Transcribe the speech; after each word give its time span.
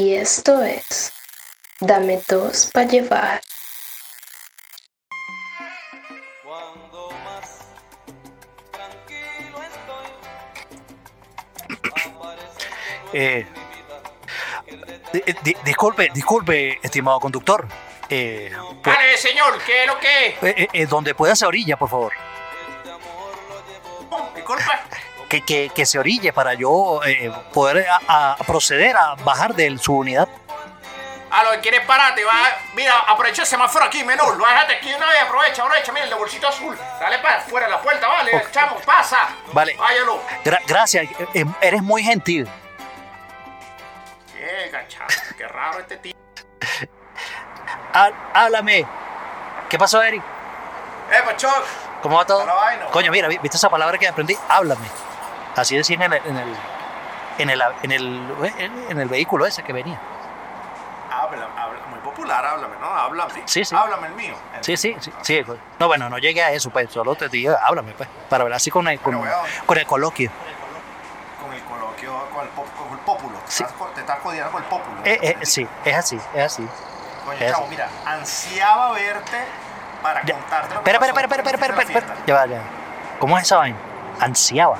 Y 0.00 0.14
esto 0.14 0.62
es 0.62 1.12
Dame 1.80 2.22
dos 2.26 2.70
para 2.72 2.88
llevar. 2.88 3.42
Cuando 6.42 7.10
más 7.22 7.66
tranquilo 8.72 9.58
estoy, 9.62 10.08
aparece 12.16 12.66
Eh, 13.12 13.46
di- 15.12 15.22
di- 15.42 15.56
disculpe, 15.64 16.08
disculpe, 16.14 16.78
estimado 16.82 17.20
conductor. 17.20 17.68
Eh, 18.08 18.50
pu- 18.82 18.82
Vale, 18.94 19.16
señor, 19.18 19.58
¿qué 19.66 19.82
es 19.82 19.86
lo 19.86 19.98
que 20.00 20.26
es? 20.28 20.42
eh, 20.42 20.68
eh, 20.72 20.86
donde 20.86 21.14
pueda 21.14 21.36
se 21.36 21.44
orilla, 21.44 21.76
por 21.76 21.90
favor. 21.90 22.12
Que, 25.30 25.42
que, 25.42 25.70
que 25.74 25.86
se 25.86 25.98
orille 25.98 26.32
para 26.32 26.52
yo 26.54 27.00
eh, 27.06 27.30
poder 27.54 27.86
a- 27.88 28.32
a 28.32 28.36
proceder 28.44 28.96
a 28.96 29.14
bajar 29.14 29.54
de 29.54 29.78
su 29.78 29.96
unidad. 29.96 30.28
A 31.30 31.44
lo 31.44 31.52
que 31.52 31.60
quieres 31.60 31.86
pararte, 31.86 32.24
va. 32.24 32.32
Mira, 32.74 32.98
aprovecha 33.06 33.42
el 33.42 33.46
semáforo 33.48 33.84
aquí, 33.84 34.02
menor. 34.02 34.36
Lo 34.36 34.44
déjate 34.44 34.74
aquí 34.74 34.92
una 34.92 35.06
vez, 35.06 35.22
aprovecha, 35.22 35.62
aprovecha. 35.62 35.92
Mira 35.92 36.04
el 36.04 36.10
de 36.10 36.16
bolsito 36.16 36.48
azul. 36.48 36.76
Dale 36.98 37.18
para 37.20 37.36
afuera 37.36 37.66
de 37.66 37.72
la 37.72 37.80
puerta, 37.80 38.08
vale. 38.08 38.34
Ok. 38.36 38.50
Chamo, 38.50 38.76
pasa. 38.84 39.28
Vale. 39.52 39.76
Váyalo. 39.76 40.20
Gra- 40.44 40.60
gracias, 40.66 41.04
eh, 41.04 41.26
eh, 41.34 41.44
eres 41.60 41.80
muy 41.82 42.02
gentil. 42.02 42.48
Qué 44.36 44.72
qué 45.38 45.46
raro 45.46 45.78
este 45.78 45.96
tío. 45.98 46.14
Há- 47.94 48.10
háblame. 48.34 48.84
¿Qué 49.68 49.78
pasó, 49.78 50.02
Eric? 50.02 50.22
Eh, 51.12 51.22
Pachoc. 51.24 51.64
¿Cómo 52.02 52.16
va 52.16 52.26
todo? 52.26 52.44
Coño, 52.90 53.12
mira, 53.12 53.28
¿viste 53.28 53.56
esa 53.56 53.70
palabra 53.70 53.96
que 53.98 54.08
aprendí? 54.08 54.36
Háblame. 54.48 54.88
Así 55.56 55.76
decían 55.76 56.02
en 56.02 56.12
el, 56.12 56.22
en 56.24 56.36
el, 56.36 56.54
en 57.38 57.50
el, 57.50 57.62
en 57.82 57.92
el, 57.92 58.84
en 58.90 59.00
el 59.00 59.08
vehículo 59.08 59.46
ese 59.46 59.62
que 59.62 59.72
venía. 59.72 59.98
Habla, 61.10 61.48
habla. 61.56 61.80
Muy 61.90 61.98
popular, 62.00 62.44
háblame, 62.44 62.76
¿no? 62.80 62.86
Háblame. 62.86 63.42
Sí, 63.46 63.64
sí. 63.64 63.74
Háblame 63.74 64.06
el 64.08 64.14
mío. 64.14 64.34
El 64.56 64.64
Sí, 64.64 64.76
sí, 64.76 64.96
sí, 65.00 65.12
sí. 65.22 65.42
No, 65.78 65.86
bueno, 65.88 66.08
no 66.08 66.18
llegué 66.18 66.42
a 66.42 66.52
eso, 66.52 66.70
pues, 66.70 66.90
solo 66.90 67.14
te 67.16 67.28
digo, 67.28 67.54
háblame, 67.62 67.92
pues, 67.92 68.08
para 68.28 68.42
hablar 68.44 68.56
así 68.56 68.70
con 68.70 68.86
el, 68.88 69.00
con, 69.00 69.20
con 69.66 69.78
el 69.78 69.86
coloquio. 69.86 70.30
Con 71.42 71.52
el 71.52 71.62
coloquio, 71.64 72.12
con 72.32 72.42
el, 72.44 72.48
pop- 72.50 72.74
con 72.78 72.92
el 72.92 72.98
pópulo. 73.04 73.38
Te, 73.38 73.50
Sí. 73.50 73.64
te 73.94 74.00
estás 74.00 74.18
codiando 74.20 74.52
con 74.52 74.62
el 74.62 74.68
pópulo. 74.68 75.00
Eh, 75.04 75.18
eh, 75.20 75.38
sí, 75.42 75.66
es 75.84 75.96
así, 75.96 76.20
es 76.34 76.44
así. 76.44 76.66
Coño, 77.24 77.38
es 77.40 77.50
chavo, 77.52 77.64
así. 77.64 77.70
mira, 77.70 77.88
ansiaba 78.06 78.92
verte 78.92 79.38
para 80.02 80.22
Ya. 80.24 80.34
contarte 80.34 80.74
lo 80.74 80.82
que 80.84 80.90
Espera, 80.90 81.06
espera, 81.06 81.26
espera, 81.26 81.42
espera, 81.42 81.72
espera, 81.74 81.98
espera. 81.98 82.16
Ya 82.26 82.34
va, 82.34 82.46
ya. 82.46 82.62
¿Cómo 83.18 83.36
es 83.36 83.44
esa 83.44 83.56
vaina? 83.56 83.76
Ansiaba. 84.20 84.76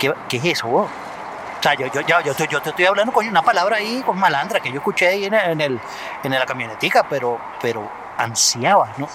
¿Qué, 0.00 0.12
qué 0.28 0.36
es 0.38 0.44
eso, 0.46 0.66
vos? 0.66 0.88
O 1.58 1.62
sea, 1.62 1.74
yo, 1.74 1.86
yo, 1.88 2.00
yo, 2.00 2.20
yo, 2.22 2.34
te- 2.34 2.48
yo 2.48 2.60
te 2.62 2.70
estoy 2.70 2.86
hablando 2.86 3.12
con 3.12 3.28
una 3.28 3.42
palabra 3.42 3.76
ahí, 3.76 4.02
con 4.04 4.18
malandra, 4.18 4.58
que 4.60 4.70
yo 4.72 4.78
escuché 4.78 5.06
ahí 5.08 5.26
en, 5.26 5.34
el, 5.34 5.50
en, 5.50 5.60
el, 5.60 5.80
en 6.24 6.32
la 6.32 6.46
camionetica, 6.46 7.04
pero, 7.08 7.38
pero 7.60 7.86
ansiaba, 8.16 8.88
¿no? 8.96 9.06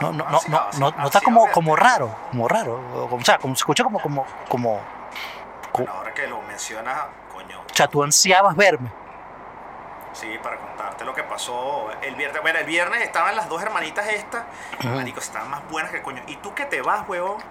No 0.00 0.12
No, 0.12 0.12
no, 0.12 0.24
no, 0.30 0.40
no, 0.78 0.90
no, 0.98 1.06
está 1.06 1.20
como, 1.20 1.50
como 1.50 1.74
raro, 1.74 2.14
como 2.30 2.46
raro. 2.46 3.08
O, 3.10 3.20
sea, 3.24 3.38
como 3.38 3.54
se 3.56 3.60
escucha 3.60 3.82
como, 3.82 3.98
como, 4.00 4.24
como, 4.48 4.80
ahora 5.88 6.12
que 6.14 6.26
lo 6.28 6.40
mencionas, 6.42 6.96
coño, 7.32 7.58
o 7.60 7.74
sea, 7.74 7.88
tú 7.88 8.02
ansiabas 8.04 8.54
verme. 8.54 8.90
Sí, 10.12 10.38
para 10.42 10.56
contarte 10.56 11.04
lo 11.04 11.14
que 11.14 11.22
pasó 11.22 11.90
el 12.02 12.14
viernes. 12.14 12.40
Bueno, 12.42 12.58
el 12.58 12.64
viernes 12.64 13.02
estaban 13.02 13.34
las 13.36 13.48
dos 13.48 13.62
hermanitas 13.62 14.06
estas, 14.08 14.44
Ujú. 14.78 14.88
marico, 14.88 15.20
estaban 15.20 15.50
más 15.50 15.68
buenas 15.68 15.90
que 15.90 15.98
el 15.98 16.02
coño. 16.02 16.22
Y 16.26 16.36
tú 16.36 16.54
que 16.54 16.64
te 16.66 16.82
vas, 16.82 17.08
huevón, 17.08 17.42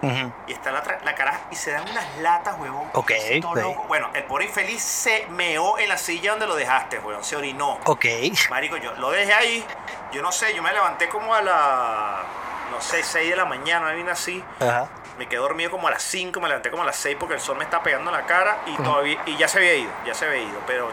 y 0.46 0.52
está 0.52 0.70
la, 0.72 0.82
la 1.04 1.14
cara 1.14 1.40
y 1.50 1.56
se 1.56 1.72
dan 1.72 1.88
unas 1.88 2.16
latas, 2.18 2.56
huevón. 2.58 2.88
Ok, 2.94 3.10
loco. 3.42 3.84
Bueno, 3.88 4.10
el 4.14 4.24
pobre 4.24 4.46
infeliz 4.46 4.82
se 4.82 5.26
meó 5.30 5.78
en 5.78 5.88
la 5.88 5.98
silla 5.98 6.30
donde 6.32 6.46
lo 6.46 6.54
dejaste, 6.54 6.98
huevón, 6.98 7.24
se 7.24 7.36
orinó. 7.36 7.78
Ok. 7.84 8.06
Marico, 8.50 8.76
yo 8.76 8.92
lo 8.94 9.10
dejé 9.10 9.32
ahí. 9.32 9.64
Yo 10.12 10.22
no 10.22 10.30
sé, 10.32 10.54
yo 10.54 10.62
me 10.62 10.72
levanté 10.72 11.08
como 11.08 11.34
a 11.34 11.40
la, 11.42 12.22
no 12.70 12.80
sé, 12.80 13.02
6 13.02 13.30
de 13.30 13.36
la 13.36 13.44
mañana, 13.46 13.86
vaina 13.86 14.12
así. 14.12 14.44
Ajá. 14.60 14.88
Me 15.18 15.28
quedé 15.28 15.40
dormido 15.40 15.70
como 15.70 15.88
a 15.88 15.90
las 15.90 16.02
5, 16.02 16.40
me 16.40 16.48
levanté 16.48 16.70
como 16.70 16.82
a 16.82 16.86
las 16.86 16.96
6 16.96 17.16
porque 17.20 17.34
el 17.34 17.40
sol 17.40 17.56
me 17.58 17.64
está 17.64 17.82
pegando 17.82 18.10
en 18.10 18.16
la 18.16 18.24
cara 18.26 18.58
y 18.66 18.76
todavía 18.76 19.20
y 19.26 19.36
ya 19.36 19.46
se 19.46 19.58
había 19.58 19.74
ido, 19.74 19.90
ya 20.06 20.14
se 20.14 20.24
había 20.24 20.42
ido, 20.42 20.58
pero 20.66 20.90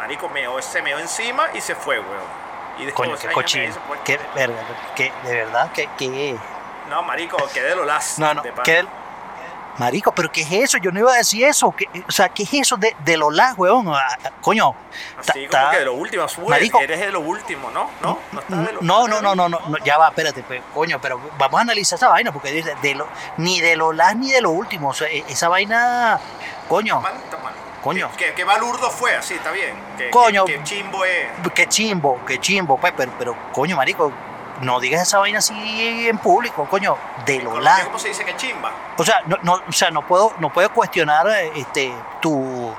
marico 0.00 0.28
meó, 0.30 0.60
se 0.62 0.80
meó 0.80 0.98
encima 0.98 1.48
y 1.52 1.60
se 1.60 1.74
fue, 1.74 2.00
weón. 2.00 2.40
Y 2.78 2.86
después, 2.86 3.08
Coño, 3.10 3.20
qué 3.20 3.28
cochino. 3.34 3.64
hizo, 3.64 3.78
pues, 3.86 4.00
Qué 4.04 4.18
verga, 4.34 4.56
que 4.96 5.12
de 5.24 5.34
verdad, 5.44 5.70
que, 5.72 5.86
que. 5.98 6.34
No, 6.88 7.02
marico, 7.02 7.36
quedé 7.52 7.68
de 7.68 7.76
lo 7.76 7.84
las. 7.84 8.18
No, 8.18 8.32
no, 8.32 8.40
de 8.42 8.52
que. 8.64 8.86
Marico, 9.78 10.12
pero 10.12 10.30
¿qué 10.32 10.42
es 10.42 10.50
eso? 10.52 10.78
Yo 10.78 10.90
no 10.90 10.98
iba 11.00 11.12
a 11.12 11.16
decir 11.16 11.44
eso. 11.44 11.70
¿Qué- 11.76 11.86
o 12.06 12.10
sea, 12.10 12.28
¿qué 12.30 12.42
es 12.42 12.52
eso 12.54 12.76
de, 12.76 12.94
de 13.00 13.16
los 13.16 13.34
las, 13.34 13.56
weón? 13.56 13.88
Ah, 13.88 14.16
Coño. 14.42 14.74
ta- 15.24 15.32
Así 15.32 15.46
como 15.46 15.50
ta- 15.64 15.70
que 15.70 15.78
de 15.78 15.84
lo 15.84 15.94
último, 15.94 16.26
Marico. 16.48 16.80
eres 16.80 17.00
de 17.00 17.10
lo 17.12 17.20
último, 17.20 17.70
¿no? 17.70 17.88
No, 18.02 18.18
no 18.48 18.62
de 18.62 18.72
lo 18.72 18.80
No, 18.82 19.08
no, 19.08 19.20
no, 19.22 19.34
no, 19.34 19.48
no, 19.48 19.60
no, 19.60 19.78
ya 19.84 19.96
va, 19.98 20.08
espérate, 20.08 20.42
pe- 20.42 20.62
coño, 20.74 20.98
pero 21.00 21.20
vamos 21.38 21.58
a 21.58 21.62
analizar 21.62 21.96
esa 21.98 22.08
vaina 22.08 22.32
porque 22.32 22.50
dice 22.50 22.74
de 22.82 22.94
lo, 22.94 23.06
ni 23.38 23.60
de 23.60 23.76
lo 23.76 23.92
las 23.92 24.16
ni 24.16 24.30
de 24.32 24.40
lo 24.42 24.50
último, 24.50 24.88
o 24.88 24.94
sea, 24.94 25.08
e- 25.08 25.24
esa 25.28 25.48
vaina, 25.48 26.18
coño, 26.68 27.00
Manita, 27.00 27.36
mano. 27.38 27.56
Coño. 27.82 28.10
Que, 28.16 28.26
que, 28.26 28.34
que 28.34 28.44
balurdo 28.44 28.90
fue, 28.90 29.16
así, 29.16 29.34
está 29.34 29.50
bien. 29.50 29.74
Que, 29.96 30.10
Coño. 30.10 30.44
Que, 30.44 30.58
que 30.58 30.64
chimbo 30.64 31.04
es. 31.04 31.28
qué 31.54 31.66
chimbo, 31.66 32.20
qué 32.26 32.38
chimbo, 32.38 32.78
pues, 32.78 32.92
pero, 32.96 33.12
pero, 33.18 33.36
coño, 33.52 33.76
marico, 33.76 34.12
no 34.60 34.80
digas 34.80 35.02
esa 35.02 35.18
vaina 35.18 35.38
así 35.38 36.08
en 36.08 36.18
público, 36.18 36.66
coño, 36.68 36.96
de 37.24 37.40
lo 37.40 37.60
las. 37.60 37.84
¿Cómo 37.84 37.98
se 37.98 38.08
dice 38.08 38.24
que 38.24 38.36
chimba? 38.36 38.72
O 38.96 39.04
sea, 39.04 39.22
no, 39.26 39.38
no, 39.42 39.62
o 39.66 39.72
sea, 39.72 39.90
no 39.90 40.06
puedo, 40.06 40.34
no 40.38 40.52
puedo 40.52 40.70
cuestionar 40.72 41.26
este 41.54 41.92
tu, 42.20 42.74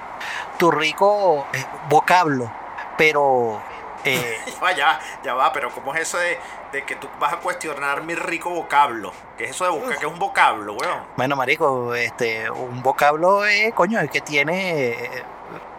tu 0.57 0.69
rico 0.71 1.47
eh, 1.53 1.65
vocablo, 1.89 2.51
pero 2.97 3.61
eh, 4.03 4.39
Vaya, 4.61 4.99
ya 5.23 5.33
va, 5.33 5.51
pero 5.51 5.69
¿cómo 5.71 5.93
es 5.93 6.01
eso 6.01 6.17
de, 6.17 6.39
de 6.71 6.83
que 6.85 6.95
tú 6.95 7.09
vas 7.19 7.33
a 7.33 7.37
cuestionar 7.37 8.03
mi 8.03 8.15
rico 8.15 8.49
vocablo? 8.49 9.11
¿Qué 9.37 9.45
es 9.45 9.49
eso 9.51 9.65
de 9.65 9.71
boca? 9.71 9.89
¿Qué 9.99 10.05
es 10.05 10.11
un 10.11 10.19
vocablo, 10.19 10.73
weón? 10.73 11.03
bueno, 11.17 11.35
marico, 11.35 11.93
este, 11.95 12.49
un 12.49 12.81
vocablo, 12.81 13.45
eh, 13.45 13.71
coño, 13.75 13.99
es 13.99 14.09
que 14.09 14.21
tiene, 14.21 14.89
eh, 14.91 15.23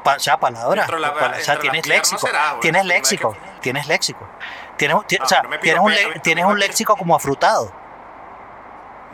pa- 0.05 0.19
sea, 0.19 0.39
palabras, 0.39 0.89
la- 0.91 1.15
pa- 1.15 1.33
o 1.39 1.41
sea, 1.41 1.55
entre 1.55 1.71
tienes 1.71 1.87
léxico, 1.87 2.19
será, 2.27 2.57
tienes 2.61 2.83
es 2.83 2.87
léxico, 2.89 3.37
tienes 3.61 3.87
léxico, 3.87 4.29
tienes, 4.77 5.07
ti- 5.07 5.19
o 5.21 5.27
sea, 5.27 5.43
no 5.43 5.49
me 5.49 5.59
tienes 5.59 5.81
un, 5.81 5.93
le- 5.95 6.21
tienes 6.21 6.45
un 6.45 6.59
léxico 6.59 6.97
como 6.97 7.15
afrutado. 7.17 7.73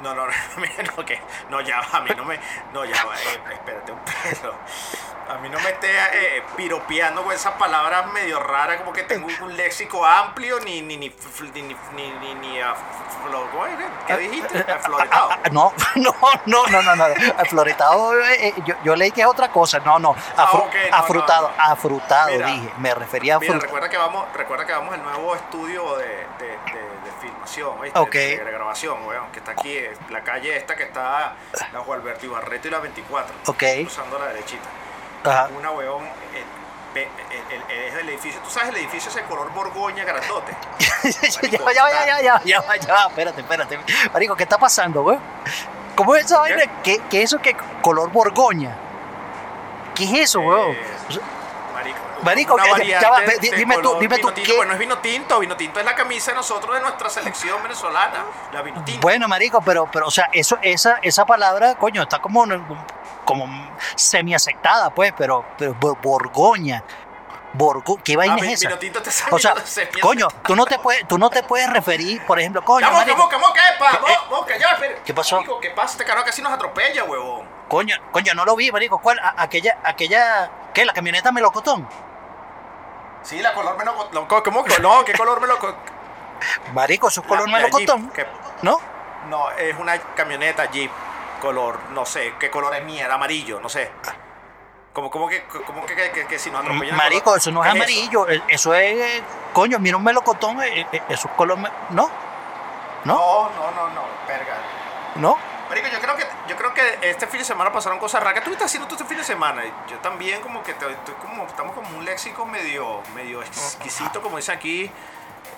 No, 0.03 0.15
no, 0.15 0.27
no, 0.27 0.33
no, 0.97 1.05
que, 1.05 1.21
no, 1.51 1.61
ya 1.61 1.81
va, 1.81 1.99
a 1.99 2.01
mí 2.03 2.11
no 2.17 2.25
me, 2.25 2.39
no, 2.73 2.85
ya 2.85 3.05
va, 3.05 3.15
eh, 3.17 3.41
espérate 3.53 3.93
un 3.93 3.99
pedo. 4.01 4.55
A 5.29 5.39
mí 5.39 5.49
no 5.51 5.59
me 5.61 5.69
esté 5.71 5.89
eh, 6.39 6.43
piropeando 6.57 7.23
con 7.23 7.33
esas 7.33 7.53
palabras 7.55 8.11
medio 8.13 8.41
raras, 8.41 8.79
como 8.79 8.93
que 8.93 9.03
tengo 9.03 9.27
un 9.43 9.57
léxico 9.57 10.05
amplio, 10.07 10.59
ni, 10.61 10.81
ni, 10.81 10.97
ni, 10.97 11.09
ni, 11.09 11.51
ni, 11.63 11.75
ni, 11.95 12.11
ni, 12.13 12.35
ni 12.37 12.59
af- 12.61 12.77
flo- 13.23 13.47
¿cómo 13.51 13.67
era? 13.67 13.89
¿Qué 14.07 14.17
dijiste? 14.17 14.61
Afloretado. 14.73 15.29
Ah, 15.31 15.39
ah, 15.45 15.49
no, 15.53 15.73
no, 15.97 16.15
no, 16.47 16.67
no, 16.69 16.83
no, 16.83 16.97
no. 16.97 17.05
Afloretado, 17.37 18.19
eh, 18.21 18.49
eh, 18.49 18.55
yo, 18.65 18.75
yo 18.85 18.97
leí 18.97 19.11
que 19.11 19.21
es 19.21 19.27
otra 19.27 19.49
cosa. 19.51 19.81
No, 19.81 19.99
no. 19.99 20.17
Ah, 20.37 20.47
afru- 20.47 20.67
ok, 20.67 20.75
no, 20.91 20.97
afrutado, 20.97 21.49
no, 21.51 21.57
no. 21.67 21.73
afrutado, 21.73 22.31
Mira, 22.31 22.47
dije. 22.47 22.73
Me 22.79 22.95
refería 22.95 23.37
a 23.37 23.41
frut- 23.41 23.61
recuerda 23.61 23.89
que 23.91 23.99
vamos, 23.99 24.25
recuerda 24.35 24.65
que 24.65 24.73
vamos 24.73 24.95
al 24.95 25.03
nuevo 25.03 25.35
estudio 25.35 25.97
de, 25.99 26.07
de, 26.07 26.47
de, 26.49 26.83
de 27.05 27.13
filmación, 27.21 27.79
¿oíste? 27.79 27.99
Ok. 27.99 28.13
de, 28.13 28.37
grabación, 28.51 29.07
weón, 29.07 29.31
que 29.33 29.41
está 29.41 29.53
aquí, 29.53 29.77
eh, 29.77 29.93
la 30.09 30.23
calle 30.23 30.57
esta 30.57 30.75
que 30.75 30.85
está 30.85 31.35
la 31.73 31.81
Juan 31.81 32.01
Alberto 32.01 32.25
Ibarreto 32.25 32.69
y 32.69 32.71
la 32.71 32.79
24, 32.79 33.35
Ok. 33.47 33.63
cruzando 33.83 34.19
la 34.19 34.27
derechita. 34.29 34.69
Ajá. 35.25 35.49
Una 35.57 35.71
el, 36.95 37.03
el- 37.03 37.09
el- 37.53 37.63
el- 37.71 37.85
es 37.89 37.95
el 37.95 38.09
edificio, 38.09 38.41
tú 38.43 38.51
sabes 38.51 38.71
el 38.71 38.77
edificio 38.77 39.11
ese 39.11 39.23
color 39.23 39.53
borgoña 39.53 40.05
grandote. 40.05 40.53
ya, 41.51 41.63
va, 41.65 41.73
ya, 41.73 41.91
ya, 41.91 42.21
ya, 42.23 42.43
ya, 42.45 42.61
va, 42.61 42.77
ya, 42.77 42.93
va, 42.93 43.07
espérate, 43.09 43.41
espérate. 43.41 43.79
Marico, 44.13 44.35
¿qué 44.37 44.43
está 44.45 44.59
pasando, 44.59 45.03
güey? 45.03 45.19
¿Cómo 45.95 46.15
es 46.17 46.25
esa 46.25 46.39
vaina? 46.41 46.63
¿Qué, 46.83 47.01
qué 47.11 47.19
es 47.23 47.25
eso 47.33 47.39
que 47.43 47.57
color 47.83 48.11
borgoña? 48.11 48.77
¿Qué 49.95 50.05
es 50.05 50.13
eso, 50.31 50.41
güey? 50.41 50.77
Eh, 52.19 52.25
marico, 52.25 52.55
una 52.55 52.65
que- 52.65 52.71
variante 52.71 53.05
ya 53.05 53.11
va, 53.11 53.21
de 53.21 53.39
dime 53.57 53.75
tú, 53.77 53.83
color 53.83 54.01
dime 54.01 54.19
tú, 54.19 54.31
tinto. 54.33 54.51
¿qué? 54.51 54.57
Bueno, 54.57 54.73
es 54.73 54.79
vino 54.79 54.99
tinto, 54.99 55.39
vino 55.39 55.57
tinto 55.57 55.81
es 55.81 55.87
la 55.87 55.95
camisa 55.95 56.31
de 56.33 56.37
nosotros 56.37 56.75
de 56.75 56.81
nuestra 56.81 57.09
selección 57.11 57.63
venezolana, 57.63 58.25
la 58.53 58.63
vino 58.63 58.83
tinto. 58.85 59.01
Bueno, 59.01 59.29
marico, 59.29 59.61
pero, 59.63 59.89
pero, 59.93 60.07
o 60.07 60.11
sea, 60.11 60.29
eso, 60.33 60.59
esa, 60.63 60.99
esa 61.03 61.25
palabra, 61.27 61.75
coño, 61.77 62.03
está 62.03 62.19
como, 62.21 62.45
como 63.25 63.47
semi 63.95 64.35
aceptada, 64.35 64.91
pues, 64.91 65.13
pero, 65.17 65.45
pero 65.57 65.75
bo- 65.75 65.97
Borgoña. 66.03 66.83
Borgo, 67.51 67.99
¿qué 68.05 68.15
vaina 68.15 68.37
Ah, 68.39 68.45
es 68.45 68.63
esa? 68.63 68.79
O 69.31 69.39
sea, 69.39 69.55
coño, 70.03 70.29
tú 70.45 70.55
no 70.55 70.67
te 70.67 70.79
puedes, 70.79 71.09
tú 71.09 71.17
no 71.17 71.31
te 71.31 71.43
puedes 71.43 71.69
referir, 71.71 72.25
por 72.27 72.39
ejemplo, 72.39 72.63
coño, 72.63 72.87
Ya, 72.87 72.93
moca, 72.93 73.05
marico, 73.07 73.23
moca, 73.23 73.39
moca, 73.39 73.61
epa, 73.75 73.91
¿Qué- 74.07 74.17
moca, 74.31 74.59
ya, 74.59 74.69
espera. 74.73 74.95
¿Qué 75.03 75.15
pasó? 75.15 75.37
Marico, 75.37 75.59
¿qué 75.59 75.71
pasa? 75.71 75.93
Este 75.93 76.05
carajo 76.05 76.27
casi 76.27 76.43
nos 76.43 76.53
atropella, 76.53 77.05
huevón. 77.05 77.49
coño, 77.69 77.97
coño, 78.13 78.35
no 78.35 78.45
lo 78.45 78.55
vi, 78.55 78.71
marico, 78.71 78.99
¿cuál? 78.99 79.19
Aquella, 79.39 79.79
aquella, 79.83 80.51
¿qué? 80.75 80.85
La 80.85 80.93
camioneta 80.93 81.33
melocotón. 81.33 81.89
Sí, 83.23 83.41
la 83.41 83.53
color 83.55 83.77
melocotón. 83.77 84.27
¿cómo? 84.45 84.65
que- 84.65 84.79
No, 84.81 85.05
¿qué 85.05 85.13
color 85.15 85.41
melocotón? 85.41 85.77
Marico, 86.73 87.09
eso 87.09 87.21
es 87.21 87.27
color 87.27 87.51
melocotón, 87.51 88.13
¿no? 88.63 88.81
No, 89.29 89.51
es 89.51 89.77
una 89.79 89.99
camioneta 89.99 90.67
Jeep, 90.67 90.91
color, 91.41 91.79
no 91.91 92.07
sé, 92.07 92.35
¿qué 92.39 92.49
color 92.51 92.75
es 92.77 92.85
mía? 92.85 93.05
Era 93.07 93.15
amarillo, 93.15 93.61
no 93.61 93.69
sé. 93.69 93.91
Como, 94.93 95.11
como 95.11 95.29
que, 95.29 95.45
como 95.67 95.85
que, 95.85 95.95
que, 95.95 96.11
que- 96.11 96.27
que 96.27 96.39
si 96.39 96.51
nos 96.51 96.61
atropellan. 96.63 96.97
Marico, 96.97 97.37
eso 97.37 97.51
no 97.51 97.63
es 97.65 97.73
¿Qué 97.73 97.79
amarillo, 97.79 98.29
eh, 98.29 98.43
eso 98.49 98.73
es, 98.75 98.95
eh, 98.99 99.23
coño, 99.53 99.79
mira 99.79 99.97
un 99.97 100.05
melocotón, 100.05 100.63
eh, 100.63 100.87
eh, 100.93 101.03
eso 101.09 101.29
es 101.29 101.35
color, 101.35 101.59
¿no? 101.59 101.69
¿No? 101.91 102.11
No, 103.05 103.51
no, 103.51 103.71
no, 103.73 103.89
no, 103.91 104.03
verga. 104.27 104.55
¿No? 105.17 105.39
Marico, 105.69 105.89
yo 105.89 106.01
creo 106.01 106.17
que 106.17 106.27
yo 106.49 106.57
creo 106.57 106.73
que 106.75 106.99
este 107.03 107.27
fin 107.27 107.41
de 107.41 107.45
semana 107.45 107.71
pasaron 107.73 107.99
cosas 107.99 108.21
raras. 108.21 108.35
¿Qué 108.35 108.39
estuviste 108.41 108.65
haciendo 108.65 108.89
tú 108.89 108.95
este 108.95 109.07
fin 109.07 109.19
de 109.19 109.25
semana? 109.25 109.63
Yo 109.91 109.99
también 109.99 110.41
como 110.41 110.63
que 110.63 110.73
te- 110.75 110.91
estoy 110.91 111.15
como 111.17 111.45
estamos 111.47 111.75
como 111.75 111.97
un 111.99 112.05
léxico 112.05 112.47
medio 112.47 113.03
medio 113.15 113.43
exquisito, 113.43 114.23
como 114.23 114.39
dice 114.39 114.53
aquí, 114.53 114.91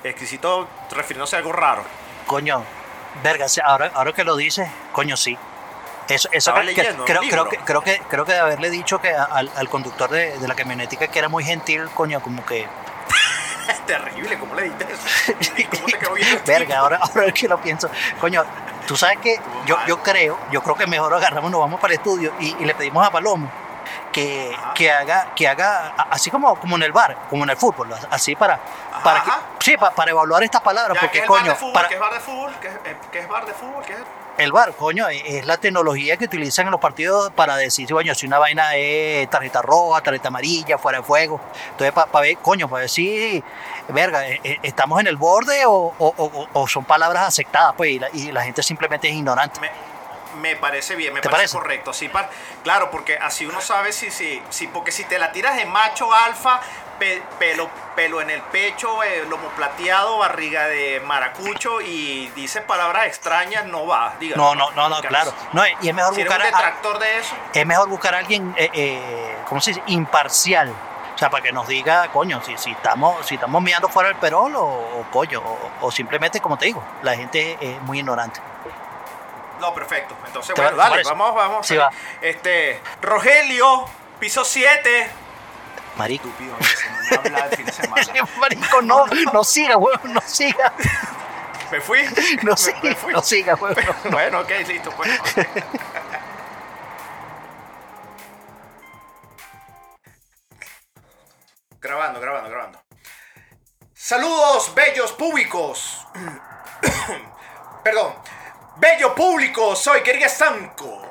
exquisito 0.02 0.68
refiriéndose 0.90 1.36
a 1.36 1.38
algo 1.38 1.52
raro. 1.52 1.82
Coño, 2.26 2.64
verga, 3.22 3.46
ahora, 3.64 3.90
ahora 3.94 4.12
que 4.12 4.24
lo 4.24 4.36
dices, 4.36 4.68
coño, 4.92 5.16
sí. 5.16 5.38
Eso, 6.08 6.28
eso 6.32 6.50
Estaba 6.50 6.62
que- 6.62 6.74
que- 6.74 6.82
leyendo 6.82 7.02
un 7.02 7.06
creo, 7.06 7.20
creo 7.20 7.30
libro. 7.44 7.48
que, 7.48 7.56
creo, 7.58 7.80
que, 7.82 8.02
creo 8.08 8.24
que 8.24 8.32
de 8.32 8.38
haberle 8.40 8.68
dicho 8.70 9.00
que 9.00 9.14
a- 9.14 9.24
al, 9.24 9.48
al 9.54 9.68
conductor 9.68 10.10
de, 10.10 10.36
de 10.38 10.48
la 10.48 10.56
camionetica 10.56 11.06
que 11.06 11.18
era 11.20 11.28
muy 11.28 11.44
gentil, 11.44 11.88
coño, 11.94 12.20
como 12.20 12.44
que... 12.44 12.66
Es 13.68 13.80
terrible, 13.86 14.36
¿cómo 14.40 14.56
le 14.56 14.64
diste 14.64 14.86
eso? 14.92 15.32
¿Y 15.56 15.64
¿Cómo 15.66 15.86
te 15.86 15.98
quedó 15.98 16.14
bien? 16.14 16.26
el 16.28 16.38
Verga, 16.40 16.78
ahora, 16.80 16.98
ahora 17.00 17.30
que 17.30 17.46
lo 17.46 17.60
pienso, 17.60 17.88
coño, 18.20 18.44
tú 18.90 18.96
sabes 18.96 19.18
que 19.18 19.38
yo, 19.66 19.76
yo 19.86 20.02
creo, 20.02 20.36
yo 20.50 20.60
creo 20.64 20.74
que 20.74 20.84
mejor 20.84 21.14
agarramos, 21.14 21.48
nos 21.48 21.60
vamos 21.60 21.78
para 21.78 21.94
el 21.94 22.00
estudio 22.00 22.32
y, 22.40 22.56
y 22.60 22.64
le 22.64 22.74
pedimos 22.74 23.06
a 23.06 23.10
Palomo 23.12 23.48
que, 24.10 24.50
que 24.74 24.90
haga, 24.90 25.28
que 25.36 25.46
haga, 25.46 25.94
así 26.10 26.28
como, 26.28 26.56
como 26.58 26.74
en 26.74 26.82
el 26.82 26.90
bar, 26.90 27.16
como 27.30 27.44
en 27.44 27.50
el 27.50 27.56
fútbol, 27.56 27.88
así 28.10 28.34
para, 28.34 28.58
para, 29.04 29.22
que- 29.22 29.30
sí, 29.60 29.76
pa- 29.76 29.92
para 29.92 30.10
evaluar 30.10 30.42
estas 30.42 30.60
palabras, 30.60 30.96
Ya, 30.96 31.00
¿qué 31.02 31.06
porque 31.06 31.18
es 31.20 31.26
coño, 31.26 31.44
de 31.50 31.54
fútbol? 31.54 31.72
para, 31.72 31.86
¿Qué 31.88 31.94
es 31.94 32.00
bar 32.00 32.12
de 32.14 32.20
fútbol? 32.20 32.52
¿Qué 32.60 32.66
es, 32.66 32.74
eh, 32.74 32.96
qué 33.12 33.18
es 33.20 33.28
bar 33.28 33.46
de 33.46 33.54
fútbol? 33.54 33.84
¿Qué 33.86 33.92
es? 33.92 33.98
el 34.38 34.52
bar, 34.52 34.72
coño, 34.72 35.06
es 35.08 35.22
es 35.26 35.44
la 35.44 35.58
tecnología 35.58 36.16
que 36.16 36.24
utilizan 36.24 36.64
en 36.64 36.70
los 36.72 36.80
partidos 36.80 37.30
para 37.32 37.56
decir, 37.56 37.86
coño, 37.92 38.14
si 38.14 38.24
una 38.26 38.38
vaina 38.38 38.74
es 38.74 39.28
tarjeta 39.28 39.60
roja, 39.60 40.00
tarjeta 40.00 40.28
amarilla, 40.28 40.78
fuera 40.78 40.98
de 40.98 41.04
fuego. 41.04 41.38
Entonces, 41.72 41.92
para 41.92 42.20
ver, 42.22 42.38
coño, 42.38 42.66
para 42.66 42.80
ver 42.80 42.88
si, 42.88 43.44
verga, 43.92 44.26
eh, 44.28 44.40
eh, 44.44 44.58
estamos 44.62 45.00
en 45.00 45.06
el 45.06 45.16
borde 45.16 45.64
o, 45.66 45.72
o- 45.98 46.14
o- 46.16 46.48
o 46.52 46.68
son 46.68 46.84
palabras 46.84 47.26
aceptadas, 47.26 47.74
pues, 47.76 47.90
y 47.90 47.98
la, 47.98 48.08
y 48.12 48.32
la 48.32 48.42
gente 48.42 48.62
simplemente 48.62 49.08
es 49.08 49.14
ignorante. 49.14 49.60
Me, 49.60 49.70
me 50.40 50.56
parece 50.56 50.94
bien, 50.96 51.12
me 51.12 51.20
¿Te 51.20 51.28
parece, 51.28 51.54
parece? 51.54 51.58
correcto. 51.58 51.92
Sí, 51.92 52.08
par- 52.08 52.30
claro, 52.62 52.90
porque 52.90 53.18
así 53.18 53.46
uno 53.46 53.60
sabe 53.60 53.92
si, 53.92 54.10
si, 54.10 54.42
si, 54.50 54.66
porque 54.68 54.92
si 54.92 55.04
te 55.04 55.18
la 55.18 55.32
tiras 55.32 55.56
de 55.56 55.66
macho 55.66 56.12
alfa, 56.14 56.60
pe- 57.00 57.22
pelo, 57.38 57.68
pelo 57.96 58.20
en 58.20 58.30
el 58.30 58.40
pecho, 58.42 59.02
eh, 59.02 59.24
lomo 59.28 59.48
plateado, 59.50 60.18
barriga 60.18 60.66
de 60.68 61.00
maracucho 61.04 61.80
y 61.80 62.28
dices 62.36 62.62
palabras 62.62 63.06
extrañas, 63.06 63.64
no 63.66 63.86
va. 63.86 64.14
dígalo. 64.20 64.42
No, 64.42 64.54
no, 64.54 64.70
no, 64.72 64.88
no, 64.88 65.00
claro. 65.00 65.32
No, 65.52 65.62
y 65.80 65.88
es 65.88 65.94
mejor 65.94 66.14
Si 66.14 66.20
eres 66.20 66.32
un 66.32 66.38
buscar 66.38 66.42
a- 66.42 66.44
detractor 66.44 66.98
de 67.00 67.18
eso, 67.18 67.34
es 67.52 67.66
mejor 67.66 67.88
buscar 67.88 68.14
a 68.14 68.18
alguien, 68.18 68.54
eh, 68.56 68.70
eh, 68.72 69.36
¿cómo 69.48 69.60
se 69.60 69.70
dice? 69.72 69.82
Imparcial. 69.86 70.72
O 71.20 71.22
sea, 71.22 71.28
para 71.28 71.42
que 71.42 71.52
nos 71.52 71.68
diga, 71.68 72.08
coño, 72.12 72.40
si, 72.42 72.56
si 72.56 72.70
estamos 72.70 73.26
si 73.26 73.34
estamos 73.34 73.62
mirando 73.62 73.90
fuera 73.90 74.08
del 74.08 74.16
perol 74.16 74.56
o, 74.56 74.62
o 74.64 75.04
coño, 75.12 75.40
o, 75.40 75.86
o 75.86 75.90
simplemente, 75.90 76.40
como 76.40 76.56
te 76.56 76.64
digo, 76.64 76.82
la 77.02 77.14
gente 77.14 77.58
es 77.60 77.82
muy 77.82 77.98
ignorante. 77.98 78.40
no, 79.60 79.74
perfecto. 79.74 80.14
Entonces, 80.26 80.54
¿Te 80.54 80.62
bueno, 80.62 80.78
va- 80.78 80.84
te 80.84 80.88
dale, 80.90 81.02
parece? 81.04 81.10
vamos, 81.10 81.34
vamos. 81.34 81.66
Sí, 81.66 81.76
va. 81.76 81.90
Este, 82.22 82.80
Rogelio, 83.02 83.84
piso 84.18 84.42
7. 84.46 85.10
Marico. 85.98 86.26
Estúpido, 86.28 86.56
fin 87.54 87.66
de 87.66 87.72
semana. 87.72 88.02
Marico, 88.38 88.80
no, 88.80 89.04
no 89.34 89.44
siga, 89.44 89.76
huevón, 89.76 90.14
no 90.14 90.20
siga. 90.22 90.72
Me 91.70 91.80
fui. 91.82 92.00
No 92.42 92.52
Me- 92.52 92.56
siga, 92.56 92.80
me 92.82 92.94
fui. 92.94 93.12
no 93.12 93.22
siga, 93.22 93.54
huevón. 93.56 93.84
Bueno, 94.10 94.40
ok, 94.40 94.50
listo, 94.66 94.90
pues. 94.92 95.10
Grabando, 101.80 102.20
grabando, 102.20 102.50
grabando. 102.50 102.82
Saludos, 103.94 104.72
bellos 104.74 105.12
públicos. 105.12 106.06
Perdón. 107.84 108.14
Bello 108.76 109.14
público, 109.14 109.76
soy 109.76 110.02
Kerry 110.02 110.22
Estanco. 110.22 111.02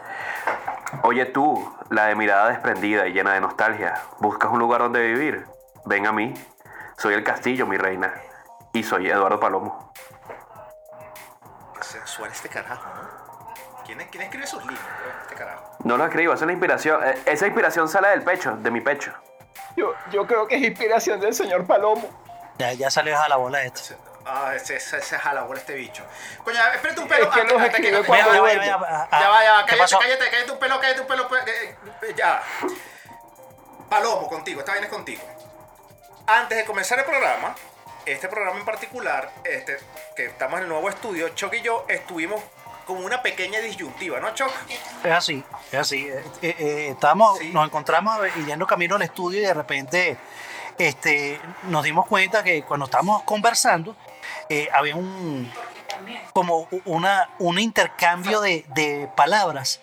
Oye 1.04 1.25
tú, 1.25 1.71
la 1.92 2.06
de 2.07 2.16
mirada 2.16 2.50
desprendida 2.50 3.06
y 3.07 3.13
llena 3.13 3.33
de 3.33 3.42
nostalgia, 3.42 4.01
¿buscas 4.19 4.50
un 4.51 4.57
lugar 4.57 4.81
donde 4.81 5.01
vivir? 5.01 5.45
Ven 5.86 6.07
a 6.07 6.12
mí. 6.12 6.33
Soy 6.98 7.13
el 7.13 7.24
castillo, 7.24 7.68
mi 7.68 7.77
reina. 7.77 8.12
Y 8.74 8.83
soy 8.83 9.07
Eduardo 9.10 9.39
Palomo. 9.39 9.94
Sensual 11.81 12.31
este 12.31 12.50
carajo, 12.50 12.88
¿no? 12.89 13.54
¿Quién, 13.86 14.00
quién 14.12 14.24
escribe 14.24 14.45
sus 14.48 14.62
libros, 14.65 14.86
güey? 15.04 15.15
este 15.22 15.36
carajo? 15.36 15.63
No 15.83 15.98
lo 15.98 16.06
escribo, 16.06 16.33
esa 16.33 16.44
es 16.44 16.48
la 16.48 16.54
inspiración. 16.54 17.04
eh, 17.07 17.22
Esa 17.25 17.45
inspiración 17.45 17.88
sale 17.88 18.10
del 18.10 18.24
pecho, 18.24 18.56
de 18.57 18.72
mi 18.72 18.81
pecho. 18.81 19.13
Yo, 19.80 19.96
yo 20.12 20.28
creo 20.28 20.48
que 20.48 20.56
es 20.56 20.62
inspiración 20.64 21.20
del 21.20 21.34
señor 21.34 21.66
Palomo. 21.66 22.10
Ya, 22.58 22.74
ya 22.74 22.92
salió 22.92 23.18
a 23.20 23.30
la 23.30 23.38
bola 23.38 23.64
esto. 23.64 23.96
Ah, 24.26 24.52
ese, 24.56 24.76
ese, 24.76 24.98
ese 24.98 25.18
jalabol 25.18 25.58
este 25.58 25.74
bicho. 25.74 26.04
Coño, 26.44 26.60
espérate 26.76 27.00
un 27.00 27.08
pelo. 27.08 27.24
Es 27.24 27.30
que 27.30 27.40
antes- 27.42 27.54
los 27.54 27.62
antes 27.64 27.80
escribe 27.80 28.00
no- 28.02 28.06
cuando 28.06 28.26
ya, 28.26 28.31
va, 28.34 28.38
duerme. 28.40 28.66
ya, 28.66 28.78
va, 28.78 28.92
va, 28.92 29.08
ah, 29.10 29.20
ya 29.22 29.30
va, 29.30 29.44
ya 29.44 29.52
va, 29.54 29.66
¿qué 29.66 29.78
cállate, 29.78 29.96
cállate, 30.00 30.30
cállate 30.30 30.52
un 30.52 30.60
pelo, 30.60 30.80
cállate 30.80 31.02
un 31.02 31.08
pelo. 31.08 31.28
pues, 31.30 31.48
eh, 31.48 31.76
eh, 32.04 32.14
Ya. 32.18 32.44
Palomo, 33.90 34.28
contigo, 34.28 34.60
esta 34.60 34.74
vaina 34.74 34.86
es 34.88 34.92
contigo. 34.92 35.24
Antes 36.28 36.58
de 36.58 36.66
comenzar 36.66 37.00
el 37.00 37.06
programa, 37.06 37.56
este 38.06 38.28
programa 38.28 38.60
en 38.60 38.66
particular, 38.66 39.32
este, 39.44 39.78
que 40.16 40.25
estamos 40.25 40.58
en 40.58 40.64
el 40.64 40.70
nuevo 40.70 40.90
estudio, 40.90 41.30
Choc 41.30 41.54
y 41.56 41.62
yo 41.62 41.86
estuvimos 41.88 42.44
con 42.89 43.03
una 43.06 43.21
pequeña 43.21 43.59
disyuntiva, 43.59 44.19
¿no, 44.19 44.33
Choc? 44.33 44.51
Es 45.03 45.12
así, 45.12 45.44
es 45.71 45.80
así. 45.80 46.07
Eh, 46.07 46.24
eh, 46.41 46.56
eh, 46.57 46.88
estábamos, 46.89 47.38
Sí. 47.38 47.51
nos 47.53 47.68
encontramos 47.68 48.25
eh, 48.25 48.31
yendo 48.47 48.65
camino 48.65 48.95
al 48.95 49.03
estudio 49.03 49.39
y 49.39 49.44
de 49.44 49.53
repente 49.53 50.18
este, 50.77 51.39
nos 51.63 51.83
dimos 51.83 52.07
cuenta 52.07 52.44
que 52.44 52.63
cuando 52.63 52.86
estábamos 52.86 53.21
conversando 53.24 53.95
eh, 54.50 54.68
había 54.74 54.95
un 54.95 55.51
como 56.34 56.67
una, 56.86 57.29
un 57.39 57.60
intercambio 57.60 58.41
de, 58.41 58.65
de 58.69 59.08
palabras 59.15 59.81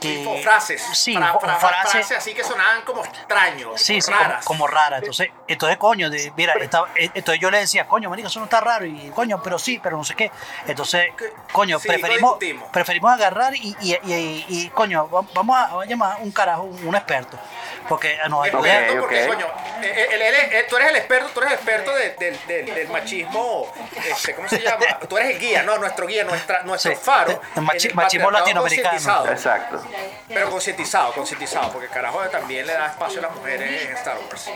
que 0.00 0.26
O 0.26 0.36
frases. 0.42 0.82
sí, 0.92 1.14
fra- 1.16 1.38
fra- 1.38 1.56
frases 1.56 1.90
frases 1.92 2.18
así 2.18 2.34
que 2.34 2.44
sonaban 2.44 2.82
como 2.82 3.04
extraños. 3.04 3.80
Sí, 3.80 3.94
como 3.94 4.02
sí, 4.02 4.10
como, 4.12 4.18
raras. 4.24 4.44
como 4.44 4.66
rara. 4.66 4.98
Entonces, 4.98 5.30
entonces 5.48 5.78
coño, 5.78 6.10
de- 6.10 6.32
mira, 6.36 6.54
estaba- 6.54 6.88
eh, 6.96 7.10
entonces 7.14 7.40
yo 7.40 7.50
le 7.50 7.58
decía, 7.58 7.86
coño, 7.86 8.10
marico, 8.10 8.28
eso 8.28 8.38
no 8.38 8.44
está 8.44 8.60
raro. 8.60 8.84
Y 8.84 9.10
coño, 9.14 9.40
pero 9.42 9.58
sí, 9.58 9.80
pero 9.82 9.96
no 9.96 10.04
sé 10.04 10.14
qué. 10.14 10.30
Entonces, 10.66 11.10
coño, 11.52 11.78
Sí, 11.78 11.88
preferimos, 11.88 12.36
preferimos 12.72 13.12
agarrar 13.12 13.54
y, 13.56 13.76
y, 13.80 13.94
y- 13.94 14.44
y, 14.48 14.68
coño, 14.70 15.08
va- 15.08 15.22
vamos 15.34 15.56
a, 15.56 15.66
vamos 15.68 15.84
a 15.84 15.86
llamar 15.88 16.18
un 16.20 16.30
carajo, 16.32 16.62
un, 16.64 16.88
un 16.88 16.94
experto. 16.94 17.38
Porque 17.88 18.18
nos 18.28 18.44
ayuda. 18.44 18.58
Experto, 18.80 19.00
porque, 19.00 19.22
ok. 19.24 19.28
coño, 19.34 19.46
él- 19.82 20.22
él 20.22 20.34
es- 20.34 20.52
eh, 20.52 20.66
tú 20.68 20.76
eres 20.76 20.88
el 20.90 20.96
experto, 20.96 21.28
tú 21.32 21.40
eres 21.40 21.52
el 21.52 21.58
experto 21.58 21.94
de- 21.94 22.10
del- 22.16 22.46
del- 22.46 22.74
del 22.74 22.88
machismo, 22.88 23.72
este, 24.04 24.34
¿cómo 24.34 24.48
se 24.48 24.60
llama? 24.60 24.84
Tú 25.08 25.16
eres 25.18 25.30
el 25.36 25.38
guía, 25.38 25.62
no, 25.62 25.78
nuestro 25.78 26.06
guía, 26.06 26.24
nuestra, 26.24 26.62
nuestro 26.64 26.90
Sí, 26.92 26.98
faro. 27.00 27.40
el 27.54 27.62
machi- 27.62 27.88
el 27.88 27.94
machismo 27.94 28.30
latinoamericano. 28.30 29.26
Exacto. 29.30 29.85
Pero 30.28 30.50
concientizado, 30.50 31.12
concientizado, 31.12 31.70
porque 31.72 31.88
carajo 31.88 32.20
también 32.28 32.66
le 32.66 32.72
da 32.74 32.86
espacio 32.86 33.20
a 33.20 33.22
las 33.22 33.34
mujeres 33.36 33.86
en 33.86 33.96
Star 33.96 34.18
Wars. 34.18 34.50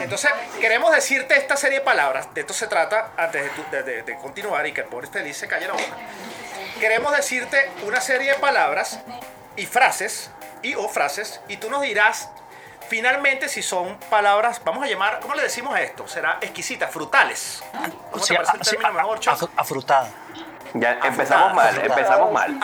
Entonces, 0.00 0.30
queremos 0.60 0.92
decirte 0.92 1.36
esta 1.36 1.56
serie 1.56 1.78
de 1.80 1.84
palabras, 1.84 2.32
de 2.34 2.40
esto 2.42 2.52
se 2.54 2.66
trata, 2.66 3.10
antes 3.16 3.42
de, 3.42 3.48
tu- 3.50 3.70
de- 3.70 3.82
de- 3.82 4.02
de 4.02 4.16
continuar 4.16 4.66
y 4.66 4.72
que 4.72 4.82
el 4.82 4.86
pobre 4.86 5.06
feliz 5.08 5.36
se 5.36 5.46
calle 5.48 5.66
la 5.66 5.72
boca. 5.74 5.84
Queremos 6.78 7.14
decirte 7.16 7.70
una 7.86 8.00
serie 8.00 8.32
de 8.32 8.38
palabras 8.38 9.00
y 9.56 9.66
frases, 9.66 10.30
y 10.62 10.74
o 10.74 10.88
frases, 10.88 11.40
y 11.48 11.56
tú 11.56 11.68
nos 11.70 11.82
dirás 11.82 12.28
finalmente 12.88 13.48
si 13.48 13.62
son 13.62 13.96
palabras, 14.10 14.60
vamos 14.64 14.82
a 14.82 14.86
llamar, 14.88 15.20
¿cómo 15.20 15.34
le 15.34 15.42
decimos 15.42 15.74
a 15.74 15.80
esto? 15.80 16.08
Será 16.08 16.38
exquisitas, 16.40 16.90
frutales. 16.90 17.62
¿Cómo 18.10 18.24
Sí, 18.24 18.34
te 18.34 18.40
parece 18.42 18.56
el 18.56 18.62
término 18.62 18.88
a- 18.88 18.92
mejor, 18.92 19.20
a- 19.56 19.60
afrutada. 19.60 20.08
Ya 20.74 20.98
empezamos 21.04 21.54
mal, 21.54 21.80
empezamos 21.84 22.32
mal. 22.32 22.58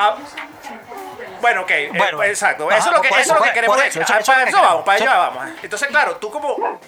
Bueno, 1.41 1.63
ok, 1.63 1.71
eh, 1.71 1.91
Bueno, 1.97 2.23
exacto. 2.23 2.69
ajá, 2.69 2.79
eso 2.79 2.89
es 2.91 2.97
lo 2.97 3.03
que, 3.03 3.09
por 3.09 3.19
eso 3.19 3.33
es 3.35 3.39
lo 3.39 3.45
que 3.45 3.53
queremos. 3.53 3.77
eso, 3.83 4.01
eso- 4.01 4.13
Ah, 4.15 4.19
eso 4.21 4.33
es 4.33 4.37
para 4.39 4.49
eso 4.51 4.63
vamos, 4.63 4.85
para 4.85 5.03
allá 5.03 5.17
vamos. 5.19 5.47
Entonces, 5.63 5.89
claro, 5.89 6.17
tú 6.17 6.31
como 6.31 6.81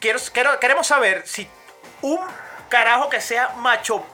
quiero, 0.00 0.18
quiero- 0.32 0.58
queremos 0.60 0.86
saber 0.86 1.26
si 1.26 1.48
un 2.02 2.20
carajo 2.68 3.08
que 3.08 3.20
sea 3.20 3.50
macho 3.56 4.04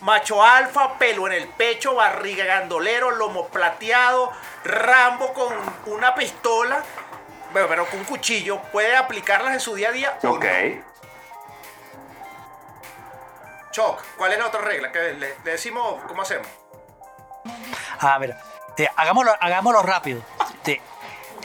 macho 0.00 0.42
alfa, 0.42 0.98
pelo 0.98 1.28
en 1.28 1.32
el 1.34 1.46
pecho, 1.48 1.94
barriga 1.94 2.44
gandolero, 2.44 3.12
lomo 3.12 3.46
plateado, 3.48 4.32
Rambo 4.64 5.32
con 5.32 5.54
una 5.86 6.12
pistola, 6.16 6.82
bueno, 7.52 7.68
pero 7.68 7.86
con 7.86 8.00
un 8.00 8.04
cuchillo, 8.04 8.60
puede 8.72 8.96
aplicarlas 8.96 9.52
en 9.54 9.60
su 9.60 9.74
día 9.76 9.90
a 9.90 9.92
día. 9.92 10.18
Ok. 10.24 10.44
no. 10.44 10.92
Choc, 13.70 14.02
¿cuál 14.16 14.32
es 14.32 14.38
la 14.38 14.46
otra 14.48 14.60
regla? 14.60 14.92
Que 14.92 14.98
le, 15.14 15.14
le 15.18 15.36
decimos, 15.44 16.02
¿cómo 16.06 16.22
hacemos? 16.22 16.46
Ah, 18.00 18.18
mira, 18.18 18.38
hagámoslo, 18.96 19.32
hagámoslo 19.40 19.82
rápido. 19.82 20.22
Te- 20.62 20.80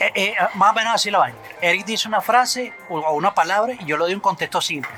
eh, 0.00 0.12
eh, 0.14 0.36
más 0.54 0.70
o 0.70 0.74
menos 0.74 0.94
así 0.94 1.10
la 1.10 1.18
vaina. 1.18 1.36
Eric 1.60 1.84
dice 1.84 2.06
una 2.06 2.20
frase 2.20 2.72
o 2.88 3.00
una 3.14 3.34
palabra 3.34 3.72
y 3.74 3.84
yo 3.84 3.96
le 3.96 4.04
doy 4.04 4.14
un 4.14 4.20
contexto 4.20 4.60
simple. 4.60 4.90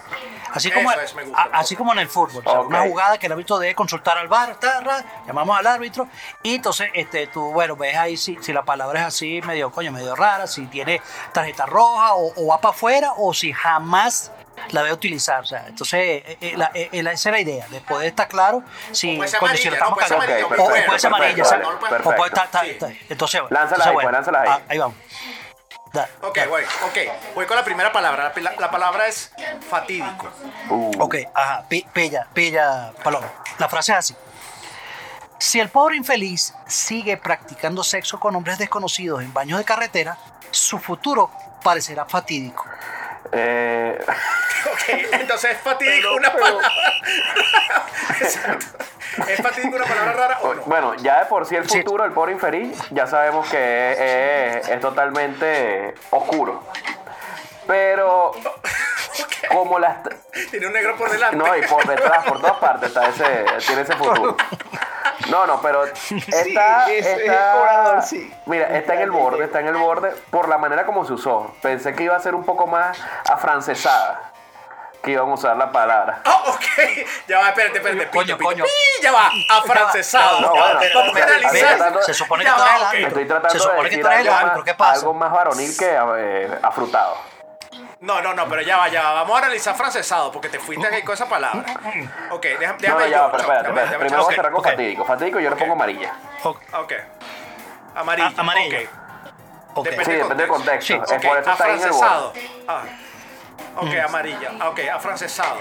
Así 0.52 0.70
como, 0.70 0.90
es, 0.92 1.14
gusta, 1.14 1.40
a- 1.40 1.58
así 1.60 1.74
como 1.76 1.92
en 1.92 2.00
el 2.00 2.08
fútbol. 2.08 2.42
o 2.44 2.50
sea, 2.50 2.60
Ok. 2.60 2.66
Una 2.68 2.80
jugada 2.82 3.16
que 3.18 3.26
el 3.26 3.32
árbitro 3.32 3.58
debe 3.58 3.74
consultar 3.74 4.18
al 4.18 4.28
bar, 4.28 4.56
ta, 4.56 4.80
ra, 4.80 5.02
llamamos 5.26 5.56
al 5.58 5.66
árbitro 5.66 6.08
y 6.42 6.56
entonces 6.56 6.90
este, 6.92 7.28
tú, 7.28 7.50
bueno, 7.52 7.76
ves 7.76 7.96
ahí 7.96 8.16
si, 8.16 8.36
si 8.42 8.52
la 8.52 8.62
palabra 8.62 9.00
es 9.00 9.06
así, 9.06 9.40
medio 9.42 9.70
coño, 9.70 9.90
medio 9.92 10.14
rara, 10.16 10.46
si 10.46 10.66
tiene 10.66 11.00
tarjeta 11.32 11.64
roja 11.66 12.14
o, 12.14 12.32
o 12.36 12.46
va 12.48 12.60
para 12.60 12.74
afuera 12.74 13.12
o 13.16 13.32
si 13.32 13.52
jamás 13.52 14.32
la 14.70 14.82
debe 14.82 14.92
utilizar. 14.94 15.40
O 15.42 15.46
sea, 15.46 15.66
entonces, 15.66 16.00
eh, 16.00 16.38
eh, 16.40 16.54
la- 16.56 16.70
eh, 16.74 16.88
esa 16.92 17.10
es 17.12 17.24
la 17.26 17.40
idea, 17.40 17.66
de 17.68 17.80
poder 17.80 18.08
estar 18.08 18.28
claro 18.28 18.62
si, 18.92 19.16
coño, 19.38 19.56
si 19.56 19.68
le 19.70 19.76
estamos 19.76 19.98
no 19.98 20.06
cagando. 20.06 20.24
o, 20.24 20.48
perfecto, 20.48 20.62
o 20.64 20.68
puede 20.86 20.98
ser 20.98 21.08
amarilla, 21.08 21.44
dale, 21.44 21.64
o 21.64 22.14
puede 22.14 22.26
estar, 22.28 22.44
está- 22.46 22.60
Sí. 22.62 22.70
está- 22.70 22.90
entonces, 23.08 23.40
Lánzala 23.50 23.84
ahí, 23.86 23.92
bueno, 23.94 24.10
lánzala 24.12 24.40
ahí. 24.42 24.48
ah, 24.50 24.60
ahí 24.68 24.78
vamos. 24.78 24.96
Da- 25.92 26.08
Ok, 26.22 26.36
da- 26.36 26.46
voy, 26.46 26.62
ok. 26.62 26.98
Voy 27.34 27.46
con 27.46 27.56
la 27.56 27.64
primera 27.64 27.90
palabra. 27.90 28.32
La, 28.58 28.70
palabra 28.70 29.08
es 29.08 29.32
fatídico. 29.68 30.30
Uh, 30.68 30.92
Ok, 31.02 31.16
ajá, 31.34 31.64
pi- 31.68 31.84
pilla, 31.92 32.28
pilla, 32.32 32.92
Paloma. 33.02 33.26
La 33.58 33.68
frase 33.68 33.90
es 33.92 33.98
así. 33.98 34.16
Si 35.38 35.58
el 35.58 35.68
pobre 35.70 35.96
infeliz 35.96 36.54
sigue 36.68 37.16
practicando 37.16 37.82
sexo 37.82 38.20
con 38.20 38.36
hombres 38.36 38.58
desconocidos 38.58 39.22
en 39.22 39.32
baños 39.34 39.58
de 39.58 39.64
carretera, 39.64 40.16
su 40.52 40.78
futuro 40.78 41.30
parecerá 41.64 42.04
fatídico. 42.04 42.64
Eh, 43.32 43.98
Ok, 44.72 44.88
entonces 45.12 45.52
es 45.52 45.58
fatídico 45.62 46.14
una 46.14 46.32
palabra. 46.32 46.70
Exacto. 48.20 48.66
¿Es 49.26 49.42
fatídico 49.42 49.76
una 49.76 49.84
palabra 49.86 50.12
rara 50.12 50.38
o 50.42 50.54
no? 50.54 50.62
Bueno, 50.66 50.94
ya 50.96 51.20
de 51.20 51.26
por 51.26 51.46
sí 51.46 51.56
el 51.56 51.64
futuro 51.68 52.04
del 52.04 52.12
pobre 52.12 52.32
infeliz, 52.32 52.78
ya 52.90 53.06
sabemos 53.06 53.48
que 53.48 53.92
es, 53.92 53.98
es- 54.64 54.68
es 54.68 54.80
totalmente 54.80 55.94
oscuro. 56.10 56.62
Pero 57.66 58.32
como 59.50 59.78
las... 59.78 59.96
Tiene 60.50 60.66
un 60.66 60.72
negro 60.72 60.96
por 60.96 61.10
delante. 61.10 61.36
No, 61.36 61.56
y 61.56 61.62
por 61.62 61.86
detrás, 61.86 62.24
por 62.24 62.40
todas 62.40 62.56
partes 62.58 62.88
está 62.88 63.08
ese, 63.08 63.24
tiene 63.66 63.82
ese 63.82 63.94
futuro. 63.96 64.36
No, 65.28 65.46
no, 65.46 65.60
pero 65.60 65.84
está, 65.84 66.90
es- 66.90 67.06
es 67.06 67.18
está- 67.20 67.52
cobrador, 67.52 68.02
sí. 68.02 68.32
mira, 68.46 68.66
está 68.76 68.94
en 68.94 69.00
el 69.02 69.10
borde, 69.10 69.44
está 69.44 69.60
en 69.60 69.68
el 69.68 69.76
borde 69.76 70.10
por 70.30 70.48
la 70.48 70.58
manera 70.58 70.86
como 70.86 71.04
se 71.04 71.12
usó. 71.12 71.54
Pensé 71.62 71.94
que 71.94 72.04
iba 72.04 72.16
a 72.16 72.20
ser 72.20 72.34
un 72.34 72.44
poco 72.44 72.66
más 72.66 72.98
afrancesada, 73.28 74.32
que 75.02 75.12
iban 75.12 75.28
a 75.28 75.34
usar 75.34 75.56
la 75.56 75.70
palabra. 75.70 76.20
Ah, 76.24 76.42
ok. 76.46 76.64
Ya 77.28 77.38
va, 77.38 77.48
espérate, 77.50 77.78
espérate. 77.78 78.08
Coño, 78.10 78.36
pito, 78.36 78.38
pito. 78.38 78.44
coño. 78.48 78.64
¡Pi! 78.64 79.02
Ya 79.02 79.12
va. 79.12 79.30
Afrancesado. 79.50 80.40
No, 80.40 80.50
bueno, 80.50 80.80
Vamos 80.94 81.16
a 81.16 81.18
estoy 81.20 81.22
analizar. 81.36 81.76
tratando- 81.76 82.02
Se 82.02 82.14
supone 82.14 82.44
que 82.44 82.50
tú 82.50 82.56
eres 82.62 82.74
el 82.76 82.82
árbitro. 82.86 83.08
Estoy 83.08 83.24
tratando 83.26 83.50
Se 83.50 83.58
supone 83.58 83.76
de 83.76 83.82
que 83.84 83.88
decir 83.96 84.02
tú 84.04 84.08
eres 84.10 84.20
el 84.20 84.28
algo, 84.28 84.38
árbitro, 84.38 84.56
más, 84.58 84.64
¿qué 84.64 84.74
pasa? 84.74 84.92
algo 85.00 85.14
más 85.14 85.32
varonil 85.32 85.76
que 85.76 85.98
eh, 86.18 86.58
afrutado. 86.62 87.16
No, 88.00 88.22
no, 88.22 88.32
no, 88.32 88.48
pero 88.48 88.62
ya 88.62 88.78
va, 88.78 88.88
ya 88.88 89.02
va. 89.02 89.12
Vamos 89.12 89.36
a 89.36 89.44
analizar 89.44 89.76
francesado 89.76 90.32
porque 90.32 90.48
te 90.48 90.58
fuiste 90.58 90.86
ahí 90.86 91.02
con 91.02 91.14
esa 91.14 91.28
palabra. 91.28 91.64
Ok, 92.30 92.42
déjame, 92.58 92.72
No, 92.72 92.78
déjame 92.78 93.00
no, 93.04 93.06
ya, 93.08 93.16
yo, 93.16 93.22
va, 93.24 93.30
pero 93.30 93.42
espérate, 93.42 93.68
espérate. 93.68 93.80
déjame 93.90 93.98
Primero 93.98 94.16
vamos 94.22 94.32
a 94.32 94.34
cerrar 94.36 94.52
con 94.52 94.60
ok. 94.60 94.66
fatídico. 94.70 95.04
Fatídico 95.04 95.40
yo 95.40 95.50
le 95.50 95.56
pongo 95.56 95.72
amarilla. 95.74 96.14
Ok, 96.44 96.60
Ok. 96.74 96.92
Amarillo. 97.94 98.28
Ah, 98.36 98.40
amarillo. 98.40 98.78
ok. 98.78 98.88
ok. 99.74 99.84
Depende 99.84 100.04
Sí, 100.06 100.12
depende 100.12 100.42
del 100.44 100.48
contexto. 100.48 100.86
Sí. 101.06 101.14
Es 101.14 101.26
por 101.26 101.38
eso 101.38 101.50
está 101.50 101.64
ahí 101.64 101.72
en 101.72 101.82
el 101.82 101.90
borde. 101.90 102.06
afrancesado. 102.06 102.32
Ah. 102.68 102.82
Ok, 103.76 103.94
amarilla. 104.08 104.50
Ah, 104.60 104.68
Ok, 104.70 104.80
afrancesado. 104.92 105.58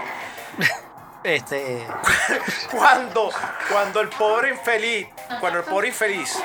Este, 1.22 1.86
Cuando, 2.72 3.29
cuando 3.69 4.00
el 4.00 4.08
pobre 4.08 4.51
infeliz, 4.51 5.05
cuando 5.41 5.60
el 5.60 5.65
pobre 5.65 5.89
infeliz 5.89 6.41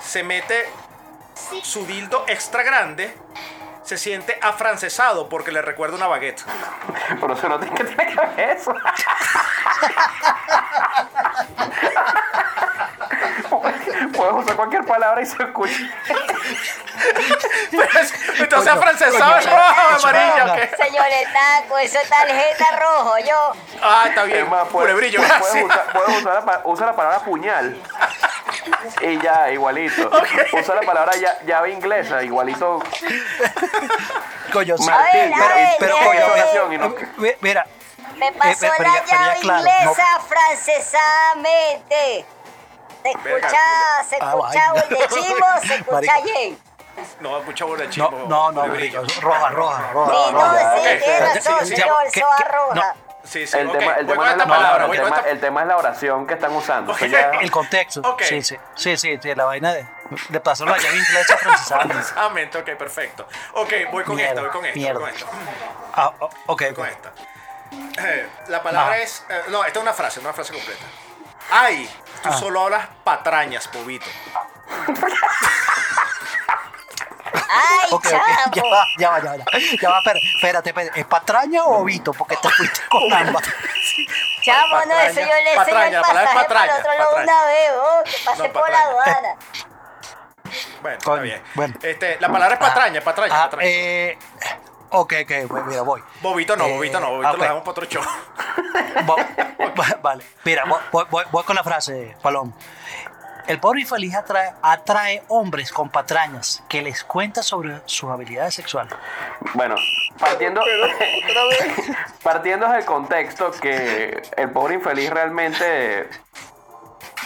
se 0.00 0.22
mete 0.22 0.70
su 1.64 1.84
dildo 1.84 2.24
extra 2.28 2.62
grande, 2.62 3.12
se 3.84 3.96
siente 3.98 4.38
afrancesado 4.42 5.28
porque 5.28 5.50
le 5.52 5.62
recuerda 5.62 5.96
una 5.96 6.06
baguette. 6.06 6.42
Pero 7.20 7.34
eso 7.34 7.48
no 7.48 7.58
tiene 7.60 7.76
que 7.76 7.84
tener 7.84 8.08
que 8.14 8.26
ver 8.36 8.50
eso. 8.50 8.74
Puedes 14.14 14.32
usar 14.34 14.56
cualquier 14.56 14.84
palabra 14.84 15.20
y 15.22 15.26
se 15.26 15.42
escucha. 15.42 15.74
Entonces 18.38 18.72
afrancesado 18.72 19.36
es 19.38 19.44
coño, 19.46 19.56
roja 19.56 19.88
o 19.88 19.96
eso 19.96 20.08
amarilla, 20.08 20.44
no, 20.44 20.52
¿o 20.52 20.56
qué? 20.56 20.70
Señores 20.76 21.28
taco, 21.32 21.78
eso 21.78 21.98
es 22.00 22.08
tarjeta 22.08 22.64
rojo, 22.80 23.14
yo. 23.18 23.52
Ah, 23.82 24.04
está 24.08 24.24
bien. 24.24 24.44
Es 24.44 24.48
más, 24.50 24.68
puedes, 24.68 24.94
puedes 24.94 25.64
usar, 25.64 25.84
puedes 25.92 26.18
usar 26.20 26.34
la, 26.34 26.44
pa- 26.44 26.60
usa 26.64 26.86
la 26.86 26.96
palabra 26.96 27.18
puñal. 27.20 27.76
Y 29.00 29.18
ya, 29.20 29.50
igualito. 29.50 30.10
Usa 30.52 30.74
la 30.74 30.82
palabra 30.82 31.12
ya- 31.16 31.40
llave 31.44 31.70
inglesa, 31.70 32.22
igualito. 32.22 32.80
coño, 34.52 34.76
sí. 34.78 34.84
Martín, 34.84 35.30
ver, 35.30 35.34
a 35.34 35.36
pero, 35.38 35.54
ver, 35.56 35.76
pero 35.78 35.96
a 35.96 36.68
no- 36.78 36.86
Eh, 36.96 37.08
mi- 37.16 37.32
Mira, 37.40 37.66
Me 38.16 38.32
pasó 38.32 38.60
pero- 38.60 38.72
pero 38.78 38.92
la 38.92 39.04
ya- 39.04 39.16
llave 39.18 39.40
claro, 39.40 39.58
inglesa 39.60 40.06
francesadamente. 40.28 42.26
Se 43.02 43.10
escucha, 43.10 43.58
se 44.08 44.16
escucha 44.16 44.60
el 44.74 44.88
de 44.88 45.08
chivo, 45.08 45.46
se 45.66 45.74
escucha 45.80 46.20
bien. 46.24 46.58
No, 47.20 47.40
mucha 47.42 47.64
bola 47.64 47.78
de 47.80 47.86
no, 47.86 47.92
chivo. 47.92 48.10
no, 48.28 48.52
no, 48.52 48.66
roja, 48.66 49.48
roja, 49.50 49.92
roja. 49.92 50.12
Sí, 50.12 50.32
no, 50.32 50.50
sí, 50.52 50.64
ok. 50.64 50.82
tiene 51.02 51.20
razón, 51.20 51.66
señor, 51.66 51.96
¿qué- 52.12 52.20
soa 52.20 52.36
qué- 52.36 52.44
roja. 52.44 52.94
Sí, 53.24 53.46
sí, 53.46 53.56
El 53.56 53.68
ok. 53.68 53.78
tema, 53.78 53.92
el 53.94 54.06
voy 54.06 54.14
tema 54.14 54.16
con 54.16 54.16
no 54.16 54.24
es 54.24 54.30
esta 54.32 54.44
la 54.44 54.56
palabra, 54.56 54.84
el 54.84 54.90
tema, 54.90 55.16
esta- 55.16 55.30
el 55.30 55.40
tema 55.40 55.60
es 55.62 55.66
la 55.68 55.76
oración 55.76 56.26
que 56.26 56.34
están 56.34 56.52
usando. 56.52 56.96
Ya- 56.98 57.30
El 57.40 57.50
contexto. 57.50 58.16
Sí, 58.20 58.42
sí, 58.42 58.56
sí, 58.74 58.96
sí, 58.96 59.18
sí, 59.22 59.34
la 59.34 59.44
vaina 59.44 59.72
de, 59.72 59.86
de 60.28 60.40
pasar 60.40 60.66
la 60.68 60.76
llave 60.78 60.96
inglesa 60.98 61.36
francesada. 61.36 61.84
Precisamente, 61.88 62.58
ok, 62.58 62.70
perfecto. 62.76 63.28
Ok, 63.54 63.72
voy 63.92 64.02
con 64.04 64.16
Mierda, 64.16 64.30
esta, 64.32 64.40
voy 64.42 64.50
con 64.50 64.64
esta, 64.66 64.76
mierda. 64.78 64.98
voy 65.00 65.10
con 65.10 65.18
esta. 65.20 65.30
Ah, 65.94 66.12
oh, 66.18 66.30
ok, 66.46 66.62
Voy 66.62 66.74
con 66.74 66.86
esta. 66.88 67.12
Eh, 67.98 68.28
la 68.48 68.62
palabra 68.62 68.98
es. 68.98 69.24
eh, 69.28 69.42
no, 69.48 69.64
esta 69.64 69.78
es 69.78 69.82
una 69.82 69.92
frase, 69.94 70.20
una 70.20 70.32
frase 70.32 70.52
completa. 70.52 70.84
Ay, 71.50 71.88
tú 72.22 72.28
Ah. 72.28 72.36
solo 72.36 72.62
hablas 72.64 72.86
patrañas, 73.04 73.70
bobito. 73.72 74.06
Ay, 77.54 77.88
Ok, 77.90 78.06
ok, 78.06 78.10
chavo. 78.10 78.24
ya 78.54 78.62
va, 78.62 78.84
ya 78.98 79.10
va, 79.10 79.20
ya 79.20 79.30
va. 79.32 79.44
Ya 79.80 79.88
va, 79.90 79.98
espérate, 79.98 80.20
espérate, 80.36 80.68
espérate. 80.70 81.00
¿Es 81.00 81.06
patraña 81.06 81.64
o 81.64 81.82
ovito? 81.82 82.12
Porque 82.12 82.36
te 82.36 82.48
fuiste 82.50 82.80
con 82.90 83.12
ambas. 83.12 83.42
Chavo, 84.42 84.68
no, 84.68 84.78
Patraña, 84.78 85.06
eso 85.08 85.20
yo 85.20 85.26
le 85.26 85.52
enseño 85.54 85.82
el 85.82 85.92
la 85.92 86.02
palabra 86.02 86.22
es 86.24 86.28
pasaje 86.30 86.34
para 86.34 86.42
patraña, 86.48 86.74
el 86.74 86.80
otro 86.80 86.92
lado 86.94 87.10
patraña. 87.10 87.32
una 87.32 87.44
vez, 87.44 87.70
oh, 87.76 88.02
que 88.04 88.16
pasé 88.24 88.48
No, 88.48 88.52
por 88.52 88.70
la 88.70 88.80
aduana. 88.82 89.36
Bueno, 90.82 90.98
está 90.98 91.14
bien. 91.16 91.42
bueno. 91.54 91.74
Este, 91.82 92.18
la 92.20 92.28
palabra 92.28 92.54
es 92.54 92.60
patraña, 92.60 93.00
patraña, 93.00 93.34
Ah, 93.36 93.44
patraña. 93.44 93.68
eh, 93.70 94.18
ok, 94.90 95.12
ok, 95.22 95.32
bueno, 95.48 95.66
mira, 95.66 95.82
voy. 95.82 96.02
Bobito 96.20 96.56
no, 96.56 96.66
eh, 96.66 96.72
bobito 96.74 97.00
no, 97.00 97.10
bobito 97.10 97.28
ok. 97.30 97.36
lo 97.36 97.42
dejamos 97.42 97.62
para 97.62 97.70
otro 97.70 97.84
show. 97.86 98.02
Vo- 99.06 99.26
vale, 100.02 100.24
mira, 100.44 100.64
voy, 100.66 100.80
voy- 100.90 101.06
voy- 101.10 101.24
voy 101.30 101.44
con 101.44 101.56
la 101.56 101.62
frase, 101.62 102.16
Palom. 102.22 102.52
El 103.46 103.58
pobre 103.58 103.80
infeliz 103.80 104.14
atrae, 104.14 104.52
atrae 104.62 105.22
hombres 105.28 105.72
con 105.72 105.90
patrañas 105.90 106.62
que 106.68 106.80
les 106.80 107.02
cuenta 107.02 107.42
sobre 107.42 107.80
sus 107.86 108.10
habilidades 108.10 108.54
sexuales. 108.54 108.94
Bueno, 109.54 109.74
partiendo, 110.18 110.62
partiendo 112.22 112.68
del 112.68 112.84
contexto 112.84 113.50
que 113.50 114.22
el 114.36 114.50
pobre 114.50 114.74
infeliz 114.74 115.10
realmente 115.10 116.08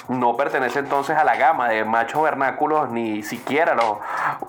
no 0.08 0.36
pertenece 0.36 0.78
entonces 0.78 1.16
a 1.16 1.24
la 1.24 1.36
gama 1.36 1.68
de 1.68 1.84
machos 1.84 2.22
vernáculos, 2.22 2.90
ni 2.90 3.22
siquiera 3.22 3.74
los 3.74 3.98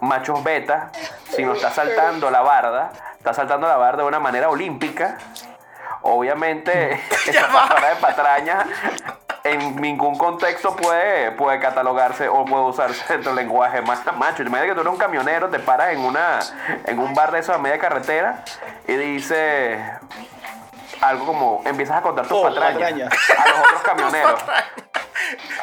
machos 0.02 0.44
beta, 0.44 0.92
sino 1.32 1.54
está 1.54 1.72
saltando 1.72 2.30
la 2.32 2.42
barda, 2.42 2.92
está 3.18 3.34
saltando 3.34 3.68
la 3.68 3.78
barda 3.78 4.04
de 4.04 4.08
una 4.08 4.20
manera 4.20 4.50
olímpica. 4.50 5.18
Obviamente, 6.04 6.94
esa 7.28 7.48
palabra 7.48 7.90
de 7.90 7.96
patraña 7.98 8.66
en 9.48 9.76
ningún 9.82 10.18
contexto 10.18 10.76
puede, 10.76 11.32
puede 11.32 11.60
catalogarse 11.60 12.28
o 12.28 12.46
puede 12.46 12.64
usarse 12.66 13.18
del 13.20 13.36
lenguaje 13.36 13.82
más 13.82 14.02
macho. 14.18 14.44
Imagínate 14.44 14.68
que 14.70 14.76
tú 14.76 14.82
eres 14.82 14.94
un 14.94 15.00
camionero, 15.00 15.50
te 15.50 15.60
paras 15.60 15.94
en 15.94 16.00
una 16.00 16.40
en 16.86 17.00
un 17.00 17.14
bar 17.14 17.32
de 17.32 17.40
esos 17.40 17.56
a 17.56 17.58
media 17.60 17.80
carretera 17.80 18.44
y 18.88 18.94
dices 18.94 19.80
algo 21.02 21.26
como 21.26 21.62
empiezas 21.66 21.98
a 21.98 22.02
contar 22.02 22.26
tus 22.28 22.38
Oh, 22.38 22.44
patrañas. 22.44 23.12
a 23.12 23.48
los 23.50 23.60
otros 23.60 23.82
camioneros. 23.84 24.40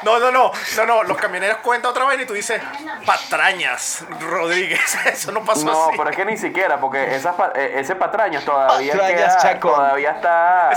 No, 0.02 0.18
no, 0.18 0.30
no, 0.30 0.52
no, 0.76 0.86
no, 0.86 1.02
los 1.04 1.16
camioneros 1.16 1.58
cuentan 1.58 1.90
otra 1.90 2.04
vaina 2.04 2.22
y 2.22 2.26
tú 2.26 2.34
dices 2.34 2.60
patrañas, 3.06 4.04
Rodríguez. 4.20 4.94
Eso 5.06 5.32
no 5.32 5.44
pasó 5.44 5.64
No, 5.64 5.88
así. 5.88 5.96
pero 5.98 6.10
es 6.10 6.16
que 6.16 6.24
ni 6.24 6.36
siquiera, 6.36 6.78
porque 6.80 7.14
esas, 7.14 7.34
pa- 7.34 7.52
eh, 7.54 7.80
ese 7.80 7.94
patrañas 7.96 8.44
todavía 8.44 8.92
Patrañas 8.92 9.36
queda- 9.44 9.60
todavía 9.60 10.10
está, 10.10 10.70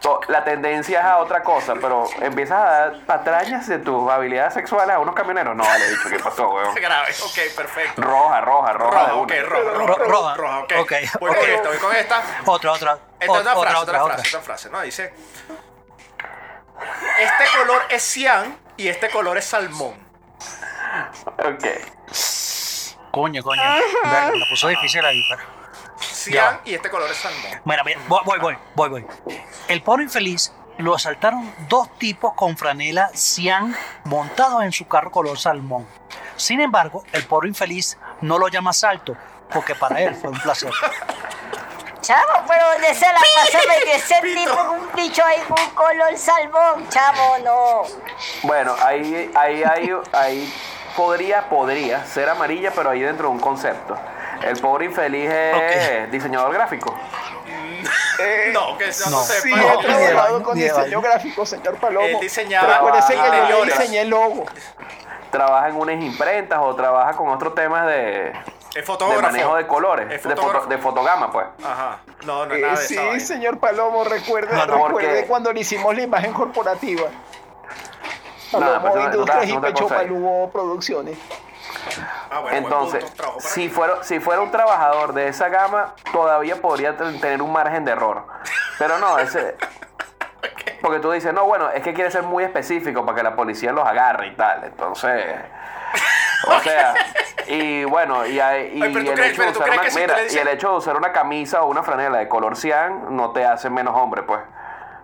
to- 0.00 0.20
la 0.28 0.44
tendencia 0.44 1.00
es 1.00 1.04
a 1.06 1.18
otra 1.18 1.42
cosa, 1.42 1.74
pero 1.80 2.08
empiezas 2.20 2.58
a 2.58 2.64
dar 2.70 3.00
patrañas 3.06 3.66
de 3.68 3.78
tus 3.78 4.10
habilidades 4.10 4.54
sexuales 4.54 4.94
a 4.94 4.98
unos 4.98 5.14
camioneros. 5.14 5.54
No, 5.56 5.64
vale, 5.64 5.88
dicho, 5.90 6.08
¿qué 6.08 6.18
pasó, 6.18 6.48
weón? 6.50 6.74
Grave, 6.82 7.12
ok, 7.24 7.56
perfecto. 7.56 8.02
Roja, 8.02 8.40
roja, 8.40 8.72
roja. 8.72 8.98
Roja, 9.00 9.14
ok, 9.14 9.30
una. 9.32 9.42
roja, 9.42 9.62
Ro- 9.72 9.86
roja, 9.86 10.04
roja. 10.04 10.34
roja, 10.34 10.58
ok. 10.60 10.72
Ok, 10.80 10.92
Voy 11.20 11.30
ok. 11.30 11.36
con 11.38 11.48
esta, 11.50 11.68
voy 11.68 11.78
con 11.78 11.96
esta. 11.96 12.22
Otra, 12.46 12.72
otra. 12.72 12.98
Esta 13.20 13.24
es 13.36 13.40
una 13.42 13.54
otra, 13.54 13.70
frase, 13.70 13.76
otra, 13.76 13.78
otra 13.82 14.02
otra. 14.04 14.14
frase, 14.16 14.28
otra 14.36 14.40
frase, 14.46 14.70
¿no? 14.70 14.80
Dice, 14.82 15.14
este 17.20 17.58
color 17.58 17.82
es 17.90 18.02
cian 18.02 18.58
y 18.76 18.88
este 18.88 19.10
color 19.10 19.38
es 19.38 19.44
salmón. 19.44 19.94
Ok. 21.38 21.64
Coño, 23.10 23.42
coño. 23.42 23.62
Verga, 24.04 24.30
me 24.32 24.38
la 24.38 24.46
puso 24.48 24.68
difícil 24.68 25.04
ahí, 25.04 25.22
pero. 25.28 25.42
cian 26.00 26.60
Ya. 26.64 26.70
y 26.70 26.74
este 26.74 26.90
color 26.90 27.10
es 27.10 27.16
salmón. 27.16 27.60
Mira, 27.64 27.82
mira, 27.84 28.00
voy, 28.08 28.20
voy, 28.24 28.38
voy, 28.38 28.56
voy, 28.74 28.88
voy. 28.88 29.06
El 29.68 29.82
pobre 29.82 30.04
infeliz 30.04 30.52
lo 30.78 30.94
asaltaron 30.94 31.54
dos 31.68 31.96
tipos 31.98 32.32
con 32.34 32.56
franela 32.56 33.10
cian 33.14 33.76
montados 34.04 34.62
en 34.64 34.72
su 34.72 34.88
carro 34.88 35.10
color 35.10 35.38
salmón. 35.38 35.86
Sin 36.36 36.60
embargo, 36.60 37.04
el 37.12 37.24
pobre 37.26 37.48
infeliz 37.48 37.98
no 38.22 38.38
lo 38.38 38.48
llama 38.48 38.70
asalto, 38.70 39.16
porque 39.52 39.74
para 39.74 40.00
él 40.00 40.14
fue 40.14 40.30
un 40.30 40.40
placer. 40.40 40.70
Chavo, 42.02 42.32
pero 42.48 42.66
¿dónde 42.72 42.94
se 42.94 43.06
la 43.06 43.20
pasa 43.20 43.58
de 43.84 43.94
ese 43.94 44.20
tipo 44.20 44.54
con 44.56 44.70
un 44.80 44.92
bicho 44.92 45.24
ahí 45.24 45.38
con 45.48 45.70
color 45.70 46.16
salmón? 46.18 46.88
Chavo, 46.88 47.38
no. 47.44 47.82
Bueno, 48.42 48.74
ahí, 48.84 49.30
ahí, 49.36 49.62
ahí, 49.62 49.90
ahí 50.12 50.54
podría, 50.96 51.48
podría 51.48 52.04
ser 52.04 52.28
amarilla, 52.28 52.72
pero 52.74 52.90
ahí 52.90 53.00
dentro 53.00 53.28
de 53.28 53.34
un 53.34 53.40
concepto. 53.40 53.96
El 54.42 54.58
pobre 54.60 54.86
infeliz 54.86 55.30
es 55.30 56.10
diseñador 56.10 56.52
gráfico. 56.52 56.92
Eh, 58.18 58.50
No, 58.52 58.76
que 58.76 58.88
eso 58.88 59.08
no, 59.08 59.18
No. 59.18 59.22
sepa. 59.22 59.40
Sí, 59.42 59.50
No, 59.54 59.80
he 59.80 59.84
trabajado 60.08 60.42
con 60.42 60.58
diseño 60.58 61.00
gráfico, 61.00 61.46
señor 61.46 61.76
Palomo. 61.76 62.06
Él 62.06 62.18
diseñaba 62.20 62.74
Recuérdese 62.74 63.14
que 63.14 63.46
yo 63.48 63.64
diseñé 63.64 64.00
el 64.00 64.08
logo. 64.10 64.44
Trabaja 65.30 65.68
en 65.68 65.76
unas 65.76 66.02
imprentas 66.02 66.58
o 66.60 66.74
trabaja 66.74 67.12
con 67.16 67.28
otros 67.30 67.54
temas 67.54 67.86
de, 67.86 68.32
Es 68.72 68.74
de 68.76 68.82
fotógrafo. 68.84 69.20
manejo 69.22 69.54
de 69.56 69.66
colores, 69.66 70.06
Es 70.10 70.22
de, 70.22 70.34
foto- 70.36 70.66
de 70.66 70.78
fotogama, 70.78 71.30
pues. 71.30 71.46
Ajá. 71.64 71.98
No, 72.24 72.46
no 72.46 72.54
Eh, 72.54 72.60
nada 72.60 72.72
de 72.80 72.86
sí, 72.86 72.96
esa 72.96 73.26
señor 73.34 73.58
Palomo, 73.58 74.02
recuerde, 74.04 74.54
No, 74.56 74.66
no, 74.66 74.74
recuerde 74.86 75.08
porque- 75.08 75.26
cuando 75.26 75.52
le 75.52 75.60
hicimos 75.60 75.94
la 75.94 76.02
imagen 76.02 76.32
corporativa. 76.32 77.08
Nada, 78.52 78.80
Palomo 78.82 78.92
pues, 78.92 79.04
Industrias 79.04 79.44
está- 79.44 79.54
y 79.56 79.60
Pecho. 79.72 79.88
Palubo 79.88 80.50
Producciones. 80.50 81.18
Ah, 82.30 82.40
bueno, 82.40 82.42
buen 82.42 82.54
Entonces, 82.64 83.04
punto. 83.04 83.34
Si 83.40 83.68
fuera, 83.68 84.02
si 84.04 84.20
fuera 84.20 84.40
un 84.40 84.50
trabajador 84.50 85.12
de 85.14 85.28
esa 85.28 85.48
gama, 85.48 85.94
todavía 86.12 86.56
podría 86.56 86.96
ten- 86.96 87.20
tener 87.20 87.42
un 87.42 87.52
margen 87.52 87.84
de 87.84 87.92
error. 87.92 88.24
Pero 88.78 88.98
no, 88.98 89.18
ese... 89.18 89.56
Porque 90.82 90.98
tú 90.98 91.10
dices, 91.12 91.32
no, 91.32 91.44
bueno, 91.44 91.70
es 91.70 91.82
que 91.82 91.92
quiere 91.94 92.10
ser 92.10 92.22
muy 92.24 92.42
específico 92.44 93.04
para 93.04 93.16
que 93.16 93.22
la 93.22 93.36
policía 93.36 93.72
los 93.72 93.86
agarre 93.86 94.28
y 94.28 94.34
tal. 94.36 94.64
Entonces... 94.64 95.36
O 96.48 96.60
sea, 96.60 96.94
y 97.46 97.84
bueno, 97.84 98.26
y, 98.26 98.40
hay- 98.40 98.72
y 98.74 98.82
Ay, 98.82 98.94
el 98.94 99.12
crees- 99.14 99.32
hecho 99.32 99.42
de 99.42 99.50
usar 99.50 99.62
crees 99.64 99.74
una, 99.78 99.82
que 99.82 99.90
si 99.90 99.96
tú 99.96 100.00
mira, 100.02 100.16
le 100.16 100.22
y 100.22 100.24
dices- 100.24 100.40
el 100.42 100.48
hecho 100.48 100.70
de 100.70 100.76
usar 100.76 100.96
una 100.96 101.12
camisa 101.12 101.62
o 101.62 101.66
una 101.68 101.82
franela 101.82 102.18
de 102.18 102.28
color 102.28 102.56
cian 102.56 103.14
no 103.16 103.30
te 103.32 103.44
hace 103.44 103.70
menos 103.70 103.94
hombre, 103.96 104.22
pues. 104.22 104.40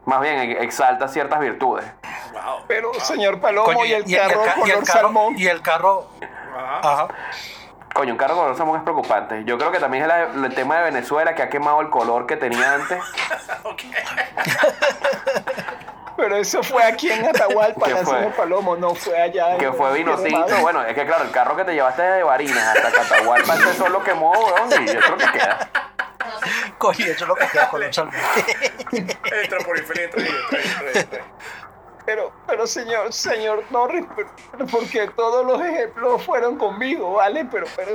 Más 0.05 0.21
bien 0.23 0.39
exalta 0.63 1.07
ciertas 1.09 1.39
virtudes. 1.41 1.85
Wow. 2.33 2.65
Pero, 2.67 2.95
señor 2.95 3.41
Palomo, 3.41 3.67
Coño, 3.67 3.85
y 3.85 3.93
el 3.93 4.05
ca- 4.05 4.29
carro 4.29 4.45
y 4.47 4.61
color 4.61 4.79
el 4.79 4.85
carro, 4.85 5.01
salmón. 5.03 5.35
y 5.37 5.47
el 5.47 5.61
carro, 5.63 6.07
ajá. 6.83 7.09
Coño, 7.95 8.13
un 8.13 8.19
carro 8.19 8.37
color 8.37 8.57
salmón 8.57 8.77
es 8.79 8.83
preocupante. 8.85 9.45
Yo 9.45 9.59
creo 9.59 9.71
que 9.73 9.81
también 9.81 10.05
es 10.05 10.09
la- 10.09 10.23
el 10.47 10.55
tema 10.55 10.77
de 10.79 10.85
Venezuela 10.85 11.35
que 11.35 11.43
ha 11.43 11.51
quemado 11.51 11.81
el 11.83 11.91
color 11.91 12.27
que 12.27 12.37
tenía 12.37 12.75
antes. 12.75 12.99
Pero 16.19 16.37
eso 16.37 16.65
fue 16.65 16.83
aquí 16.83 17.13
en 17.13 17.25
Atahualpa, 17.29 17.87
¿Qué 17.87 17.95
fue? 17.95 18.05
señor 18.17 18.33
Palomo, 18.35 18.77
no 18.77 18.93
fue 18.93 19.23
allá. 19.23 19.53
en- 19.53 19.59
Que 19.61 19.73
fue 19.73 19.93
vino 19.93 20.15
en 20.19 20.25
tinto. 20.25 20.41
Madrid. 20.41 20.57
Bueno, 20.63 20.83
es 20.85 20.93
que 20.95 21.07
claro, 21.07 21.23
el 21.23 21.31
carro 21.31 21.57
que 21.57 21.65
te 21.65 21.73
llevaste 21.75 22.03
desde 22.03 22.25
Barinas 22.25 22.77
hasta 22.77 22.91
Catahualpa, 22.91 23.55
ese 23.55 23.75
solo 23.75 24.03
quemó, 24.03 24.33
weón, 24.33 24.69
y 24.85 24.89
eso 24.91 24.99
es 24.99 25.09
lo 25.11 25.17
que 25.17 25.27
queda. 25.31 25.71
Coño, 26.77 27.07
eso 27.07 27.25
es 27.25 27.29
lo 27.29 27.35
que 27.37 27.47
queda 27.47 27.69
con 27.71 27.83
el 27.85 27.95
salmón. 27.95 28.15
Entra 28.93 29.59
por 29.65 29.79
entra 29.79 29.95
ahí, 29.97 30.05
entra 30.05 30.61
entra 30.61 31.01
entra. 31.01 31.25
Pero, 32.05 32.33
pero 32.49 32.67
señor, 32.67 33.13
señor 33.13 33.63
Norris, 33.71 34.05
pero- 34.17 34.31
pero 34.51 34.67
porque 34.67 35.09
todos 35.15 35.47
los 35.47 35.61
ejemplos 35.65 36.23
fueron 36.25 36.57
conmigo, 36.59 37.13
¿vale? 37.13 37.45
Pero, 37.51 37.67
pero, 37.77 37.93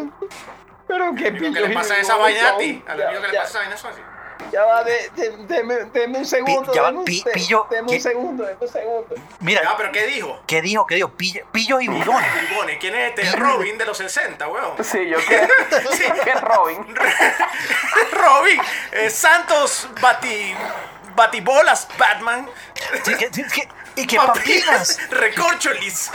pero 0.87 1.13
qué 1.15 1.23
¿Qué 1.25 1.31
pillos 1.33 1.67
le 1.67 1.73
pasa 1.73 1.95
a 1.95 1.97
esa 1.97 2.15
vaina 2.15 2.49
a 2.51 2.57
ti? 2.57 2.83
Al 2.87 2.97
Ya- 2.99 3.07
amigo 3.09 3.21
que 3.23 3.27
le 3.27 3.37
pasa 3.37 3.49
esa 3.49 3.59
vaina 3.59 3.75
eso 3.75 3.87
así. 3.89 4.01
Ya 4.51 4.63
va, 4.65 4.83
de, 4.83 5.09
de- 5.15 5.37
deme, 5.47 5.75
deme 5.93 6.17
un 6.19 6.25
segundo, 6.25 6.73
ya 6.73 6.83
va, 6.83 7.03
pi- 7.03 7.23
pillo, 7.33 7.65
deme 7.69 7.91
un 7.93 8.01
segundo, 8.01 8.43
deme 8.43 8.57
un 8.61 8.67
segundo. 8.67 9.15
Mira, 9.39 9.61
Ah, 9.67 9.75
pero 9.77 9.91
¿qué 9.91 10.05
dijo? 10.07 10.39
¿qué 10.45 10.61
dijo? 10.61 10.85
¿Qué 10.85 10.95
dijo? 10.95 11.11
Pillo- 11.51 11.81
y 11.81 11.87
bigones. 11.87 12.27
Bribone, 12.47 12.77
¿quién 12.77 12.95
es 12.95 13.09
este? 13.17 13.35
Robin 13.37 13.77
de 13.77 13.85
los 13.85 13.97
60, 13.97 14.47
weón. 14.47 14.83
Sí, 14.83 15.07
yo 15.09 15.17
que, 15.17 15.47
que 16.23 16.29
es 16.29 16.41
Robin. 16.41 16.85
Robin, 18.13 18.61
eh, 18.91 19.09
Santos 19.09 19.87
Bati, 20.01 20.53
Batibolas, 21.15 21.87
Batman, 21.97 22.49
Sí, 23.03 23.15
que- 23.15 23.29
que- 23.29 23.43
que- 23.43 23.69
y 23.95 24.07
que 24.07 24.17
papinas. 24.17 24.97
Recorcholis. 25.11 26.11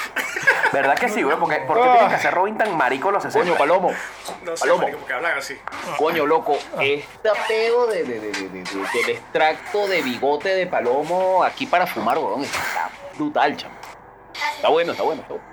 ¿Verdad 0.73 0.99
que 0.99 1.09
sí, 1.09 1.23
güey? 1.23 1.37
Porque, 1.39 1.57
¿Por 1.59 1.81
qué 1.81 1.89
tiene 1.99 2.09
que 2.15 2.21
ser 2.21 2.35
Robin 2.35 2.59
tan 2.59 2.77
marico 2.77 3.11
los 3.11 3.23
60? 3.23 3.45
Coño, 3.47 3.57
Palomo, 3.59 3.93
No 4.43 4.57
sé, 4.57 4.61
Palomo. 4.61 4.83
marico, 4.83 4.99
porque 4.99 5.15
hablan 5.15 5.39
así. 5.39 5.59
coño, 5.97 6.27
loco, 6.27 6.59
este 6.81 7.31
pedo 7.47 7.87
de, 7.87 8.03
de, 8.05 8.21
de, 8.21 8.33
de- 8.33 8.49
de- 8.49 8.63
de- 8.65 8.89
del 8.95 9.11
extracto 9.11 9.87
de 9.87 10.03
bigote 10.03 10.49
de 10.49 10.67
Palomo 10.67 11.45
aquí 11.45 11.67
para 11.67 11.87
fumar, 11.87 12.19
weón, 12.19 12.43
está 12.45 12.91
brutal, 13.17 13.57
chamo. 13.57 13.75
Está 14.57 14.69
bueno, 14.69 14.93
está 14.93 15.05
bueno, 15.05 15.23
está 15.23 15.35
bueno. 15.35 15.49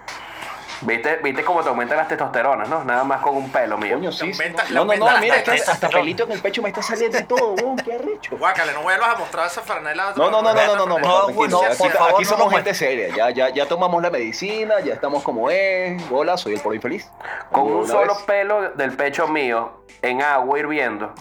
¿Viste, 0.82 1.20
¿Viste 1.24 1.44
cómo 1.44 1.64
te 1.64 1.70
aumentan 1.70 1.98
las 1.98 2.08
testosteronas, 2.08 2.68
no? 2.68 2.84
Nada 2.84 3.04
más 3.04 3.22
con 3.22 3.36
un 3.36 3.52
pelo 3.52 3.78
mío. 3.78 3.96
Coño, 3.96 4.12
sí. 4.12 4.32
No, 4.72 4.86
no, 4.86 4.96
no, 4.96 5.20
mira, 5.20 5.44
que 5.44 5.52
tetas. 5.52 5.70
hasta 5.70 5.90
pelito 5.90 6.24
en 6.24 6.34
el 6.34 6.42
pecho 6.42 6.62
me 6.62 6.70
está 6.70 6.82
saliendo 6.82 7.18
y 7.18 7.24
todo, 7.24 7.54
weón, 7.54 7.78
qué 7.78 7.94
arrecho. 7.94 8.38
Guácale, 8.38 8.74
no 8.74 8.82
vuelvas 8.84 9.16
a 9.16 9.18
mostrar 9.18 9.48
esa 9.48 9.62
franela. 9.62 10.14
No, 10.16 10.30
no, 10.30 10.42
no, 10.42 10.54
no, 10.54 10.66
no, 10.66 10.76
no, 10.76 10.86
no, 10.86 11.00
No, 11.00 11.34
por 11.34 11.48
aquí, 11.48 12.24
no 12.24 12.26
somos 12.26 12.54
gente 12.54 12.74
seria, 12.74 13.16
ya, 13.16 13.30
ya, 13.30 13.50
ya 13.50 13.68
tomamos 13.68 14.02
la 14.02 14.10
medicina, 14.10 14.80
ya 14.82 14.94
estamos 14.94 15.24
como 15.24 15.50
es, 15.50 16.02
hola, 16.12 16.38
soy 16.38 16.54
el 16.56 16.60
pobre 16.62 16.78
infeliz. 16.78 17.10
Con 17.52 17.72
un 17.72 17.88
solo 17.88 18.16
vez. 18.16 18.24
pelo 18.24 18.70
del 18.72 18.96
pecho 18.96 19.28
mío 19.28 19.84
en 20.02 20.22
agua 20.22 20.60
hirviendo 20.60 21.14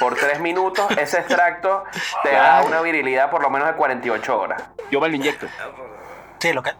por 0.00 0.16
tres 0.16 0.40
minutos, 0.40 0.90
ese 0.98 1.18
extracto 1.18 1.84
te 2.22 2.32
da 2.32 2.62
una 2.62 2.80
virilidad 2.80 3.30
por 3.30 3.42
lo 3.42 3.50
menos 3.50 3.68
de 3.68 3.74
48 3.74 4.38
horas. 4.38 4.62
Yo 4.90 5.00
me 5.00 5.08
lo 5.08 5.16
inyecto. 5.16 5.46
Sí, 6.42 6.52
lo 6.52 6.60
que, 6.62 6.72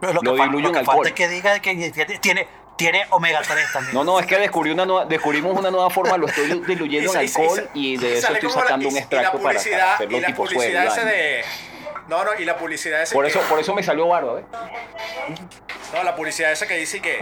lo 0.00 0.20
que, 0.20 0.26
Lo 0.26 0.32
diluyo 0.34 0.60
lo 0.60 0.68
en 0.68 0.72
que 0.74 0.78
alcohol. 0.78 0.94
falta 0.96 1.08
es 1.08 1.14
que 1.16 1.26
diga 1.28 1.58
que 1.58 1.90
tiene, 2.20 2.46
tiene, 2.76 3.04
omega 3.10 3.40
3 3.42 3.72
también. 3.72 3.92
No, 3.94 4.04
no, 4.04 4.20
es 4.20 4.26
que 4.26 4.38
descubrí 4.38 4.70
una 4.70 4.86
nueva, 4.86 5.06
descubrimos 5.06 5.58
una 5.58 5.72
nueva 5.72 5.90
forma, 5.90 6.16
lo 6.16 6.28
estoy 6.28 6.46
diluyendo 6.68 7.12
en 7.14 7.20
Y 7.20 7.24
y 7.24 7.26
alcohol 7.26 7.70
y 7.74 7.96
de 7.96 8.08
y 8.10 8.12
eso 8.18 8.32
estoy 8.32 8.48
la- 8.48 8.54
sacando 8.54 8.84
y- 8.84 8.88
un 8.88 8.92
y 8.92 8.94
la 8.94 9.00
extracto 9.00 9.32
para, 9.32 9.42
para 9.42 9.58
publicidad- 9.58 9.94
hacerlo 9.94 10.16
y 10.16 10.20
la 10.20 10.26
tipo 10.28 10.44
publicidad 10.44 10.86
ese 10.86 11.04
de 11.04 11.44
no 12.06 12.24
no 12.24 12.30
y 12.38 12.44
la 12.44 12.56
publicidad 12.56 13.02
ese 13.02 13.12
Por 13.14 13.24
que- 13.24 13.30
eso, 13.32 13.40
por 13.48 13.58
eso 13.58 13.74
me 13.74 13.82
salió 13.82 14.06
barba, 14.06 14.38
¿eh? 14.38 14.44
no 15.92 16.02
la 16.04 16.14
publicidad 16.14 16.52
esa 16.52 16.68
que 16.68 16.76
dice 16.76 17.00
que 17.02 17.18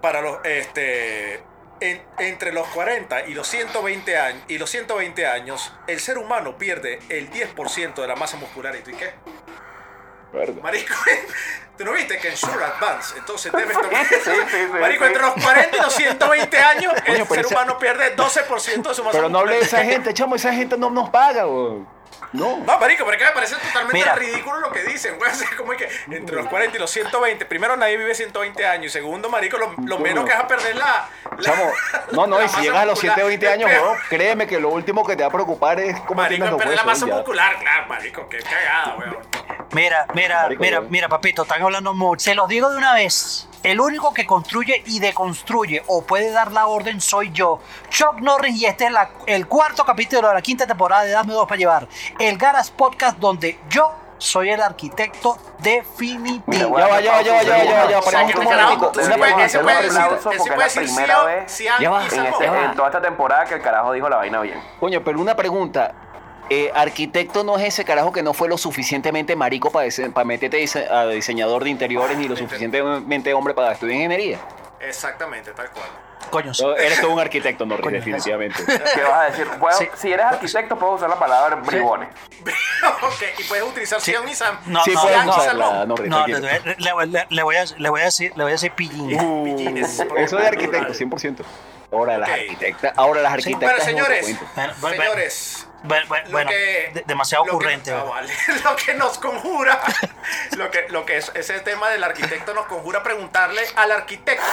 para 0.00 0.22
los 0.22 0.38
este 0.44 1.42
en- 1.80 2.02
entre 2.18 2.52
los 2.52 2.66
40 2.68 3.26
y 3.28 3.34
los 3.34 3.46
120 3.46 4.16
años 4.18 4.42
y 4.48 4.56
los 4.58 4.70
120 4.70 5.26
años 5.26 5.72
el 5.86 6.00
ser 6.00 6.16
humano 6.18 6.56
pierde 6.56 6.98
el 7.10 7.30
10% 7.30 8.00
de 8.00 8.08
la 8.08 8.16
masa 8.16 8.36
muscular 8.38 8.74
y 8.74 8.80
tú 8.82 8.90
y 8.90 8.94
qué 8.94 9.12
Verga. 10.32 10.62
Marico, 10.62 10.94
¿tú 11.78 11.84
no 11.84 11.92
viste 11.92 12.18
que 12.18 12.28
en 12.28 12.36
Sure 12.36 12.64
Advance 12.64 13.16
entonces 13.18 13.50
debes 13.52 13.72
tomar 13.80 14.06
Sí, 14.06 14.14
sí, 14.24 14.30
sí, 14.50 14.56
Marico, 14.80 15.04
sí. 15.04 15.08
entre 15.08 15.22
los 15.22 15.32
40 15.42 15.76
y 15.76 15.80
los 15.80 15.94
120 15.94 16.58
años 16.58 16.92
el 17.06 17.26
ser 17.26 17.38
esa- 17.40 17.48
humano 17.48 17.78
pierde 17.78 18.14
12% 18.16 18.88
de 18.88 18.94
su 18.94 19.04
masa 19.04 19.16
Pero 19.18 19.28
no 19.28 19.38
hable 19.40 19.56
de 19.56 19.60
esa 19.62 19.82
gente, 19.84 20.12
chamo, 20.14 20.34
esa 20.36 20.52
gente 20.52 20.76
no 20.76 20.90
nos 20.90 21.08
paga, 21.10 21.46
weón. 21.46 21.98
No. 22.32 22.58
No, 22.58 22.78
marico, 22.78 23.04
pero 23.06 23.12
es 23.12 23.18
que 23.18 23.24
me 23.24 23.30
parece 23.32 23.54
totalmente 23.54 23.92
Mira. 24.00 24.14
ridículo 24.14 24.60
lo 24.60 24.70
que 24.70 24.82
dicen, 24.82 25.16
güey. 25.16 25.30
O 25.32 25.34
sea, 25.34 25.48
como 25.56 25.72
es 25.72 25.78
que 25.78 26.14
entre 26.14 26.36
los 26.36 26.46
40 26.48 26.76
y 26.76 26.80
los 26.80 26.90
120, 26.90 27.46
primero 27.46 27.74
nadie 27.76 27.96
vive 27.96 28.14
120 28.14 28.66
años 28.66 28.86
y 28.86 28.90
segundo, 28.90 29.30
marico, 29.30 29.56
lo, 29.56 29.72
lo 29.86 29.98
menos 29.98 30.26
que 30.26 30.32
vas 30.34 30.44
a 30.44 30.46
perder 30.48 30.76
la... 30.76 31.08
la- 31.38 31.42
Chamo, 31.42 31.72
no, 32.12 32.26
no, 32.26 32.38
la 32.38 32.44
y 32.44 32.48
si 32.50 32.60
llegas 32.60 32.80
a 32.82 32.84
los 32.84 32.94
muscular. 33.02 33.14
120 33.16 33.48
años, 33.48 33.70
weón, 33.70 33.96
créeme 34.10 34.46
que 34.46 34.60
lo 34.60 34.68
último 34.68 35.06
que 35.06 35.16
te 35.16 35.22
va 35.22 35.28
a 35.28 35.32
preocupar 35.32 35.80
es 35.80 35.98
cómo 36.00 36.20
Marico, 36.20 36.28
tienes 36.44 36.46
es 36.48 36.50
los 36.52 36.60
perder 36.60 36.76
la 36.76 36.84
masa 36.84 37.06
ya. 37.06 37.14
muscular, 37.14 37.58
claro, 37.60 37.86
marico, 37.86 38.28
qué 38.28 38.38
cagada, 38.40 38.96
weón. 38.98 39.16
Mira, 39.72 40.06
mira, 40.14 40.42
Marico, 40.42 40.62
mira, 40.62 40.80
yo- 40.80 40.86
mira, 40.88 41.08
papito, 41.08 41.42
están 41.42 41.62
hablando 41.62 41.92
mucho. 41.94 42.24
Se 42.24 42.34
los 42.34 42.48
digo 42.48 42.70
de 42.70 42.76
una 42.78 42.94
vez. 42.94 43.44
El 43.62 43.80
único 43.80 44.14
que 44.14 44.24
construye 44.24 44.82
y 44.86 45.00
deconstruye 45.00 45.82
o 45.88 46.02
puede 46.02 46.30
dar 46.30 46.52
la 46.52 46.66
orden 46.68 47.00
soy 47.00 47.32
yo, 47.32 47.60
Chuck 47.90 48.20
Norris, 48.20 48.54
y 48.54 48.66
este 48.66 48.86
es 48.86 48.92
la- 48.92 49.10
el 49.26 49.46
cuarto 49.48 49.84
capítulo 49.84 50.28
de 50.28 50.34
la 50.34 50.42
quinta 50.42 50.66
temporada 50.66 51.02
de 51.02 51.10
Dame 51.10 51.32
Dos 51.32 51.46
para 51.46 51.58
Llevar. 51.58 51.88
El 52.20 52.38
Garas 52.38 52.70
Podcast 52.70 53.18
donde 53.18 53.58
yo 53.68 53.92
soy 54.16 54.50
el 54.50 54.60
arquitecto 54.62 55.36
definitivo. 55.58 56.42
Mira, 56.46 56.68
Ya 56.68 56.86
va, 56.88 57.00
ya 57.00 57.12
va, 57.12 57.22
ya 57.22 57.32
va, 57.34 57.42
ya 57.42 57.56
va, 57.58 57.64
ya 57.64 57.74
va, 57.84 57.90
ya 57.90 57.96
va, 57.96 58.02
ese 59.44 59.58
puede- 59.60 59.82
decir, 59.82 60.00
ese 60.32 60.50
puede 60.54 60.64
decir 60.64 60.82
va. 61.16 61.32
y 61.80 61.84
En, 61.84 62.26
este- 62.26 62.44
en 62.46 62.74
toda 62.74 62.88
esta 62.88 63.00
temporada 63.02 63.44
que 63.44 63.54
el 63.54 63.62
carajo 63.62 63.92
dijo 63.92 64.08
la 64.08 64.16
vaina 64.16 64.40
bien. 64.40 64.60
Coño, 64.80 65.02
pero 65.04 65.20
una 65.20 65.34
pregunta. 65.36 65.94
Eh, 66.50 66.70
arquitecto 66.74 67.44
no 67.44 67.58
es 67.58 67.64
ese 67.64 67.84
carajo 67.84 68.10
que 68.12 68.22
no 68.22 68.32
fue 68.32 68.48
lo 68.48 68.56
suficientemente 68.56 69.36
marico 69.36 69.70
para, 69.70 69.86
meterte 70.24 70.58
dise- 70.58 70.88
a 70.90 71.06
diseñador 71.06 71.64
de 71.64 71.70
interiores 71.70 72.16
ni 72.16 72.26
lo 72.26 72.36
suficientemente 72.36 73.34
hombre 73.34 73.52
para 73.54 73.72
estudiar 73.72 73.96
ingeniería. 73.96 74.38
Exactamente, 74.80 75.50
tal 75.52 75.70
cual. 75.70 75.86
Coño, 76.30 76.52
sí. 76.52 76.62
No, 76.62 76.76
eres 76.76 77.00
todo 77.00 77.10
un 77.12 77.20
arquitecto, 77.20 77.64
Norris, 77.64 77.84
Coño, 77.84 77.96
definitivamente. 77.96 78.62
¿Qué 78.66 79.02
vas 79.02 79.12
a 79.12 79.24
decir? 79.30 79.46
Puedo- 79.58 79.78
Sí. 79.78 79.88
Si 79.96 80.12
eres 80.12 80.26
arquitecto, 80.26 80.78
puedes 80.78 80.96
usar 80.96 81.08
la 81.10 81.18
palabra 81.18 81.56
bribones. 81.56 82.08
ok, 83.02 83.22
y 83.38 83.44
puedes 83.44 83.64
utilizar 83.64 84.00
Sí. 84.00 84.10
Cian 84.12 84.28
y 84.28 84.34
Sam. 84.34 84.58
No, 84.66 84.82
sí, 84.84 84.92
no, 84.94 85.02
puedes 85.02 85.24
no, 85.24 85.36
usarla. 85.36 85.86
Norris, 85.86 86.08
No, 86.10 86.26
le, 86.26 86.92
voy 86.92 87.16
a, 87.16 87.64
le 87.78 87.88
voy 87.90 88.00
a 88.00 88.04
decir, 88.04 88.32
le 88.36 88.42
voy 88.42 88.50
a 88.50 88.54
decir 88.54 88.72
pillín. 88.72 89.08
Pillines, 89.08 90.00
Uh, 90.00 90.16
Eso 90.16 90.36
de 90.36 90.42
es 90.42 90.48
arquitecto, 90.48 90.92
plural. 90.92 90.94
100%. 90.94 91.44
Ahora 91.90 92.18
las 92.18 92.28
Ok. 92.28 92.34
arquitectas, 92.34 92.92
ahora 92.96 93.22
las 93.22 93.32
Sí, 93.32 93.38
arquitectas. 93.52 93.70
Bueno, 93.70 93.84
señores, 93.84 94.38
bueno. 94.80 94.96
señores, 94.96 95.67
Bueno, 95.84 96.06
bueno, 96.30 96.50
que- 96.50 96.90
de- 96.92 97.04
demasiado 97.06 97.44
lo 97.44 97.50
que- 97.52 97.56
ocurrente. 97.56 97.92
ah, 97.92 98.02
vale. 98.02 98.32
lo 98.64 98.76
que 98.76 98.94
nos 98.94 99.18
conjura, 99.18 99.80
lo 100.56 100.70
que, 100.70 100.86
lo 100.88 101.06
que 101.06 101.18
es 101.18 101.30
ese 101.34 101.60
tema 101.60 101.88
del 101.90 102.02
arquitecto 102.04 102.52
nos 102.54 102.66
conjura 102.66 103.02
preguntarle 103.02 103.62
al 103.76 103.92
arquitecto, 103.92 104.44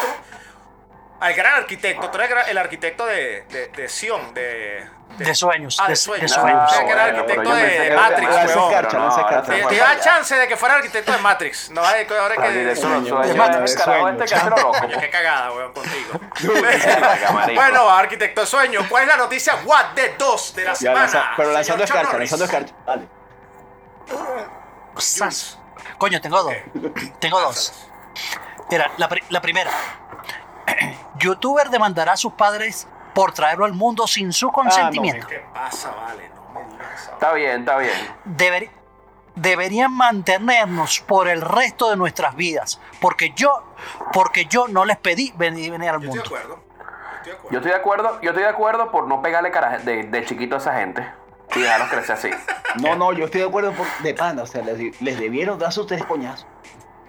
al 1.20 1.34
gran 1.34 1.54
arquitecto, 1.56 2.10
tú 2.10 2.18
eres 2.20 2.48
el 2.50 2.58
arquitecto 2.58 3.06
de, 3.06 3.44
de, 3.50 3.68
de 3.70 3.90
Sion, 3.90 4.34
de, 4.34 4.88
De 5.18 5.34
sueños, 5.34 5.78
Ah, 5.80 5.84
de- 5.84 5.88
de 5.88 5.92
de 5.92 5.96
sueños. 5.96 6.32
sueños. 6.32 6.72
O 6.72 6.76
sea, 6.76 6.86
que 6.86 6.92
era 6.92 7.06
arquitecto 7.06 7.56
de 7.56 7.96
Matrix, 7.96 8.30
de- 8.30 8.56
weón. 8.58 8.84
no, 8.94 9.68
Te, 9.70 9.78
da 9.78 10.00
chance 10.00 10.36
de 10.36 10.48
que 10.48 10.58
fuera 10.58 10.76
arquitecto 10.76 11.12
de 11.14 11.18
Matrix. 11.20 11.70
No, 11.72 11.82
ahora 11.86 12.06
que 12.06 12.18
ahora 12.18 12.36
que. 12.36 12.76
sueños, 12.76 13.28
de 13.28 13.34
Matrix. 13.34 13.76
carajo 13.76 14.10
este 14.10 14.50
loco. 14.50 14.72
Coño, 14.80 15.00
qué 15.00 15.10
cagada, 15.10 15.52
weón, 15.54 15.74
contigo. 15.74 16.20
Bueno, 17.56 17.90
arquitecto 17.90 18.42
de 18.42 18.48
sueño, 18.48 18.82
¿cuál 18.90 19.04
es 19.04 19.10
la 19.10 19.18
noticia 19.18 19.56
What 19.64 19.94
de 19.96 20.16
2 20.18 20.56
de 20.56 20.64
la 20.66 20.76
semana? 20.76 21.34
pero 21.38 21.52
lanzando 21.52 21.84
escarcha, 21.86 22.18
lanzando 22.18 22.46
escarcha. 22.46 22.74
Dale. 22.86 23.08
Sas. 24.98 25.58
Coño, 25.98 26.20
tengo 26.22 26.42
dos. 26.44 26.54
Tengo 27.20 27.40
dos. 27.42 27.74
Mira, 28.70 28.92
la, 28.98 29.08
pri- 29.08 29.24
la 29.30 29.42
primera. 29.42 29.72
Youtuber 31.20 31.70
demandará 31.70 32.14
a 32.14 32.18
sus 32.18 32.34
padres 32.34 32.88
por 33.14 33.32
traerlo 33.34 33.66
al 33.66 33.74
mundo 33.74 34.08
sin 34.08 34.34
su 34.34 34.52
consentimiento. 34.52 35.28
¿Qué 35.28 35.44
pasa, 35.54 35.92
vale? 35.92 36.30
No 36.30 36.60
me 36.60 36.66
digas 36.72 37.02
esa 37.02 37.12
Está 37.14 37.34
bien, 37.34 37.60
está 37.62 37.78
bien. 37.78 37.92
Deber- 38.26 38.70
deberían 39.36 39.92
mantenernos 39.94 41.00
por 41.02 41.28
el 41.28 41.42
resto 41.42 41.90
de 41.90 41.96
nuestras 41.98 42.36
vidas. 42.36 42.80
Porque 43.00 43.32
yo, 43.36 43.64
porque 44.14 44.46
yo 44.46 44.68
no 44.68 44.86
les 44.86 44.98
pedí 44.98 45.34
venir, 45.38 45.72
venir 45.72 45.90
al 45.90 46.02
Yo 46.02 46.12
estoy 46.14 46.40
de 46.40 46.48
mundo. 46.48 46.62
Estoy 47.22 47.32
de 47.32 47.38
acuerdo. 47.38 47.52
Yo 47.52 47.58
estoy 47.60 47.72
de 47.72 47.78
acuerdo, 47.78 48.22
yo 48.22 48.30
estoy 48.32 48.44
de 48.44 48.50
acuerdo 48.50 48.92
por 48.92 49.08
no 49.08 49.22
pegarle 49.22 49.52
cara 49.52 49.78
de, 49.80 50.04
de 50.04 50.26
chiquito 50.26 50.56
a 50.56 50.58
esa 50.60 50.76
gente 50.76 51.06
y 51.56 51.60
dejarlos 51.62 51.90
crecer 51.90 52.12
así. 52.16 52.30
No, 52.82 52.94
no, 52.98 53.14
yo 53.14 53.24
estoy 53.26 53.40
de 53.40 53.48
acuerdo 53.48 53.72
por- 53.72 53.88
de 54.04 54.14
pana. 54.14 54.44
O 54.44 54.46
sea, 54.46 54.62
les, 54.62 55.02
les 55.02 55.18
debieron 55.18 55.58
dar 55.58 55.72
sus 55.72 55.88
tres 55.88 56.04
coñazos. 56.04 56.46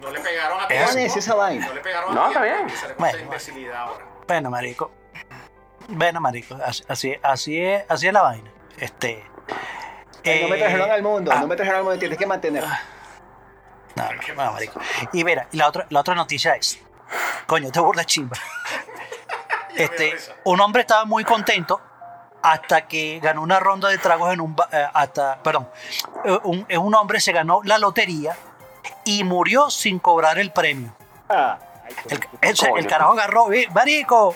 No 0.01 0.11
le 0.11 0.19
pegaron 0.19 0.59
a. 0.61 0.67
¿Cuál 0.67 0.97
es 0.97 1.15
esa 1.17 1.35
vaina? 1.35 1.65
No 1.67 1.73
le 1.73 1.81
pegaron 1.81 2.11
a 2.11 2.13
No, 2.15 2.27
está 2.27 2.41
bien. 2.43 2.67
y 2.67 2.71
sale 2.71 2.93
con 2.93 2.97
Bueno, 3.03 3.15
esa 3.17 3.23
imbecilidad 3.25 3.75
ahora. 3.75 4.05
Bueno, 4.27 4.49
marico. 4.49 4.91
Bueno, 5.89 6.19
marico. 6.21 6.55
Así, 6.63 6.83
así, 6.87 7.15
así 7.23 7.59
es, 7.61 7.83
así 7.89 8.07
es 8.07 8.13
la 8.13 8.21
vaina. 8.21 8.51
Este. 8.77 9.23
No 10.25 10.49
me 10.49 10.55
eh, 10.55 10.59
trajeron 10.59 10.91
al 10.91 11.01
mundo, 11.03 11.31
ah, 11.33 11.39
no 11.39 11.47
me 11.47 11.55
trajeron 11.55 11.79
al 11.79 11.83
mundo, 11.85 11.99
tienes 11.99 12.17
que 12.17 12.25
mantener. 12.27 12.63
No, 13.95 14.03
no, 14.03 14.43
no, 14.45 14.51
marico. 14.51 14.79
Y 15.13 15.23
mira, 15.23 15.47
y 15.51 15.57
la 15.57 15.67
otra, 15.69 15.87
la 15.89 16.01
otra 16.01 16.13
noticia 16.15 16.53
es, 16.55 16.79
coño, 17.47 17.71
te 17.71 17.79
burda 17.79 18.03
chimba. 18.05 18.35
Este, 19.75 20.17
un 20.45 20.59
hombre 20.59 20.81
estaba 20.81 21.05
muy 21.05 21.23
contento 21.23 21.79
hasta 22.41 22.87
que 22.87 23.19
ganó 23.21 23.43
una 23.43 23.59
ronda 23.59 23.89
de 23.89 23.99
tragos 23.99 24.33
en 24.33 24.41
un 24.41 24.55
ba- 24.55 24.67
eh, 24.71 24.87
hasta, 24.91 25.37
perdón, 25.43 25.69
eh, 26.25 26.35
un, 26.45 26.65
un 26.79 26.95
hombre 26.95 27.19
se 27.19 27.31
ganó 27.31 27.61
la 27.63 27.77
lotería 27.77 28.35
y 29.05 29.23
murió 29.23 29.69
sin 29.69 29.99
cobrar 29.99 30.37
el 30.39 30.51
premio. 30.51 30.93
Ah, 31.29 31.57
El, 32.09 32.19
ese- 32.41 32.69
el 32.77 32.85
carajo 32.87 33.13
agarró, 33.13 33.51
"Eh, 33.53 33.67
marico, 33.73 34.35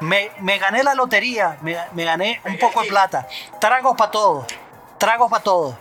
me, 0.00 0.30
me 0.40 0.58
gané 0.58 0.82
la 0.82 0.94
lotería, 0.94 1.56
me, 1.60 1.76
me 1.92 2.04
gané 2.04 2.40
un 2.44 2.58
poco 2.58 2.82
de 2.82 2.88
plata, 2.88 3.26
tragos 3.60 3.96
para 3.96 4.10
todos, 4.10 4.46
tragos 4.98 5.30
para 5.30 5.42
todos. 5.42 5.74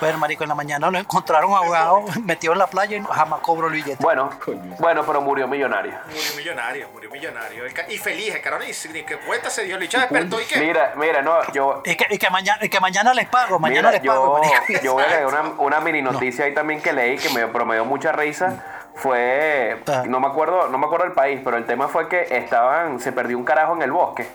Bueno, 0.00 0.18
marico, 0.18 0.44
en 0.44 0.48
la 0.48 0.54
mañana 0.54 0.90
lo 0.90 0.98
encontraron 0.98 1.52
ahogado, 1.52 2.04
metido 2.24 2.52
en 2.52 2.58
la 2.60 2.66
playa 2.66 2.96
y 2.96 3.02
jamás 3.02 3.40
cobró 3.40 3.66
el 3.66 3.72
billete. 3.74 4.02
Bueno, 4.02 4.30
bueno, 4.78 5.04
pero 5.04 5.20
murió 5.20 5.48
millonario. 5.48 5.92
Murió 6.06 6.36
millonario, 6.36 6.88
murió 6.92 7.10
millonario. 7.10 7.64
Y 7.88 7.98
feliz, 7.98 8.34
el 8.34 8.40
carajo 8.40 8.62
ni, 8.64 9.02
que 9.02 9.18
cuenta 9.18 9.50
se 9.50 9.64
dio. 9.64 9.74
El 9.74 9.80
bicho 9.80 9.98
despertó 9.98 10.40
y 10.40 10.44
qué. 10.44 10.60
Mira, 10.60 10.92
mira, 10.96 11.22
no, 11.22 11.40
yo, 11.52 11.82
Es 11.84 11.96
que, 11.96 12.06
es 12.10 12.18
que 12.18 12.30
mañana, 12.30 12.58
es 12.62 12.70
que 12.70 12.80
mañana 12.80 13.12
les 13.14 13.28
pago, 13.28 13.58
mañana 13.58 13.88
mira, 13.88 14.00
les 14.02 14.08
pago. 14.08 14.40
yo, 14.42 14.50
marico. 14.50 14.80
yo 14.84 14.92
voy 14.94 15.02
a 15.02 15.06
agregar 15.06 15.26
una, 15.26 15.42
una 15.58 15.80
mini 15.80 16.02
noticia 16.02 16.44
ahí 16.44 16.54
también 16.54 16.80
que 16.80 16.92
leí 16.92 17.18
que 17.18 17.28
me, 17.30 17.46
pero 17.48 17.64
me 17.66 17.74
dio 17.74 17.84
mucha 17.84 18.12
risa. 18.12 18.64
Fue, 18.94 19.80
Ah. 19.86 20.02
no 20.06 20.18
me 20.20 20.26
acuerdo, 20.26 20.68
no 20.68 20.76
me 20.78 20.86
acuerdo 20.86 21.06
el 21.06 21.12
país, 21.12 21.40
pero 21.44 21.56
el 21.56 21.64
tema 21.66 21.86
fue 21.88 22.08
que 22.08 22.26
estaban, 22.36 22.98
se 22.98 23.12
perdió 23.12 23.38
un 23.38 23.44
carajo 23.44 23.74
en 23.74 23.82
el 23.82 23.92
bosque. 23.92 24.28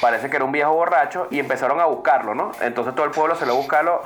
Parece 0.00 0.30
que 0.30 0.36
era 0.36 0.44
un 0.44 0.52
viejo 0.52 0.72
borracho 0.72 1.26
y 1.30 1.38
empezaron 1.38 1.80
a 1.80 1.84
buscarlo, 1.84 2.34
¿no? 2.34 2.52
Entonces 2.60 2.94
todo 2.94 3.04
el 3.04 3.10
pueblo 3.12 3.34
se 3.36 3.44
lo 3.46 3.54
buscarlo 3.54 4.02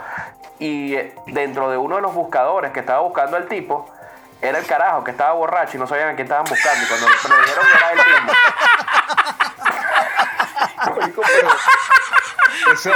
y 0.58 0.94
eh, 0.96 1.14
dentro 1.26 1.70
de 1.70 1.76
uno 1.76 1.96
de 1.96 2.02
los 2.02 2.14
buscadores 2.14 2.72
que 2.72 2.80
estaba 2.80 3.00
buscando 3.00 3.36
al 3.36 3.46
tipo 3.46 3.88
era 4.42 4.58
el 4.58 4.66
carajo 4.66 5.04
que 5.04 5.10
estaba 5.12 5.32
borracho 5.32 5.76
y 5.76 5.80
no 5.80 5.86
sabían 5.86 6.08
a 6.10 6.14
quién 6.14 6.26
estaban 6.26 6.44
buscando 6.44 6.84
y 6.84 6.86
cuando 6.88 7.06
le 7.08 7.14
dijeron 7.42 7.64
era 7.76 7.92
él 7.92 7.98
mismo. 8.12 8.32
Marico, 11.00 11.22
pero. 11.26 11.48
Eso. 12.74 12.90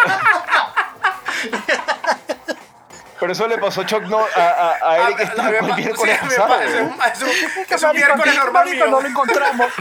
Pero 3.21 3.33
eso 3.33 3.49
le 3.49 3.59
pasó 3.59 3.81
a 3.81 3.87
Chuck 3.87 4.03
no, 4.05 4.21
a, 4.21 4.41
a, 4.41 4.91
a 4.93 4.97
Eric 5.11 5.33
Ah, 5.39 5.43
a 5.43 5.49
el 5.49 5.59
pa- 5.59 5.77
miércoles 5.77 6.19
pasado. 6.19 6.49
pa- 6.49 6.65
es 6.65 7.23
un- 7.83 7.93
miércoles 7.93 8.37
normal 8.37 8.69
no 8.79 9.01
lo 9.01 9.09
encontramos. 9.09 9.73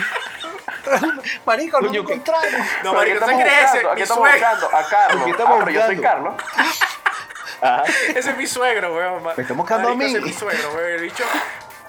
Marico, 1.45 1.77
no 1.77 1.83
lo 1.83 1.89
Coño, 1.89 2.05
¿qué- 2.05 2.13
encontramos. 2.13 2.45
No, 2.51 2.59
¿Pero 2.83 2.93
marico, 2.93 3.25
¿qué 3.25 3.25
¿sabes 3.25 3.43
estamos 3.43 3.43
buscando? 3.43 3.89
¿A 3.91 3.95
qué 3.95 4.03
estamos 4.03 4.29
buscando? 4.31 4.67
A 4.77 4.89
Carlos. 4.89 5.23
¿Qué 5.25 5.31
estamos 5.31 5.55
Ah, 5.59 5.63
pero 5.65 5.71
yo 5.71 5.85
soy 5.85 5.95
buscando? 5.95 6.37
Carlos. 6.37 6.43
Ajá. 7.61 7.83
Ese 8.15 8.19
es 8.31 8.37
mi 8.37 8.45
suegro, 8.47 8.93
weón. 8.95 9.23
Me 9.23 9.41
están 9.41 9.57
buscando 9.57 9.87
a 9.89 9.91
Marico, 9.95 10.05
Ese 10.09 10.17
es 10.17 10.23
mí. 10.23 10.29
mi 10.29 10.35
suegro, 10.37 10.69
weón. 10.73 10.91
El 10.91 11.01
bicho, 11.01 11.23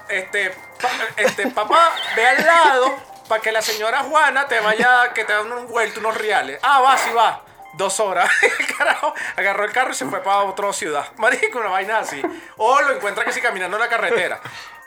este, 0.07 0.49
pa- 0.81 0.89
este, 1.17 1.47
papá, 1.47 1.91
ve 2.15 2.27
al 2.27 2.45
lado 2.45 2.95
para 3.27 3.41
que 3.41 3.51
la 3.51 3.61
señora 3.61 3.99
Juana 3.99 4.47
te 4.47 4.59
vaya, 4.59 5.13
que 5.13 5.23
te 5.25 5.33
dan 5.33 5.51
un 5.51 5.67
vuelto, 5.67 5.99
unos 5.99 6.17
reales. 6.17 6.59
Ah, 6.63 6.81
va, 6.81 6.97
sí 6.97 7.11
va. 7.11 7.43
Dos 7.73 7.99
horas. 7.99 8.27
El 8.41 8.75
carajo 8.75 9.13
agarró 9.37 9.63
el 9.63 9.71
carro 9.71 9.91
y 9.91 9.93
se 9.93 10.05
fue 10.05 10.23
para 10.23 10.39
otra 10.39 10.73
ciudad. 10.73 11.05
Marico, 11.17 11.59
una 11.59 11.69
vaina 11.69 11.99
así. 11.99 12.19
O 12.57 12.81
lo 12.81 12.93
encuentra 12.95 13.23
que 13.23 13.31
sí 13.31 13.39
caminando 13.41 13.77
en 13.77 13.83
la 13.83 13.87
carretera. 13.89 14.39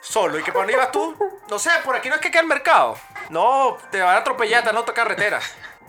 Solo. 0.03 0.39
¿Y 0.39 0.43
que 0.43 0.51
por 0.51 0.63
dónde 0.63 0.73
ibas 0.73 0.91
tú? 0.91 1.17
No 1.49 1.59
sé, 1.59 1.71
por 1.85 1.95
aquí 1.95 2.09
no 2.09 2.17
es 2.17 2.21
que 2.21 2.31
queda 2.31 2.43
el 2.43 2.49
mercado. 2.49 2.99
No, 3.31 3.79
te 3.91 4.01
van 4.01 4.17
a 4.17 4.19
atropellar, 4.19 4.67
en 4.69 4.77
otra 4.77 4.93
carretera. 4.93 5.41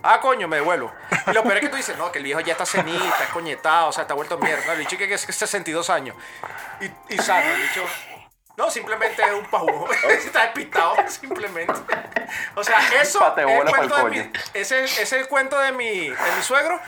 Ah, 0.03 0.19
coño, 0.19 0.47
me 0.47 0.57
devuelvo. 0.57 0.93
Y 1.27 1.31
lo 1.31 1.43
peor 1.43 1.57
es 1.57 1.61
que 1.61 1.69
tú 1.69 1.77
dices, 1.77 1.97
no, 1.97 2.11
que 2.11 2.19
el 2.19 2.25
viejo 2.25 2.39
ya 2.41 2.51
está 2.51 2.65
cenita, 2.65 3.23
es 3.23 3.29
coñetado, 3.31 3.87
o 3.87 3.91
sea, 3.91 4.03
está 4.03 4.13
vuelto 4.13 4.37
mierda. 4.37 4.73
El 4.73 4.79
bicho 4.79 4.97
que 4.97 5.11
es 5.11 5.21
62 5.21 5.89
años. 5.89 6.15
Y, 6.79 7.15
y 7.15 7.17
sano, 7.17 7.49
el 7.49 7.61
bicho. 7.61 7.83
No, 8.55 8.69
simplemente 8.69 9.23
es 9.23 9.31
un 9.31 9.49
pajugo. 9.49 9.89
está 10.09 10.43
despistado, 10.43 10.95
simplemente. 11.07 11.73
O 12.55 12.63
sea, 12.63 12.77
eso 13.01 13.33
es 13.35 13.37
el 13.37 13.65
cuento 13.65 13.95
de 13.97 14.11
mi, 14.11 14.21
coño. 14.21 14.31
ese, 14.53 14.83
ese 14.83 15.01
es 15.01 15.13
el 15.13 15.27
cuento 15.27 15.57
de 15.57 15.71
mi, 15.71 16.09
de 16.09 16.31
mi 16.37 16.43
suegro, 16.43 16.79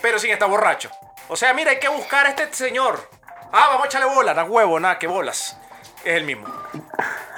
pero 0.00 0.18
sin 0.18 0.30
estar 0.30 0.48
borracho. 0.48 0.90
O 1.28 1.36
sea, 1.36 1.52
mira, 1.52 1.72
hay 1.72 1.78
que 1.78 1.88
buscar 1.88 2.26
a 2.26 2.30
este 2.30 2.52
señor. 2.54 3.06
Ah, 3.52 3.68
vamos 3.68 3.84
a 3.84 3.86
echarle 3.86 4.08
bola, 4.08 4.32
nada 4.32 4.48
huevo, 4.48 4.80
nada, 4.80 4.98
que 4.98 5.06
bolas. 5.06 5.58
Es 6.04 6.16
el 6.16 6.24
mismo. 6.24 6.46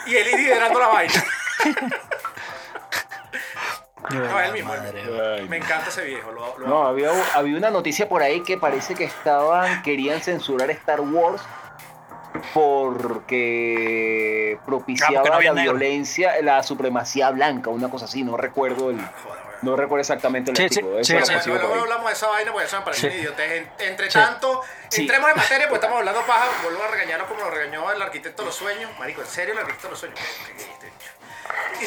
Y 0.06 0.16
él 0.16 0.26
liderando 0.36 0.78
la 0.80 0.88
vaina. 0.88 1.24
No, 4.10 4.40
es 4.40 4.46
el 4.46 4.52
mismo. 4.52 4.74
es 4.74 4.82
el 4.84 4.94
mismo. 4.94 5.20
Ay, 5.22 5.48
Me 5.48 5.56
encanta 5.56 5.88
ese 5.88 6.04
viejo. 6.04 6.30
Lo, 6.32 6.58
lo- 6.58 6.66
No, 6.68 6.86
había, 6.86 7.10
había 7.34 7.56
una 7.56 7.70
noticia 7.70 8.08
por 8.08 8.22
ahí 8.22 8.42
que 8.42 8.56
parece 8.56 8.94
que 8.94 9.04
estaban, 9.04 9.82
querían 9.82 10.20
censurar 10.20 10.70
Star 10.70 11.00
Wars 11.00 11.42
porque 12.54 14.56
Ah, 14.58 14.62
propiciaba 14.66 15.14
porque 15.14 15.30
no 15.30 15.36
había 15.36 15.52
la 15.52 15.60
negro. 15.62 15.72
violencia, 15.78 16.34
la 16.42 16.62
supremacía 16.62 17.30
blanca, 17.30 17.70
una 17.70 17.90
cosa 17.90 18.04
así, 18.04 18.22
no 18.22 18.36
recuerdo 18.36 18.90
el, 18.90 18.98
no 19.62 19.76
recuerdo 19.76 20.00
exactamente 20.00 20.50
el 20.50 20.56
Sí, 20.56 20.64
artículo. 20.64 21.04
sí, 21.04 21.16
eso 21.16 21.40
sí, 21.40 21.50
Luego 21.50 21.74
hablamos 21.74 22.06
de 22.06 22.12
esa 22.12 22.28
vaina 22.28 22.52
porque 22.52 22.66
eso 22.66 22.78
me 22.78 22.84
parece 22.84 23.28
Entre 23.78 24.08
tanto, 24.08 24.62
Sí. 24.88 25.02
entremos 25.02 25.30
en 25.30 25.36
materia 25.36 25.68
porque 25.68 25.76
estamos 25.86 25.98
hablando 25.98 26.20
paja. 26.22 26.46
Vuelvo 26.62 26.82
a 26.82 26.88
regañarlo 26.88 27.26
como 27.26 27.40
lo 27.40 27.50
regañó 27.50 27.90
el 27.92 28.00
arquitecto 28.02 28.42
de 28.42 28.46
los 28.46 28.54
sueños. 28.54 28.90
Marico, 28.98 29.20
¿en 29.22 29.26
serio 29.26 29.52
el 29.54 29.58
arquitecto 29.60 29.88
de 29.88 29.90
los 29.92 30.00
sueños? 30.00 30.18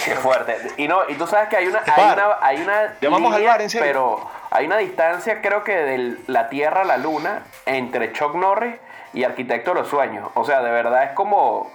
¿Qué- 0.03 0.15
fuerte. 0.15 0.57
Y 0.77 0.87
no, 0.87 1.09
y 1.09 1.15
tú 1.15 1.27
sabes 1.27 1.49
que 1.49 1.57
hay 1.57 1.67
una, 1.67 1.81
hay 1.85 2.03
una, 2.13 2.37
hay 2.41 2.61
una 2.61 2.97
Llamamos 3.01 3.33
al 3.33 3.39
línea, 3.39 3.53
bar, 3.53 3.61
en 3.61 3.69
serio. 3.69 3.85
pero 3.87 4.31
hay 4.51 4.65
una 4.67 4.77
distancia, 4.77 5.41
creo 5.41 5.63
que 5.63 5.75
de 5.75 6.17
la 6.27 6.47
Tierra 6.49 6.81
a 6.81 6.85
la 6.85 6.97
Luna, 6.97 7.43
entre 7.65 8.13
Chuck 8.13 8.35
Norris 8.35 8.75
y 9.13 9.23
Arquitecto 9.23 9.73
de 9.73 9.81
los 9.81 9.89
Sueños. 9.89 10.29
O 10.35 10.45
sea, 10.45 10.61
de 10.61 10.71
verdad 10.71 11.03
es 11.05 11.11
como 11.11 11.71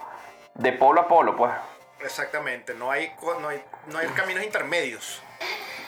de 0.55 0.71
polo 0.71 1.01
a 1.01 1.07
polo, 1.07 1.35
pues. 1.35 1.51
Exactamente, 1.99 2.73
no 2.73 2.89
hay, 2.91 3.09
co- 3.15 3.35
no 3.39 3.49
hay, 3.49 3.61
no 3.87 3.99
hay 3.99 4.07
caminos 4.09 4.43
intermedios. 4.43 5.21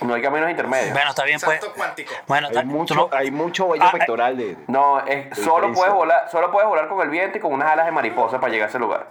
No 0.02 0.14
hay 0.14 0.22
caminos 0.22 0.50
intermedios. 0.50 0.94
Bueno, 0.94 1.10
está 1.10 1.24
bien, 1.24 1.40
pues. 1.44 1.60
Salto 1.60 1.76
cuántico. 1.76 2.14
Bueno, 2.28 2.48
Hay 2.56 2.66
mucho, 2.66 2.94
no- 2.96 3.10
hay 3.12 3.32
mucho 3.32 3.70
vello 3.70 3.84
Ah, 3.86 3.92
pectoral 3.92 4.38
de... 4.38 4.58
No, 4.68 5.00
es, 5.00 5.36
solo 5.38 5.68
diferencia. 5.68 5.74
puedes 5.74 5.94
volar, 5.94 6.30
solo 6.30 6.52
puedes 6.52 6.70
volar 6.70 6.88
con 6.88 7.02
el 7.02 7.10
viento 7.10 7.38
y 7.38 7.42
con 7.42 7.54
unas 7.54 7.72
alas 7.72 7.86
de 7.88 7.92
mariposa 7.92 8.40
para 8.40 8.52
llegar 8.52 8.68
a 8.68 8.70
ese 8.70 8.80
lugar. 8.80 9.08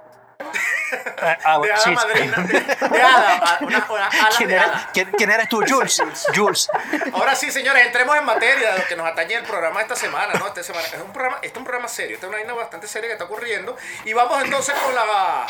Ah, 1.23 1.39
ah, 1.45 1.59
de 1.61 1.73
hada 1.73 1.91
madrina, 1.93 2.37
de, 2.43 2.61
de 2.61 3.03
hada, 3.03 3.59
una, 3.61 3.87
una 3.89 4.07
ala 4.09 4.29
¿Quién, 4.37 4.49
de 4.49 4.55
era- 4.55 4.65
hada. 4.65 4.91
quién- 4.93 5.11
quién 5.17 5.31
eres 5.31 5.49
tú, 5.49 5.63
Jules? 5.67 6.03
Jules. 6.35 6.69
Ahora 7.13 7.35
sí, 7.35 7.51
señores, 7.51 7.87
entremos 7.87 8.17
en 8.17 8.25
materia 8.25 8.73
de 8.73 8.79
lo 8.81 8.87
que 8.87 8.97
nos 8.97 9.07
atañe 9.07 9.35
el 9.35 9.45
programa 9.45 9.81
esta 9.83 9.97
semana, 9.97 10.35
¿no? 10.35 10.47
Esta 10.47 10.63
semana. 10.63 10.87
Es 10.87 10.95
un 11.01 11.13
programa, 11.13 11.37
este 11.37 11.49
es 11.49 11.57
un 11.57 11.65
programa 11.65 11.89
serio, 11.89 12.15
esta 12.15 12.27
es 12.27 12.29
una 12.29 12.39
vaina 12.39 12.55
bastante 12.55 12.87
seria 12.89 13.09
que 13.09 13.13
está 13.15 13.25
ocurriendo. 13.25 13.77
Y 14.05 14.13
vamos 14.13 14.43
entonces 14.43 14.75
con 14.85 14.95
la 14.95 15.47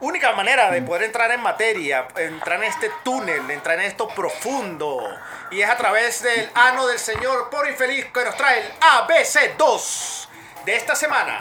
única 0.00 0.32
manera 0.32 0.70
de 0.70 0.82
poder 0.82 1.04
entrar 1.04 1.30
en 1.32 1.40
materia, 1.40 2.06
entrar 2.16 2.58
en 2.62 2.64
este 2.64 2.90
túnel, 3.02 3.50
entrar 3.50 3.78
en 3.78 3.86
esto 3.86 4.08
profundo. 4.08 5.08
Y 5.50 5.62
es 5.62 5.70
a 5.70 5.76
través 5.76 6.22
del 6.22 6.50
ano 6.54 6.86
del 6.86 6.98
señor 6.98 7.48
por 7.50 7.66
infeliz 7.68 8.06
que 8.12 8.24
nos 8.24 8.36
trae 8.36 8.60
el 8.60 8.72
ABC2 8.80 10.27
de 10.64 10.76
esta 10.76 10.94
semana. 10.94 11.40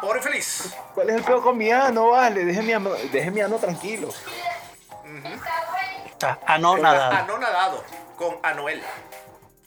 Por 0.00 0.16
infeliz. 0.16 0.74
¿Cuál 0.94 1.10
es 1.10 1.16
el 1.16 1.22
peor 1.22 1.42
con 1.42 1.56
mi 1.56 1.70
ano? 1.70 2.08
Vale, 2.10 2.44
deje 2.44 2.62
mi 2.62 2.72
ano, 2.72 2.90
deje 3.12 3.30
mi 3.30 3.40
ano 3.40 3.56
tranquilo. 3.56 4.08
Está 6.06 6.38
anonadado. 6.46 7.12
Anonadado 7.16 7.84
con 8.16 8.38
Anuel. 8.42 8.82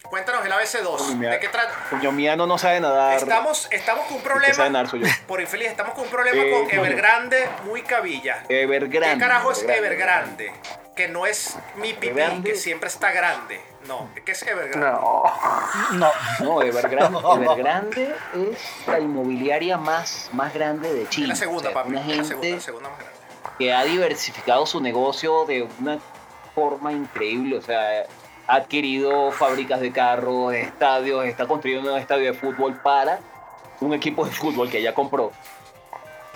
Cuéntanos 0.10 0.46
el 0.46 0.52
ABC2. 0.54 1.16
Mi- 1.16 1.26
¿De 1.28 1.40
qué 1.40 1.50
trata? 1.50 1.74
Coño, 1.90 2.14
mi 2.14 2.30
ano 2.30 2.48
no 2.48 2.58
sabe 2.58 2.80
nadar. 2.80 3.18
Estamos, 3.18 3.68
estamos 3.72 4.06
con 4.06 4.16
un 4.18 4.22
que 4.24 4.30
sabe 4.30 4.40
problema. 4.40 4.70
nadar 4.70 4.88
soy 4.90 5.02
yo. 5.02 5.08
Por 5.28 5.42
infeliz, 5.42 5.68
estamos 5.68 5.94
con 5.96 6.06
un 6.06 6.10
problema 6.10 6.42
Eh, 6.44 6.52
con 6.52 6.66
coño. 6.66 6.86
Evergrande 6.86 7.50
muy 7.66 7.82
cabilla. 7.82 8.44
Evergrande. 8.48 9.16
¿Qué 9.16 9.20
carajo 9.20 9.52
es 9.52 9.64
Evergrande. 9.64 10.46
Evergrande? 10.46 10.94
Que 10.96 11.08
no 11.10 11.26
es 11.26 11.58
mi 11.76 11.94
pipí, 11.94 12.08
Evergrande. 12.08 12.52
que 12.52 12.56
siempre 12.58 12.88
está 12.88 13.12
grande. 13.12 13.62
No, 13.88 14.10
¿qué 14.26 14.32
es 14.34 14.44
Evergrande? 14.44 14.86
No. 14.86 15.24
No. 15.94 16.12
No, 16.42 16.62
Evergrande, 16.62 17.20
Evergrande 17.46 18.16
es 18.52 18.88
la 18.88 19.00
inmobiliaria 19.00 19.78
más, 19.78 20.30
más 20.34 20.54
grande 20.54 20.94
de 20.94 21.08
China. 21.10 21.26
Es 21.26 21.30
la 21.30 21.36
segunda, 21.36 21.70
O 21.70 21.72
sea, 21.72 21.74
papi. 21.74 21.90
Una 21.92 22.02
es 22.02 22.08
la 22.08 22.14
gente 22.14 22.28
segunda, 22.28 22.50
la 22.56 22.62
segunda 22.62 22.90
más 22.90 23.00
grande. 23.00 23.18
que 23.58 23.74
ha 23.74 23.84
diversificado 23.84 24.66
su 24.66 24.82
negocio 24.82 25.46
de 25.46 25.68
una 25.80 26.00
forma 26.54 26.92
increíble. 26.92 27.58
O 27.58 27.62
sea, 27.62 28.06
ha 28.48 28.56
adquirido 28.56 29.32
fábricas 29.32 29.80
de 29.80 29.92
carros, 29.92 30.54
estadios, 30.54 31.26
está 31.26 31.48
construyendo 31.48 31.94
un 31.94 32.00
estadio 32.00 32.32
de 32.32 32.38
fútbol 32.38 32.80
para 32.82 33.20
un 33.80 33.94
equipo 33.94 34.26
de 34.26 34.32
fútbol 34.32 34.70
que 34.70 34.82
ya 34.82 34.94
compró. 34.94 35.32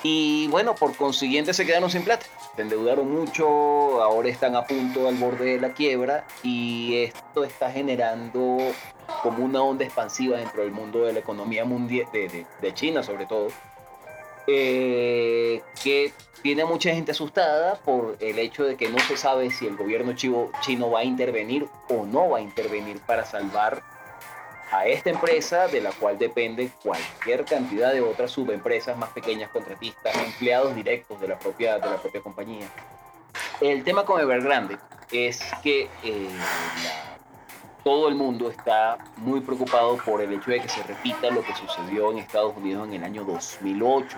Y 0.04 0.48
bueno, 0.48 0.74
por 0.76 0.96
consiguiente 0.96 1.54
se 1.54 1.66
quedaron 1.66 1.90
sin 1.90 2.04
plata. 2.04 2.26
Se 2.56 2.62
endeudaron 2.64 3.10
mucho, 3.12 3.48
ahora 4.04 4.28
están 4.30 4.56
a 4.56 4.66
punto 4.66 5.08
al 5.08 5.16
borde 5.16 5.54
de 5.54 5.62
la 5.62 5.74
quiebra 5.74 6.26
y 6.44 7.04
esto 7.04 7.44
está 7.46 7.72
generando 7.72 8.58
como 9.24 9.44
una 9.46 9.62
onda 9.62 9.86
expansiva 9.86 10.38
dentro 10.38 10.62
del 10.64 10.72
mundo 10.72 11.04
de 11.04 11.14
la 11.14 11.20
economía 11.20 11.64
mundial, 11.64 12.08
de, 12.12 12.28
de- 12.28 12.46
de 12.62 12.74
China 12.74 13.04
sobre 13.04 13.26
todo, 13.26 13.48
eh, 14.48 15.62
que 15.82 16.12
tiene 16.42 16.64
a 16.64 16.66
mucha 16.66 16.94
gente 16.94 17.12
asustada 17.12 17.76
por 17.76 18.18
el 18.20 18.38
hecho 18.40 18.64
de 18.66 18.76
que 18.76 18.90
no 18.90 19.00
se 19.00 19.16
sabe 19.16 19.50
si 19.52 19.66
el 19.68 19.78
gobierno 19.78 20.12
chivo- 20.14 20.52
chino 20.62 20.90
va 20.92 21.00
a 21.00 21.04
intervenir 21.04 21.68
o 21.90 22.06
no 22.06 22.32
va 22.32 22.40
a 22.40 22.42
intervenir 22.42 23.00
para 23.00 23.24
salvar 23.26 23.82
a 24.72 24.86
esta 24.86 25.10
empresa 25.10 25.68
de 25.68 25.82
la 25.82 25.92
cual 25.92 26.18
depende 26.18 26.72
cualquier 26.82 27.44
cantidad 27.46 27.92
de 27.92 28.02
otras 28.02 28.32
subempresas 28.32 28.98
más 28.98 29.10
pequeñas, 29.10 29.50
contratistas, 29.50 30.16
empleados 30.16 30.74
directos 30.76 31.20
de 31.20 31.28
la 31.28 31.38
propia, 31.38 31.78
de 31.78 31.90
la 31.90 31.98
propia 31.98 32.22
compañía. 32.22 32.66
El 33.60 33.84
tema 33.84 34.06
con 34.06 34.20
Evergrande 34.20 34.78
es 35.12 35.42
que 35.62 35.90
eh, 36.04 36.30
todo 37.84 38.08
el 38.08 38.16
mundo 38.16 38.50
está 38.50 38.98
muy 39.18 39.42
preocupado 39.42 39.98
por 39.98 40.22
el 40.22 40.34
hecho 40.34 40.52
de 40.52 40.62
que 40.62 40.70
se 40.70 40.82
repita 40.84 41.30
lo 41.30 41.44
que 41.44 41.54
sucedió 41.54 42.12
en 42.12 42.20
Estados 42.20 42.56
Unidos 42.56 42.88
en 42.88 42.94
el 42.96 43.04
año 43.04 43.26
2008. 43.26 44.18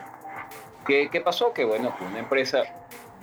¿Qué, 0.85 1.09
qué 1.11 1.21
pasó? 1.21 1.51
Que 1.51 1.65
bueno, 1.65 1.95
que 1.97 2.03
una 2.03 2.19
empresa 2.19 2.63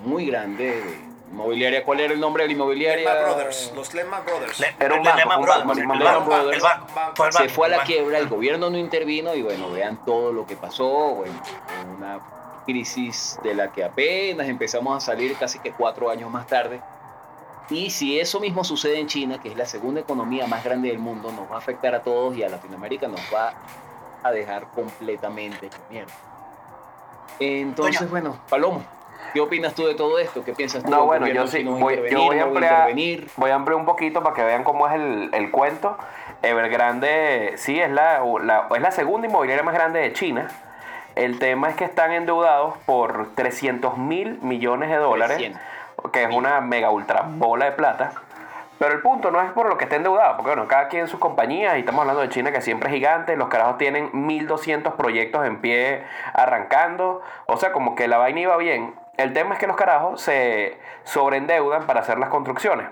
muy 0.05 0.27
grande 0.27 0.65
de 0.65 1.10
inmobiliaria, 1.31 1.85
¿cuál 1.85 2.01
era 2.01 2.13
el 2.13 2.21
nombre 2.21 2.43
de 2.43 2.49
la 2.49 2.55
inmobiliaria? 2.55 3.05
Lehman 3.15 3.25
Brothers, 3.25 3.73
los 3.75 3.95
Lehman 3.95 4.25
Brothers. 4.25 4.61
Le- 4.61 4.75
Era 4.81 4.95
un 4.95 5.03
banco, 5.03 5.19
Lehman 5.75 6.25
Brothers, 6.27 6.65
se 7.37 7.49
fue 7.49 7.67
a 7.67 7.71
la 7.71 7.77
banco. 7.79 7.87
quiebra, 7.87 8.19
el 8.19 8.29
gobierno 8.29 8.69
no 8.71 8.77
intervino 8.79 9.35
y 9.35 9.43
bueno, 9.43 9.71
vean 9.71 10.05
todo 10.05 10.33
lo 10.33 10.47
que 10.47 10.57
pasó, 10.57 10.89
bueno, 11.15 11.35
una 11.97 12.21
crisis 12.67 13.39
de 13.43 13.55
la 13.55 13.73
que 13.73 13.83
apenas 13.85 14.49
empezamos 14.49 14.97
a 14.97 15.01
salir 15.01 15.37
casi 15.37 15.59
que 15.61 15.73
cuatro 15.73 16.11
años 16.11 16.31
más 16.31 16.47
tarde. 16.47 16.81
Y 17.71 17.91
si 17.91 18.19
eso 18.19 18.41
mismo 18.41 18.65
sucede 18.65 18.99
en 18.99 19.07
China, 19.07 19.41
que 19.41 19.49
es 19.51 19.57
la 19.57 19.65
segunda 19.67 20.01
economía 20.01 20.47
más 20.49 20.65
grande 20.65 20.89
del 20.89 20.99
mundo, 20.99 21.31
nos 21.31 21.49
va 21.51 21.55
a 21.55 21.59
afectar 21.59 21.95
a 21.95 22.03
todos 22.03 22.37
y 22.37 22.43
a 22.43 22.49
Latinoamérica 22.49 23.07
nos 23.07 23.21
va 23.33 23.55
a 24.25 24.33
dejar 24.33 24.67
completamente 24.73 25.71
mierda. 25.89 26.13
Entonces, 27.39 27.99
Coño. 27.99 28.11
bueno, 28.11 28.41
Palomo, 28.49 28.83
¿qué 29.33 29.41
opinas 29.41 29.75
tú 29.75 29.87
de 29.87 29.95
todo 29.95 30.19
esto? 30.19 30.45
¿Qué 30.45 30.53
piensas 30.53 30.83
tú? 30.83 30.91
No, 30.91 31.01
¿El 31.01 31.07
bueno, 31.07 31.27
yo 31.29 31.47
sí, 31.47 31.63
voy, 31.65 32.01
yo 32.11 32.25
voy 32.25 32.39
a 32.39 32.43
ampliar, 32.45 32.91
voy 33.37 33.51
a 33.51 33.55
ampliar 33.55 33.77
un 33.79 33.87
poquito 33.87 34.23
para 34.23 34.35
que 34.35 34.45
vean 34.45 34.65
cómo 34.65 34.87
es 34.89 34.95
el, 34.95 35.31
el 35.33 35.51
cuento. 35.51 35.97
Evergrande, 36.43 37.55
sí, 37.57 37.81
es 37.81 37.91
la, 37.91 38.23
la- 38.43 38.67
es 38.75 38.81
la 38.83 38.91
segunda 38.91 39.27
inmobiliaria 39.29 39.63
más 39.63 39.75
grande 39.75 40.01
de 40.01 40.13
China. 40.13 40.49
El 41.17 41.39
tema 41.39 41.69
es 41.69 41.77
que 41.77 41.85
están 41.85 42.13
endeudados 42.13 42.75
por 42.87 43.35
300 43.35 43.99
mil 43.99 44.39
millones 44.43 44.89
de 44.91 44.97
dólares, 44.97 45.37
300. 45.39 46.11
que 46.13 46.23
es 46.25 46.35
una 46.35 46.61
mega 46.61 46.91
ultra 46.91 47.25
bola 47.29 47.67
de 47.67 47.73
plata. 47.73 48.13
Pero 48.79 48.93
el 48.95 49.03
punto 49.03 49.31
no 49.31 49.43
es 49.43 49.51
por 49.53 49.69
lo 49.69 49.77
que 49.77 49.85
esté 49.85 49.97
endeudado, 49.97 50.37
porque 50.39 50.53
bueno, 50.53 50.67
cada 50.67 50.89
quien 50.89 51.07
sus 51.07 51.21
compañías, 51.21 51.77
y 51.77 51.81
estamos 51.81 52.01
hablando 52.01 52.23
de 52.23 52.31
China 52.31 52.51
que 52.51 52.63
siempre 52.63 52.89
es 52.89 52.95
gigante, 52.95 53.37
los 53.37 53.49
carajos 53.49 53.77
tienen 53.77 54.09
1200 54.13 54.95
proyectos 54.95 55.45
en 55.47 55.61
pie 55.61 56.03
arrancando, 56.33 57.21
o 57.47 57.57
sea, 57.59 57.73
como 57.73 57.95
que 57.95 58.09
la 58.09 58.17
vaina 58.17 58.41
iba 58.41 58.57
bien. 58.57 58.95
El 59.21 59.35
tema 59.35 59.53
es 59.53 59.61
que 59.61 59.67
los 59.67 59.77
carajos 59.77 60.23
se 60.23 60.79
sobreendeudan 61.05 61.87
para 61.87 62.01
hacer 62.01 62.19
las 62.19 62.31
construcciones. 62.31 62.87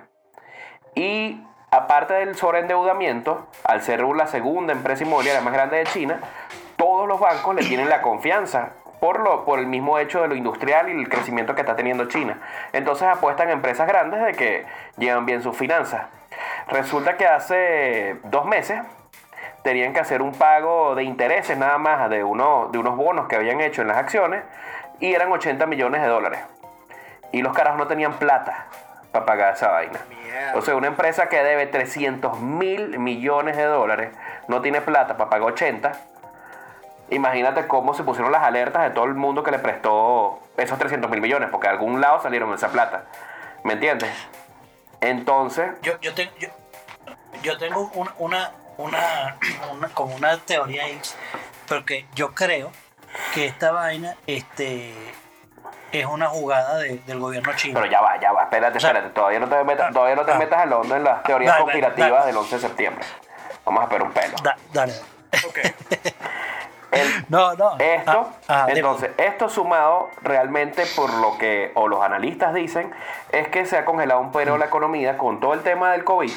Y 0.95 1.43
aparte 1.71 2.13
del 2.13 2.35
sobreendeudamiento, 2.37 3.47
al 3.65 3.81
ser 3.81 4.03
la 4.03 4.27
segunda 4.27 4.75
empresa 4.75 5.05
inmobiliaria 5.05 5.41
más 5.41 5.55
grande 5.55 5.79
de 5.79 5.85
China, 5.85 6.21
todos 6.77 7.09
los 7.09 7.19
bancos 7.19 7.55
le 7.55 7.65
tienen 7.65 7.89
la 7.89 8.03
confianza 8.03 8.73
por, 9.01 9.21
lo, 9.21 9.47
por 9.47 9.59
el 9.59 9.69
mismo 9.69 9.99
hecho 9.99 10.21
de 10.21 10.29
lo 10.29 10.35
industrial 10.35 10.91
y 10.91 11.01
el 11.01 11.09
crecimiento 11.09 11.55
que 11.55 11.63
está 11.63 11.77
teniendo 11.77 12.05
China. 12.09 12.39
Entonces 12.75 13.09
apuestan 13.09 13.49
a 13.49 13.53
empresas 13.53 13.89
grandes 13.89 14.23
de 14.23 14.35
que 14.35 14.67
llevan 14.99 15.25
bien 15.25 15.43
sus 15.43 15.57
finanzas. 15.57 16.09
Resulta 16.69 17.17
que 17.17 17.27
hace 17.27 18.19
dos 18.25 18.45
meses 18.45 18.83
tenían 19.63 19.95
que 19.95 20.01
hacer 20.01 20.21
un 20.21 20.33
pago 20.33 20.95
de 20.95 21.05
intereses 21.05 21.57
nada 21.57 21.79
más 21.79 22.11
de, 22.11 22.23
uno, 22.23 22.69
de 22.71 22.79
unos 22.79 22.97
bonos 22.97 23.29
que 23.29 23.37
habían 23.37 23.63
hecho 23.63 23.81
en 23.81 23.89
las 23.89 23.97
acciones 23.97 24.43
y 25.01 25.13
eran 25.15 25.31
80 25.33 25.67
millones 25.67 26.03
de 26.03 26.09
dólares. 26.09 26.41
Y 27.33 27.43
los 27.43 27.55
carajos 27.55 27.79
no 27.79 27.87
tenían 27.87 28.15
plata 28.15 28.67
para 29.13 29.27
pagar 29.27 29.55
esa 29.55 29.69
vaina. 29.71 30.01
O 30.55 30.63
sea, 30.63 30.77
una 30.77 30.87
empresa 30.87 31.29
que 31.29 31.43
debe 31.43 31.67
300 31.67 32.41
mil 32.41 32.99
millones 32.99 33.57
de 33.57 33.65
dólares 33.65 34.11
no 34.49 34.61
tiene 34.63 34.81
plata 34.81 35.17
para 35.17 35.31
pagar 35.31 35.49
80. 35.49 35.93
Imagínate 37.11 37.67
cómo 37.67 37.95
se 37.95 38.03
pusieron 38.03 38.31
las 38.33 38.43
alertas 38.43 38.83
de 38.83 38.91
todo 38.91 39.07
el 39.07 39.15
mundo 39.15 39.43
que 39.43 39.51
le 39.51 39.59
prestó 39.59 40.41
esos 40.59 40.79
300 40.79 41.11
mil 41.11 41.21
millones, 41.21 41.49
porque 41.51 41.67
de 41.69 41.73
algún 41.73 42.01
lado 42.01 42.21
salieron 42.23 42.53
esa 42.53 42.69
plata. 42.69 43.05
¿Me 43.65 43.75
entiendes? 43.75 44.11
Entonces, 45.01 45.71
Yo, 45.83 45.99
yo, 46.01 46.15
tengo, 46.15 46.33
yo, 46.39 46.49
yo 47.43 47.57
tengo 47.59 47.91
una, 47.95 48.13
una, 48.19 48.53
una, 48.77 49.37
una- 49.73 49.89
como 49.89 50.15
una 50.17 50.37
teoría 50.39 50.85
ahí, 50.85 51.01
porque 51.67 52.07
yo 52.15 52.35
creo 52.35 52.71
que 53.35 53.47
esta 53.47 53.73
vaina 53.73 54.15
este, 54.27 54.93
es 55.93 56.07
una 56.07 56.27
jugada 56.29 56.79
de- 56.79 56.99
del 57.07 57.19
gobierno 57.19 57.53
chino. 57.57 57.75
pero 57.81 57.91
ya 57.91 58.01
va, 58.01 58.19
ya 58.21 58.33
va, 58.33 58.45
espérate, 58.45 58.79
espérate, 58.79 59.09
todavía 59.11 59.41
no 59.41 59.49
te 59.49 59.65
metas, 59.65 59.93
todavía 59.93 60.17
no 60.17 60.25
te 60.25 60.35
metas 60.35 60.59
al 60.61 60.73
hondo 60.73 60.97
en 60.97 61.05
las 61.05 61.23
teorías 61.23 61.53
Dale, 61.55 61.63
conspirativas 61.65 62.11
dale. 62.11 62.27
del 62.27 62.37
11 62.37 62.55
de 62.57 62.61
septiembre. 62.61 63.05
Vamos 63.65 63.81
a 63.81 63.85
esperar 63.85 64.07
un 64.07 64.13
pelo. 64.13 64.37
Da- 64.43 64.57
dale. 64.73 64.93
Ok. 65.47 65.59
El- 66.91 67.27
No, 67.29 67.53
no. 67.55 67.77
Esto, 67.79 68.31
Ah, 68.49 68.63
ah, 68.63 68.65
dime. 68.67 68.79
entonces, 68.79 69.11
esto 69.19 69.51
sumado 69.51 70.09
realmente 70.23 70.85
por 70.97 71.13
lo 71.13 71.37
que, 71.37 71.71
o 71.75 71.87
los 71.87 72.03
analistas 72.03 72.55
dicen, 72.55 72.91
es 73.31 73.49
que 73.49 73.67
se 73.67 73.77
ha 73.77 73.85
congelado 73.85 74.21
un 74.21 74.33
poco 74.33 74.57
la 74.57 74.65
economía 74.65 75.19
con 75.19 75.39
todo 75.39 75.53
el 75.53 75.61
tema 75.63 75.93
del 75.93 76.05
COVID. 76.05 76.33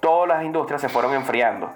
Todas 0.00 0.28
las 0.28 0.44
industrias 0.44 0.80
se 0.80 0.88
fueron 0.88 1.12
enfriando. 1.12 1.70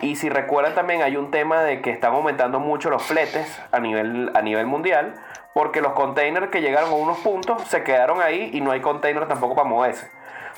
Y 0.00 0.16
si 0.16 0.30
recuerdan 0.30 0.74
también 0.74 1.02
hay 1.02 1.16
un 1.16 1.30
tema 1.30 1.62
de 1.62 1.82
que 1.82 1.90
están 1.90 2.14
aumentando 2.14 2.58
mucho 2.58 2.88
los 2.88 3.02
fletes 3.02 3.60
a 3.70 3.80
nivel, 3.80 4.30
a 4.34 4.40
nivel 4.40 4.66
mundial, 4.66 5.14
porque 5.52 5.82
los 5.82 5.92
containers 5.92 6.48
que 6.48 6.62
llegaron 6.62 6.90
a 6.90 6.94
unos 6.94 7.18
puntos 7.18 7.62
se 7.64 7.82
quedaron 7.82 8.22
ahí 8.22 8.50
y 8.54 8.60
no 8.60 8.70
hay 8.70 8.80
containers 8.80 9.28
tampoco 9.28 9.54
para 9.54 9.68
moverse. 9.68 10.10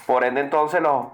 Por 0.07 0.25
ende, 0.25 0.41
entonces 0.41 0.81
los, 0.81 1.07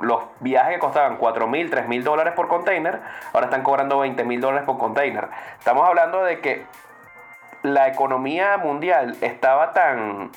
los 0.00 0.24
viajes 0.40 0.74
que 0.74 0.78
costaban 0.80 1.16
4 1.16 1.46
mil, 1.46 1.70
3 1.70 1.86
mil 1.88 2.02
dólares 2.02 2.32
por 2.34 2.48
container, 2.48 3.00
ahora 3.32 3.46
están 3.46 3.62
cobrando 3.62 3.98
20 3.98 4.24
mil 4.24 4.40
dólares 4.40 4.64
por 4.66 4.78
container. 4.78 5.28
Estamos 5.58 5.86
hablando 5.86 6.24
de 6.24 6.40
que 6.40 6.64
la 7.62 7.88
economía 7.88 8.56
mundial 8.56 9.16
estaba 9.20 9.72
tan, 9.72 10.30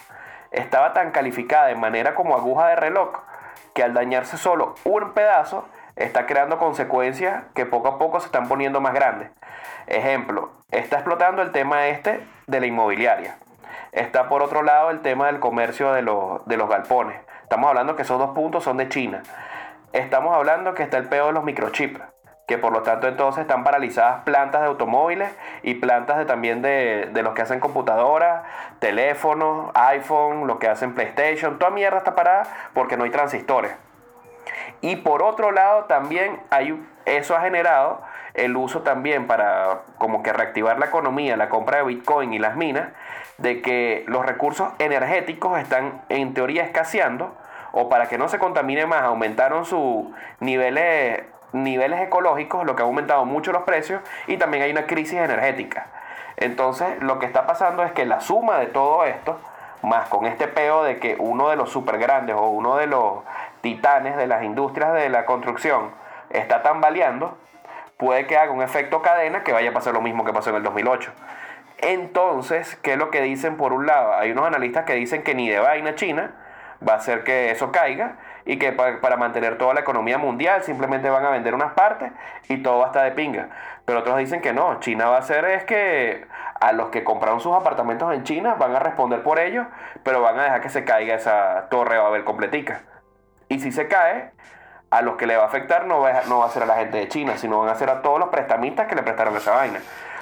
estaba 0.51 0.93
tan 0.93 1.11
calificada 1.11 1.67
de 1.67 1.75
manera 1.75 2.15
como 2.15 2.35
aguja 2.35 2.67
de 2.67 2.75
reloj 2.75 3.21
que 3.73 3.83
al 3.83 3.93
dañarse 3.93 4.37
solo 4.37 4.75
un 4.83 5.11
pedazo 5.13 5.65
está 5.99 6.25
creando 6.25 6.57
consecuencias 6.57 7.43
que 7.53 7.65
poco 7.65 7.89
a 7.89 7.99
poco 7.99 8.19
se 8.19 8.27
están 8.27 8.47
poniendo 8.47 8.79
más 8.79 8.93
grandes. 8.93 9.29
Ejemplo, 9.85 10.51
está 10.71 10.97
explotando 10.97 11.41
el 11.41 11.51
tema 11.51 11.87
este 11.87 12.25
de 12.47 12.59
la 12.59 12.65
inmobiliaria. 12.65 13.35
está 13.91 14.29
por 14.29 14.41
otro 14.41 14.63
lado 14.63 14.91
el 14.91 15.01
tema 15.01 15.27
del 15.27 15.39
comercio 15.39 15.91
de 15.93 16.01
los, 16.01 16.45
de 16.45 16.57
los 16.57 16.69
galpones. 16.69 17.19
Estamos 17.43 17.69
hablando 17.69 17.95
que 17.95 18.03
esos 18.03 18.17
dos 18.17 18.31
puntos 18.31 18.63
son 18.63 18.77
de 18.77 18.87
China. 18.87 19.23
Estamos 19.91 20.35
hablando 20.35 20.73
que 20.73 20.83
está 20.83 20.97
el 20.97 21.09
peo 21.09 21.27
de 21.27 21.33
los 21.33 21.43
microchips, 21.43 21.99
que 22.47 22.57
por 22.57 22.71
lo 22.71 22.83
tanto 22.83 23.07
entonces 23.07 23.41
están 23.41 23.63
paralizadas 23.63 24.23
plantas 24.23 24.61
de 24.61 24.67
automóviles 24.67 25.35
y 25.63 25.73
plantas 25.75 26.17
de, 26.17 26.25
también 26.25 26.61
de, 26.61 27.09
de 27.11 27.23
los 27.23 27.33
que 27.33 27.41
hacen 27.41 27.59
computadoras, 27.59 28.43
teléfonos, 28.79 29.71
iPhone, 29.73 30.47
lo 30.47 30.59
que 30.59 30.67
hacen 30.69 30.93
PlayStation, 30.93 31.59
toda 31.59 31.71
mierda 31.71 31.97
está 31.97 32.15
parada 32.15 32.43
porque 32.73 32.95
no 32.95 33.03
hay 33.03 33.09
transistores. 33.09 33.73
Y 34.81 34.97
por 34.97 35.23
otro 35.23 35.51
lado 35.51 35.85
también 35.85 36.39
hay, 36.49 36.79
eso 37.05 37.35
ha 37.35 37.41
generado 37.41 38.01
el 38.33 38.55
uso 38.55 38.81
también 38.81 39.27
para 39.27 39.81
como 39.97 40.23
que 40.23 40.31
reactivar 40.31 40.79
la 40.79 40.85
economía, 40.85 41.35
la 41.37 41.49
compra 41.49 41.79
de 41.79 41.83
Bitcoin 41.83 42.33
y 42.33 42.39
las 42.39 42.55
minas, 42.55 42.89
de 43.37 43.61
que 43.61 44.03
los 44.07 44.25
recursos 44.25 44.69
energéticos 44.79 45.59
están 45.59 46.01
en 46.09 46.33
teoría 46.33 46.63
escaseando 46.63 47.35
o 47.71 47.89
para 47.89 48.07
que 48.07 48.17
no 48.17 48.27
se 48.27 48.39
contamine 48.39 48.85
más 48.85 49.03
aumentaron 49.03 49.65
sus 49.65 50.05
niveles, 50.39 51.23
niveles 51.53 52.01
ecológicos, 52.01 52.65
lo 52.65 52.75
que 52.75 52.81
ha 52.81 52.85
aumentado 52.85 53.25
mucho 53.25 53.51
los 53.51 53.63
precios 53.63 54.01
y 54.27 54.37
también 54.37 54.63
hay 54.63 54.71
una 54.71 54.85
crisis 54.85 55.19
energética. 55.19 55.87
Entonces 56.37 57.01
lo 57.01 57.19
que 57.19 57.25
está 57.25 57.45
pasando 57.45 57.83
es 57.83 57.91
que 57.91 58.05
la 58.05 58.21
suma 58.21 58.57
de 58.57 58.67
todo 58.67 59.05
esto, 59.05 59.39
más 59.81 60.09
con 60.09 60.25
este 60.25 60.47
peo 60.47 60.83
de 60.83 60.99
que 60.99 61.15
uno 61.19 61.49
de 61.49 61.55
los 61.55 61.69
super 61.69 61.97
grandes 61.97 62.35
o 62.35 62.49
uno 62.49 62.75
de 62.77 62.87
los 62.87 63.19
titanes 63.61 64.15
de 64.17 64.27
las 64.27 64.43
industrias 64.43 64.93
de 64.93 65.09
la 65.09 65.25
construcción 65.25 65.91
está 66.29 66.61
tambaleando, 66.61 67.37
puede 67.97 68.27
que 68.27 68.37
haga 68.37 68.51
un 68.51 68.61
efecto 68.61 69.01
cadena 69.01 69.43
que 69.43 69.51
vaya 69.51 69.71
a 69.71 69.73
pasar 69.73 69.93
lo 69.93 70.01
mismo 70.01 70.23
que 70.25 70.33
pasó 70.33 70.49
en 70.51 70.57
el 70.57 70.63
2008. 70.63 71.11
Entonces, 71.81 72.75
¿qué 72.83 72.93
es 72.93 72.97
lo 72.97 73.09
que 73.09 73.21
dicen 73.21 73.57
por 73.57 73.73
un 73.73 73.85
lado? 73.85 74.13
Hay 74.13 74.31
unos 74.31 74.45
analistas 74.45 74.83
que 74.85 74.93
dicen 74.93 75.23
que 75.23 75.33
ni 75.33 75.49
de 75.49 75.59
vaina 75.59 75.95
China 75.95 76.31
va 76.87 76.93
a 76.93 76.97
hacer 76.97 77.23
que 77.23 77.51
eso 77.51 77.71
caiga 77.71 78.17
y 78.45 78.57
que 78.57 78.71
pa- 78.71 78.99
para 79.01 79.15
mantener 79.17 79.57
toda 79.57 79.73
la 79.73 79.79
economía 79.81 80.17
mundial 80.17 80.63
simplemente 80.63 81.09
van 81.09 81.25
a 81.25 81.29
vender 81.29 81.53
unas 81.55 81.73
partes 81.73 82.11
y 82.49 82.57
todo 82.63 82.79
va 82.79 82.85
a 82.85 82.87
estar 82.87 83.03
de 83.05 83.11
pinga. 83.11 83.49
Pero 83.85 83.99
otros 83.99 84.17
dicen 84.17 84.41
que 84.41 84.53
no, 84.53 84.79
China 84.79 85.09
va 85.09 85.15
a 85.15 85.19
hacer 85.19 85.45
es 85.45 85.63
que 85.63 86.25
a 86.59 86.73
los 86.73 86.89
que 86.89 87.03
compraron 87.03 87.39
sus 87.39 87.55
apartamentos 87.55 88.13
en 88.13 88.23
China 88.23 88.55
van 88.55 88.75
a 88.75 88.79
responder 88.79 89.23
por 89.23 89.39
ellos, 89.39 89.65
pero 90.03 90.21
van 90.21 90.37
a 90.39 90.43
dejar 90.43 90.61
que 90.61 90.69
se 90.69 90.83
caiga 90.83 91.15
esa 91.15 91.67
torre 91.69 91.97
Babel 91.97 92.23
completica. 92.25 92.81
Y 93.49 93.59
si 93.59 93.71
se 93.71 93.87
cae, 93.87 94.31
a 94.91 95.01
los 95.01 95.17
que 95.17 95.27
le 95.27 95.35
va 95.37 95.43
a 95.43 95.47
afectar 95.47 95.85
no 95.85 95.99
va, 96.01 96.09
a- 96.19 96.23
no 96.25 96.39
va 96.39 96.45
a 96.45 96.49
ser 96.49 96.63
a 96.63 96.65
la 96.65 96.75
gente 96.77 96.97
de 96.97 97.07
China, 97.09 97.37
sino 97.37 97.59
van 97.59 97.69
a 97.69 97.75
ser 97.75 97.89
a 97.89 98.01
todos 98.01 98.19
los 98.19 98.29
prestamistas 98.29 98.87
que 98.87 98.95
le 98.95 99.03
prestaron 99.03 99.35
esa 99.35 99.51
vaina. 99.51 99.79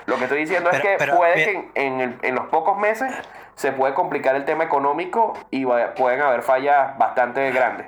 Lo 0.08 0.18
que 0.18 0.24
estoy 0.24 0.40
diciendo 0.40 0.70
es 0.72 0.80
que 0.82 0.96
pero, 0.98 1.16
puede 1.18 1.36
bien. 1.36 1.72
que 1.74 1.82
en, 1.86 1.94
en 1.94 2.02
el- 2.02 2.20
en 2.22 2.36
los 2.36 2.48
pocos 2.48 2.78
meses 2.78 3.14
se 3.56 3.72
puede 3.72 3.94
complicar 3.94 4.36
el 4.36 4.46
tema 4.46 4.64
económico 4.64 5.34
y 5.52 5.64
va- 5.66 5.94
pueden 5.94 6.22
haber 6.22 6.42
fallas 6.44 6.98
bastante 6.98 7.52
grandes. 7.52 7.88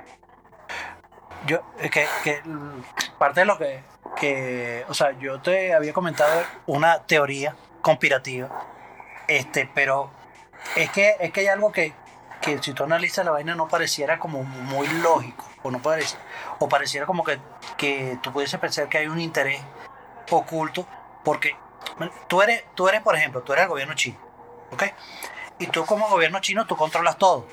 Yo, 1.46 1.60
es 1.80 1.90
que, 1.90 2.06
que 2.22 2.42
parte 3.18 3.40
de 3.40 3.46
lo 3.46 3.56
que, 3.56 3.82
que, 4.16 4.84
o 4.88 4.94
sea, 4.94 5.12
yo 5.12 5.40
te 5.40 5.72
había 5.74 5.92
comentado 5.94 6.42
una 6.66 7.02
teoría 7.04 7.54
conspirativa, 7.80 8.48
este, 9.26 9.68
pero 9.74 10.10
es 10.76 10.90
que, 10.90 11.16
es 11.18 11.32
que 11.32 11.40
hay 11.40 11.46
algo 11.48 11.72
que, 11.72 11.94
que 12.40 12.62
si 12.62 12.72
tú 12.72 12.84
analizas 12.84 13.24
la 13.24 13.32
vaina 13.32 13.54
no 13.54 13.68
pareciera 13.68 14.18
como 14.18 14.42
muy 14.42 14.88
lógico, 14.88 15.44
o 15.62 15.70
no 15.70 15.80
parece, 15.80 16.16
o 16.58 16.68
pareciera 16.68 17.06
como 17.06 17.22
que, 17.24 17.38
que 17.76 18.18
tú 18.22 18.32
pudiese 18.32 18.58
pensar 18.58 18.88
que 18.88 18.98
hay 18.98 19.06
un 19.06 19.20
interés 19.20 19.60
oculto, 20.30 20.86
porque 21.24 21.56
tú 22.28 22.42
eres, 22.42 22.64
tú 22.74 22.88
eres, 22.88 23.02
por 23.02 23.14
ejemplo, 23.14 23.42
tú 23.42 23.52
eres 23.52 23.64
el 23.64 23.68
gobierno 23.68 23.94
chino, 23.94 24.18
¿ok? 24.72 24.84
Y 25.58 25.66
tú 25.66 25.84
como 25.84 26.08
gobierno 26.08 26.40
chino, 26.40 26.66
tú 26.66 26.76
controlas 26.76 27.18
todo 27.18 27.46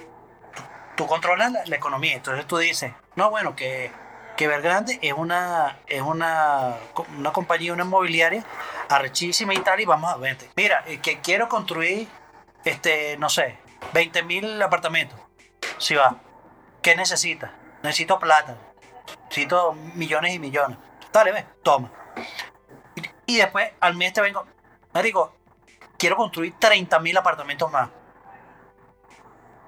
tú 0.98 1.08
controlas 1.08 1.54
la, 1.66 1.76
economía. 1.76 2.16
Entonces 2.16 2.46
tú 2.46 2.58
dices, 2.58 2.92
no, 3.16 3.30
bueno, 3.30 3.56
que, 3.56 3.92
que 4.36 4.46
Evergrande 4.46 5.00
es 5.02 5.14
una, 5.14 5.78
es 5.88 6.02
una, 6.02 6.76
una 7.18 7.32
compañía, 7.32 7.72
una 7.72 7.86
inmobiliaria 7.86 8.44
arrechísima 8.90 9.54
y 9.54 9.60
tal, 9.60 9.80
y 9.80 9.86
vamos 9.86 10.12
a 10.12 10.18
ver. 10.18 10.38
Mira, 10.58 10.84
eh, 10.88 10.98
que 10.98 11.22
quiero 11.22 11.48
construir, 11.48 12.10
este, 12.66 13.16
no 13.18 13.30
sé, 13.30 13.58
20 13.94 14.24
mil 14.24 14.62
apartamentos. 14.62 15.20
Si 15.78 15.96
va. 15.96 16.18
¿Qué 16.82 16.96
necesitas? 16.96 17.52
Necesito 17.84 18.20
plata. 18.20 18.58
Necesito 19.26 19.74
millones 19.74 20.34
y 20.34 20.40
millones. 20.40 20.78
Dale, 21.12 21.32
ve, 21.32 21.46
toma. 21.64 21.92
Y, 23.26 23.38
después 23.38 23.72
al 23.80 23.96
mes 23.96 24.14
te 24.14 24.22
vengo, 24.22 24.46
Marico, 24.94 25.36
quiero 25.98 26.16
construir 26.16 26.56
30 26.58 27.00
mil 27.00 27.18
apartamentos 27.18 27.72
más. 27.72 27.90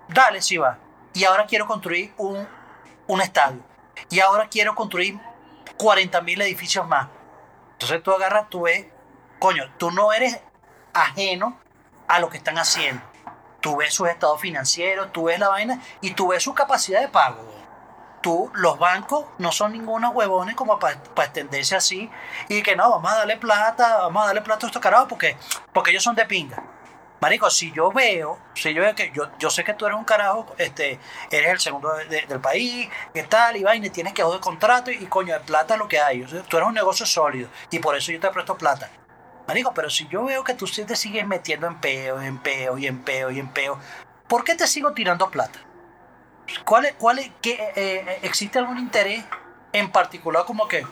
Dale, 0.07 0.41
si 0.41 0.57
va. 0.57 0.77
Y 1.13 1.25
ahora 1.25 1.45
quiero 1.45 1.67
construir 1.67 2.13
un, 2.17 2.47
un 3.07 3.21
estadio. 3.21 3.61
Y 4.09 4.19
ahora 4.19 4.47
quiero 4.49 4.75
construir 4.75 5.19
40 5.77 6.21
mil 6.21 6.41
edificios 6.41 6.87
más. 6.87 7.07
Entonces 7.73 8.01
tú 8.03 8.11
agarras, 8.11 8.49
tú 8.49 8.61
ves, 8.61 8.85
coño, 9.39 9.63
tú 9.77 9.91
no 9.91 10.11
eres 10.13 10.39
ajeno 10.93 11.59
a 12.07 12.19
lo 12.19 12.29
que 12.29 12.37
están 12.37 12.57
haciendo. 12.57 13.01
Tú 13.61 13.75
ves 13.77 13.93
sus 13.93 14.07
estados 14.09 14.39
financieros, 14.39 15.11
tú 15.11 15.25
ves 15.25 15.39
la 15.39 15.49
vaina 15.49 15.81
y 16.01 16.11
tú 16.11 16.29
ves 16.29 16.43
su 16.43 16.53
capacidad 16.53 17.01
de 17.01 17.07
pago. 17.09 17.43
Tú, 18.21 18.51
los 18.53 18.77
bancos 18.77 19.25
no 19.37 19.51
son 19.51 19.71
ningunos 19.71 20.13
huevones 20.13 20.55
como 20.55 20.77
para 20.77 20.95
extenderse 21.23 21.75
así 21.77 22.09
y 22.49 22.61
que 22.61 22.75
no, 22.75 22.89
vamos 22.89 23.11
a 23.11 23.17
darle 23.19 23.37
plata, 23.37 23.97
vamos 23.99 24.23
a 24.23 24.27
darle 24.27 24.41
plata 24.41 24.65
a 24.65 24.67
estos 24.67 24.81
carajos 24.81 25.07
porque, 25.07 25.37
porque 25.73 25.91
ellos 25.91 26.03
son 26.03 26.15
de 26.15 26.25
pinga. 26.25 26.61
Marico, 27.21 27.49
si 27.49 27.71
yo 27.73 27.91
veo, 27.91 28.39
si 28.55 28.73
yo 28.73 28.81
veo 28.81 28.95
que 28.95 29.11
yo, 29.13 29.29
yo 29.39 29.49
sé 29.49 29.63
que 29.65 29.73
tú 29.73 29.85
eres 29.85 29.97
un 29.97 30.05
carajo, 30.05 30.45
este, 30.57 30.99
eres 31.31 31.51
el 31.51 31.59
segundo 31.59 31.93
de- 31.93 32.05
de- 32.05 32.25
del 32.27 32.39
país, 32.39 32.89
que 33.13 33.23
tal, 33.23 33.57
y 33.57 33.63
vaina, 33.63 33.89
tienes 33.91 34.13
que 34.13 34.23
joder 34.23 34.39
contrato 34.39 34.89
y, 34.89 35.05
coño, 35.07 35.33
de 35.33 35.41
plata 35.41 35.73
es 35.73 35.79
lo 35.79 35.87
que 35.89 35.99
hay. 35.99 36.23
O 36.23 36.27
tú 36.43 36.55
eres 36.57 36.67
un 36.67 36.73
negocio 36.73 37.05
sólido 37.05 37.49
y 37.71 37.79
por 37.79 37.95
eso 37.97 38.11
yo 38.13 38.21
te 38.21 38.29
presto 38.29 38.57
plata. 38.57 38.89
Marico, 39.49 39.73
pero 39.73 39.89
si 39.89 40.07
yo 40.09 40.25
veo 40.25 40.43
que 40.43 40.53
tú 40.53 40.67
te 40.67 40.95
sigues 40.95 41.25
metiendo 41.25 41.65
en 41.65 41.73
peo, 41.81 42.21
en 42.21 42.39
y 42.77 42.85
en 42.85 43.03
y 43.31 43.39
en 43.39 43.47
peo, 43.47 43.79
¿por 44.27 44.43
qué 44.43 44.53
te 44.53 44.67
sigo 44.67 44.93
tirando 44.93 45.31
plata? 45.31 45.57
¿Cuál 46.65 46.85
es, 46.85 46.93
cuál 46.99 47.17
es, 47.17 47.31
qué, 47.41 47.53
eh, 47.53 47.73
eh, 47.75 48.19
¿Existe 48.21 48.59
algún 48.59 48.77
interés 48.77 49.25
en 49.73 49.91
particular 49.91 50.43
como 50.45 50.67
que 50.67 50.85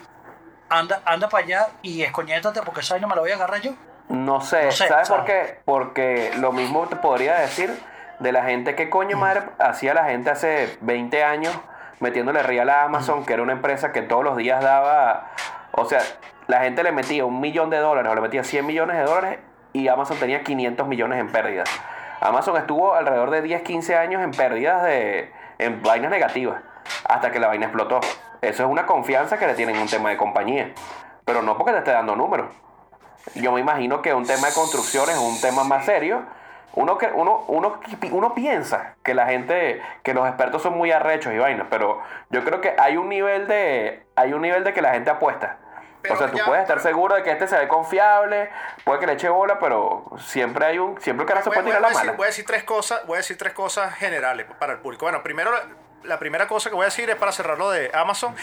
anda, 0.69 1.03
anda 1.05 1.29
para 1.29 1.45
allá 1.45 1.67
y 1.83 2.01
escoñétate 2.01 2.63
porque 2.63 2.79
esa 2.79 2.95
vaina 2.95 3.05
me 3.05 3.13
la 3.13 3.21
voy 3.21 3.29
a 3.29 3.35
agarrar 3.35 3.61
yo? 3.61 3.73
No 4.09 4.41
sé, 4.41 4.65
No 4.65 4.71
sé, 4.71 4.87
¿sabes 4.87 5.07
sea- 5.07 5.17
por 5.17 5.25
qué? 5.27 5.59
Porque 5.63 6.31
lo 6.39 6.51
mismo 6.51 6.87
te 6.87 6.95
podría 6.95 7.35
decir 7.35 7.79
de 8.17 8.31
la 8.31 8.43
gente 8.43 8.73
que 8.73 8.89
coño 8.89 9.17
madre 9.17 9.43
hacía 9.59 9.93
la 9.93 10.05
gente 10.05 10.31
hace 10.31 10.79
20 10.81 11.23
años 11.23 11.53
metiéndole 11.99 12.41
real 12.41 12.71
a 12.71 12.85
Amazon, 12.85 13.23
que 13.23 13.33
era 13.33 13.43
una 13.43 13.53
empresa 13.53 13.91
que 13.91 14.01
todos 14.01 14.23
los 14.23 14.35
días 14.35 14.63
daba, 14.63 15.29
o 15.73 15.85
sea, 15.85 16.01
la 16.47 16.61
gente 16.61 16.83
le 16.83 16.91
metía 16.91 17.25
un 17.25 17.39
millón 17.39 17.69
de 17.69 17.77
dólares 17.77 18.11
o 18.11 18.15
le 18.15 18.21
metía 18.21 18.43
100 18.43 18.65
millones 18.65 18.97
de 18.97 19.03
dólares 19.03 19.39
y 19.73 19.87
Amazon 19.87 20.17
tenía 20.17 20.43
500 20.43 20.87
millones 20.87 21.19
en 21.19 21.31
pérdidas. 21.31 21.69
Amazon 22.21 22.57
estuvo 22.57 22.95
alrededor 22.95 23.29
de 23.29 23.41
10, 23.41 23.61
15 23.61 23.95
años 23.95 24.23
en 24.23 24.31
pérdidas 24.31 24.83
de 24.83 25.31
en 25.59 25.81
vainas 25.81 26.11
negativas 26.11 26.61
hasta 27.07 27.31
que 27.31 27.39
la 27.39 27.47
vaina 27.47 27.65
explotó. 27.65 27.99
Eso 28.41 28.63
es 28.63 28.69
una 28.69 28.85
confianza 28.85 29.37
que 29.37 29.47
le 29.47 29.55
tienen 29.55 29.75
en 29.75 29.81
un 29.83 29.87
tema 29.87 30.09
de 30.09 30.17
compañía, 30.17 30.71
pero 31.25 31.41
no 31.41 31.57
porque 31.57 31.73
te 31.73 31.79
esté 31.79 31.91
dando 31.91 32.15
números. 32.15 32.47
Yo 33.35 33.51
me 33.51 33.59
imagino 33.59 34.01
que 34.01 34.13
un 34.13 34.25
tema 34.25 34.47
de 34.47 34.53
construcción 34.53 35.09
es 35.09 35.17
un 35.17 35.39
tema 35.41 35.63
más 35.63 35.85
serio. 35.85 36.23
Uno, 36.75 36.97
que, 36.97 37.07
uno, 37.07 37.43
uno, 37.47 37.79
uno 38.11 38.33
piensa 38.35 38.95
que 39.03 39.15
la 39.15 39.25
gente, 39.25 39.81
que 40.03 40.13
los 40.13 40.27
expertos 40.27 40.61
son 40.61 40.77
muy 40.77 40.91
arrechos 40.91 41.33
y 41.33 41.37
vainas, 41.37 41.65
pero 41.71 41.99
yo 42.29 42.43
creo 42.45 42.61
que 42.61 42.75
hay 42.77 42.97
un 42.97 43.09
nivel 43.09 43.47
de, 43.47 44.05
hay 44.15 44.33
un 44.33 44.43
nivel 44.43 44.63
de 44.63 44.73
que 44.73 44.81
la 44.83 44.93
gente 44.93 45.09
apuesta. 45.09 45.57
Pero 46.07 46.15
o 46.15 46.17
sea, 46.23 46.31
tú 46.31 46.37
ya- 46.37 46.45
puedes 46.45 46.61
estar 46.63 46.79
seguro 46.81 47.15
de 47.15 47.23
que 47.23 47.31
este 47.31 47.47
se 47.47 47.57
ve 47.57 47.67
confiable, 47.67 48.49
puede 48.83 48.99
que 48.99 49.07
le 49.07 49.13
eche 49.13 49.29
bola, 49.29 49.59
pero 49.59 50.05
siempre 50.19 50.65
hay 50.65 50.79
un, 50.79 50.99
siempre 51.01 51.23
el 51.23 51.27
cara 51.27 51.41
se 51.43 51.49
puede 51.49 51.63
tirar 51.63 51.81
la 51.81 51.89
decir, 51.89 52.05
mala. 52.05 52.17
voy 52.17 52.23
a 52.25 52.27
decir 52.27 52.45
tres 52.45 52.63
cosas, 52.63 53.05
voy 53.05 53.15
a 53.15 53.17
decir 53.17 53.37
tres 53.37 53.53
cosas 53.53 53.93
generales 53.95 54.45
para 54.59 54.73
el 54.73 54.79
público. 54.79 55.05
Bueno, 55.05 55.21
primero 55.23 55.51
la, 56.03 56.19
primera 56.19 56.47
cosa 56.47 56.69
que 56.69 56.75
voy 56.75 56.83
a 56.83 56.85
decir 56.89 57.09
es 57.09 57.15
para 57.15 57.31
cerrar 57.31 57.57
lo 57.57 57.69
de 57.71 57.91
Amazon. 57.93 58.35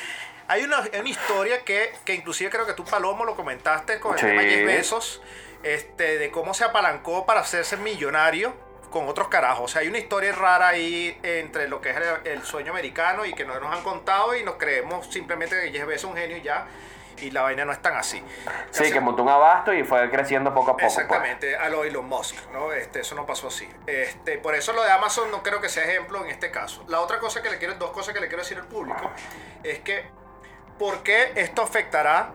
Hay 0.48 0.62
una, 0.62 0.80
una 0.80 1.08
historia 1.08 1.64
que, 1.64 1.94
que 2.04 2.14
inclusive 2.14 2.50
creo 2.50 2.66
que 2.66 2.74
tú 2.74 2.84
Palomo 2.84 3.24
lo 3.24 3.34
comentaste 3.34 3.98
con 4.00 4.12
el 4.14 4.18
Sí. 4.20 4.26
tema 4.26 4.42
de 4.42 4.64
Bezos, 4.64 5.22
este, 5.62 6.18
de 6.18 6.30
cómo 6.30 6.52
se 6.52 6.64
apalancó 6.64 7.24
para 7.24 7.40
hacerse 7.40 7.78
millonario 7.78 8.52
con 8.90 9.08
otros 9.08 9.28
carajos. 9.28 9.64
O 9.64 9.68
sea, 9.68 9.80
hay 9.80 9.88
una 9.88 9.96
historia 9.98 10.32
rara 10.32 10.68
ahí 10.68 11.18
entre 11.22 11.66
lo 11.68 11.80
que 11.80 11.90
es 11.90 11.96
el, 11.96 12.26
el 12.32 12.42
sueño 12.44 12.72
americano 12.72 13.24
y 13.24 13.32
que 13.34 13.44
no 13.46 13.58
nos 13.58 13.74
han 13.74 13.82
contado 13.82 14.36
y 14.36 14.44
nos 14.44 14.56
creemos 14.56 15.06
simplemente 15.10 15.58
que 15.62 15.70
Jeff 15.76 15.86
Bezos 15.86 16.04
es 16.10 16.14
un 16.14 16.16
genio 16.16 16.36
y 16.36 16.42
ya. 16.42 16.66
Y 17.18 17.30
la 17.30 17.42
vaina 17.42 17.64
no 17.64 17.72
es 17.72 17.80
tan 17.80 17.96
así. 17.96 18.22
Sí, 18.70 18.92
que 18.92 19.00
montó 19.00 19.22
un 19.22 19.28
abasto 19.28 19.72
y 19.72 19.84
fue 19.84 20.10
creciendo 20.10 20.52
poco 20.52 20.72
a 20.72 20.76
poco. 20.76 20.82
pues. 20.82 20.98
Exactamente, 20.98 21.56
a 21.56 21.68
lo 21.68 21.84
Elon 21.84 22.06
Musk, 22.06 22.34
¿no? 22.52 22.72
Este, 22.72 23.00
eso 23.00 23.14
no 23.14 23.26
pasó 23.26 23.48
así. 23.48 23.68
Este, 23.86 24.38
por 24.38 24.54
eso 24.54 24.72
lo 24.72 24.82
de 24.82 24.90
Amazon 24.90 25.30
no 25.30 25.42
creo 25.42 25.60
que 25.60 25.68
sea 25.68 25.84
ejemplo 25.84 26.24
en 26.24 26.30
este 26.30 26.50
caso. 26.50 26.84
La 26.88 27.00
otra 27.00 27.18
cosa 27.18 27.42
que 27.42 27.50
le 27.50 27.58
quiero, 27.58 27.74
dos 27.74 27.90
cosas 27.90 28.14
que 28.14 28.20
le 28.20 28.28
quiero 28.28 28.42
decir 28.42 28.58
al 28.58 28.66
público, 28.66 29.10
es 29.62 29.80
que 29.80 30.04
¿por 30.78 31.02
qué 31.02 31.32
esto 31.36 31.62
afectará, 31.62 32.32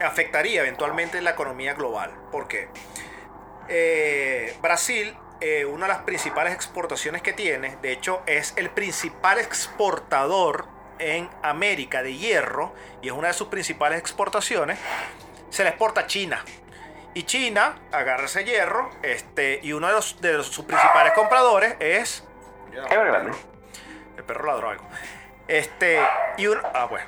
afectaría 0.00 0.60
eventualmente 0.60 1.20
la 1.20 1.30
economía 1.30 1.74
global? 1.74 2.12
¿Por 2.30 2.48
qué? 2.48 2.68
Eh, 3.68 4.56
Brasil 4.60 5.16
eh, 5.40 5.66
una 5.66 5.86
de 5.86 5.92
las 5.92 6.02
principales 6.02 6.54
exportaciones 6.54 7.20
que 7.20 7.32
tiene. 7.32 7.76
De 7.82 7.92
hecho, 7.92 8.22
es 8.26 8.54
el 8.56 8.70
principal 8.70 9.38
exportador 9.38 10.66
en 10.98 11.28
América 11.42 12.02
de 12.02 12.14
hierro 12.16 12.74
y 13.02 13.08
es 13.08 13.12
una 13.12 13.28
de 13.28 13.34
sus 13.34 13.48
principales 13.48 13.98
exportaciones. 13.98 14.78
Se 15.50 15.62
le 15.62 15.70
exporta 15.70 16.02
a 16.02 16.06
China. 16.06 16.44
Y 17.14 17.22
China 17.22 17.78
agarra 17.92 18.24
ese 18.26 18.44
hierro 18.44 18.90
este, 19.02 19.60
y 19.62 19.72
uno 19.72 19.86
de, 19.86 19.94
los, 19.94 20.20
de 20.20 20.34
los- 20.34 20.48
sus 20.48 20.64
principales 20.66 21.12
compradores 21.14 21.76
es... 21.80 22.24
Evergrande. 22.90 23.32
El 24.18 24.24
perro 24.24 24.46
ladró 24.46 24.70
algo. 24.70 24.84
Este, 25.48 25.98
y 26.36 26.46
uno, 26.46 26.60
ah, 26.74 26.84
bueno. 26.86 27.06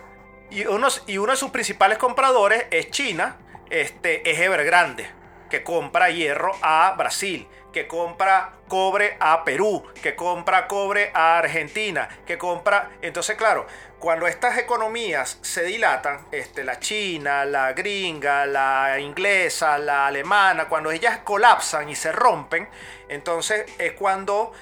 Y, 0.51 0.65
unos, 0.67 1.05
y 1.07 1.19
uno 1.19 1.33
de 1.33 1.37
sus 1.37 1.51
principales 1.51 1.99
compradores 1.99 2.67
es 2.71 2.91
China, 2.91 3.37
este, 3.69 4.31
es 4.31 4.39
Evergrande, 4.41 5.11
que 5.51 5.63
compra 5.63 6.09
hierro 6.09 6.53
a 6.63 6.95
Brasil, 6.97 7.47
que 7.73 7.87
compra 7.87 8.53
cobre 8.69 9.17
a 9.21 9.45
Perú, 9.45 9.85
que 10.03 10.15
compra 10.15 10.69
cobre 10.69 11.11
a 11.15 11.39
Argentina, 11.39 12.09
que 12.27 12.39
compra... 12.39 12.91
Entonces, 13.03 13.37
claro, 13.37 13.67
cuando 13.99 14.27
estas 14.27 14.59
economías 14.59 15.39
se 15.43 15.65
dilatan, 15.65 16.27
este, 16.31 16.65
la 16.65 16.79
china, 16.79 17.45
la 17.45 17.73
gringa, 17.73 18.47
la 18.47 18.99
inglesa, 19.01 19.79
la 19.79 20.07
alemana, 20.07 20.69
cuando 20.69 20.91
ellas 20.91 21.19
colapsan 21.25 21.89
y 21.89 21.97
se 21.97 22.13
rompen, 22.13 22.69
entonces 23.09 23.67
es 23.79 23.93
cuando 23.93 24.53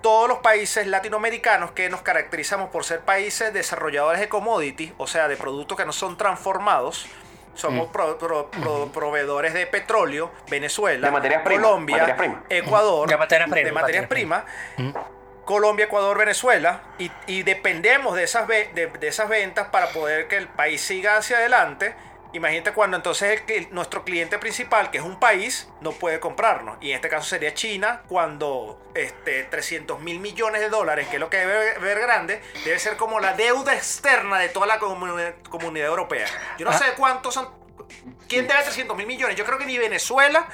todos 0.00 0.28
los 0.28 0.38
países 0.38 0.86
latinoamericanos 0.86 1.72
que 1.72 1.88
nos 1.88 2.02
caracterizamos 2.02 2.70
por 2.70 2.84
ser 2.84 3.00
países 3.00 3.52
desarrolladores 3.52 4.20
de 4.20 4.28
commodities, 4.28 4.92
o 4.96 5.06
sea, 5.06 5.26
de 5.26 5.36
productos 5.36 5.76
que 5.76 5.84
no 5.84 5.92
son 5.92 6.16
transformados, 6.16 7.06
somos 7.58 7.88
pro- 7.88 8.16
pro- 8.18 8.50
pro- 8.50 8.88
proveedores 8.92 9.52
de 9.52 9.66
petróleo, 9.66 10.30
Venezuela, 10.48 11.08
De 11.08 11.12
materias 11.12 11.42
primas, 11.42 11.64
Colombia, 11.64 11.96
materias 11.96 12.18
primas. 12.18 12.42
Ecuador, 12.48 13.08
De 13.08 13.16
materias 13.16 13.48
primas, 13.50 13.64
de 13.64 13.72
materias 13.72 14.02
materias 14.02 14.08
primas, 14.08 15.04
Colombia, 15.44 15.86
Ecuador, 15.86 16.18
Venezuela, 16.18 16.82
y, 16.98 17.10
y 17.26 17.42
dependemos 17.42 18.14
de 18.14 18.22
esas, 18.24 18.46
ve- 18.46 18.70
de, 18.74 18.86
de 18.86 19.08
esas 19.08 19.28
ventas 19.28 19.68
para 19.68 19.88
poder 19.88 20.28
que 20.28 20.36
el 20.36 20.46
país 20.46 20.80
siga 20.80 21.16
hacia 21.16 21.38
adelante. 21.38 21.94
Imagínate 22.34 22.72
cuando 22.72 22.96
entonces 22.98 23.42
el 23.48 23.68
nuestro 23.72 24.04
cliente 24.04 24.38
principal, 24.38 24.90
que 24.90 24.98
es 24.98 25.04
un 25.04 25.18
país, 25.18 25.68
no 25.80 25.92
puede 25.92 26.20
comprarnos. 26.20 26.76
Y 26.80 26.90
en 26.90 26.96
este 26.96 27.08
caso 27.08 27.26
sería 27.26 27.54
China, 27.54 28.02
cuando 28.08 28.82
este, 28.94 29.44
300 29.44 30.00
mil 30.00 30.20
millones 30.20 30.60
de 30.60 30.68
dólares, 30.68 31.08
que 31.08 31.16
es 31.16 31.20
lo 31.20 31.30
que 31.30 31.38
debe 31.38 31.78
ver 31.78 31.98
grande, 32.00 32.42
debe 32.64 32.78
ser 32.78 32.96
como 32.98 33.18
la 33.18 33.32
deuda 33.32 33.74
externa 33.74 34.38
de 34.38 34.50
toda 34.50 34.66
la 34.66 34.78
comuni- 34.78 35.32
comunidad 35.48 35.88
europea. 35.88 36.26
Yo 36.58 36.66
no 36.66 36.72
sé 36.72 36.84
cuántos 36.96 37.32
son. 37.34 37.48
¿Quién 38.28 38.46
debe 38.46 38.62
300 38.62 38.94
mil 38.94 39.06
millones? 39.06 39.34
Yo 39.34 39.46
creo 39.46 39.56
que 39.56 39.64
ni 39.64 39.78
Venezuela, 39.78 40.46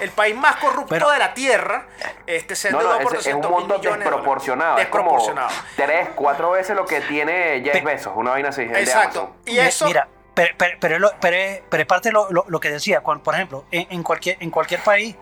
el 0.00 0.10
país 0.10 0.34
más 0.34 0.56
corrupto 0.56 0.88
Pero- 0.88 1.08
de 1.10 1.18
la 1.20 1.32
tierra, 1.34 1.86
este, 2.26 2.56
se 2.56 2.72
No, 2.72 2.80
endeudó 2.80 2.98
no, 2.98 3.02
por 3.04 3.14
es, 3.16 3.20
es 3.26 3.32
un 3.34 3.40
300 3.42 3.50
mil 3.52 3.60
monto 3.60 3.78
millones 3.78 3.98
de 4.00 4.04
desproporcionado. 4.04 4.78
Es 4.78 4.88
como 4.88 5.04
Desproporcionado. 5.12 5.50
tres, 5.76 6.08
cuatro 6.16 6.50
veces 6.50 6.74
lo 6.74 6.84
que 6.84 7.00
tiene 7.02 7.62
Jeff 7.64 7.84
Bezos, 7.84 8.12
una 8.16 8.32
vaina 8.32 8.48
así. 8.48 8.62
Exacto. 8.62 9.36
Y 9.46 9.58
eso. 9.58 9.86
Mira, 9.86 10.08
pero, 10.34 10.54
pero, 10.56 10.76
pero, 10.80 11.10
pero 11.20 11.36
es, 11.36 11.62
pero 11.68 11.80
es 11.82 11.86
parte 11.86 12.08
de 12.08 12.12
lo, 12.12 12.30
lo- 12.30 12.44
lo 12.48 12.60
que 12.60 12.70
decía. 12.70 13.00
cuando, 13.00 13.22
por 13.24 13.34
ejemplo, 13.34 13.64
en, 13.70 13.86
en 13.90 14.02
cualquier, 14.02 14.36
en 14.40 14.50
cualquier 14.50 14.80
país 14.82 15.16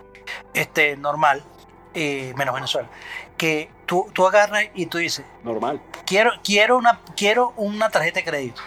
este, 0.55 0.97
normal, 0.97 1.43
eh, 1.95 2.33
menos 2.37 2.55
Venezuela, 2.55 2.89
que 3.37 3.71
tú, 3.87 4.09
tú 4.13 4.27
agarras 4.27 4.65
y 4.75 4.87
tú 4.87 4.99
dices, 4.99 5.25
Normal. 5.43 5.81
quiero, 6.07 6.31
quiero, 6.45 6.77
una, 6.77 7.01
quiero 7.17 7.53
una 7.57 7.89
tarjeta 7.91 8.21
de 8.21 8.25
crédito. 8.25 8.63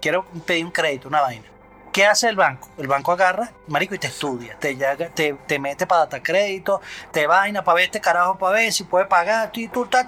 Quiero 0.00 0.24
pedir 0.46 0.64
un 0.64 0.70
crédito, 0.72 1.08
una 1.08 1.20
vaina. 1.20 1.44
¿Qué 1.92 2.06
hace 2.06 2.28
el 2.28 2.36
banco? 2.36 2.68
El 2.78 2.88
banco 2.88 3.12
agarra, 3.12 3.52
marico, 3.68 3.94
y 3.94 3.98
te 3.98 4.06
estudia. 4.06 4.58
Te, 4.58 4.74
te, 5.14 5.34
te 5.34 5.58
mete 5.58 5.86
para 5.86 6.02
data 6.02 6.22
crédito, 6.22 6.80
te 7.12 7.26
vaina 7.26 7.62
para 7.62 7.74
ver 7.76 7.84
este 7.84 8.00
carajo, 8.00 8.38
para 8.38 8.52
ver 8.54 8.72
si 8.72 8.84
puede 8.84 9.04
pagar. 9.04 9.50
Y 9.52 9.68
tú, 9.68 9.84
ta, 9.86 10.04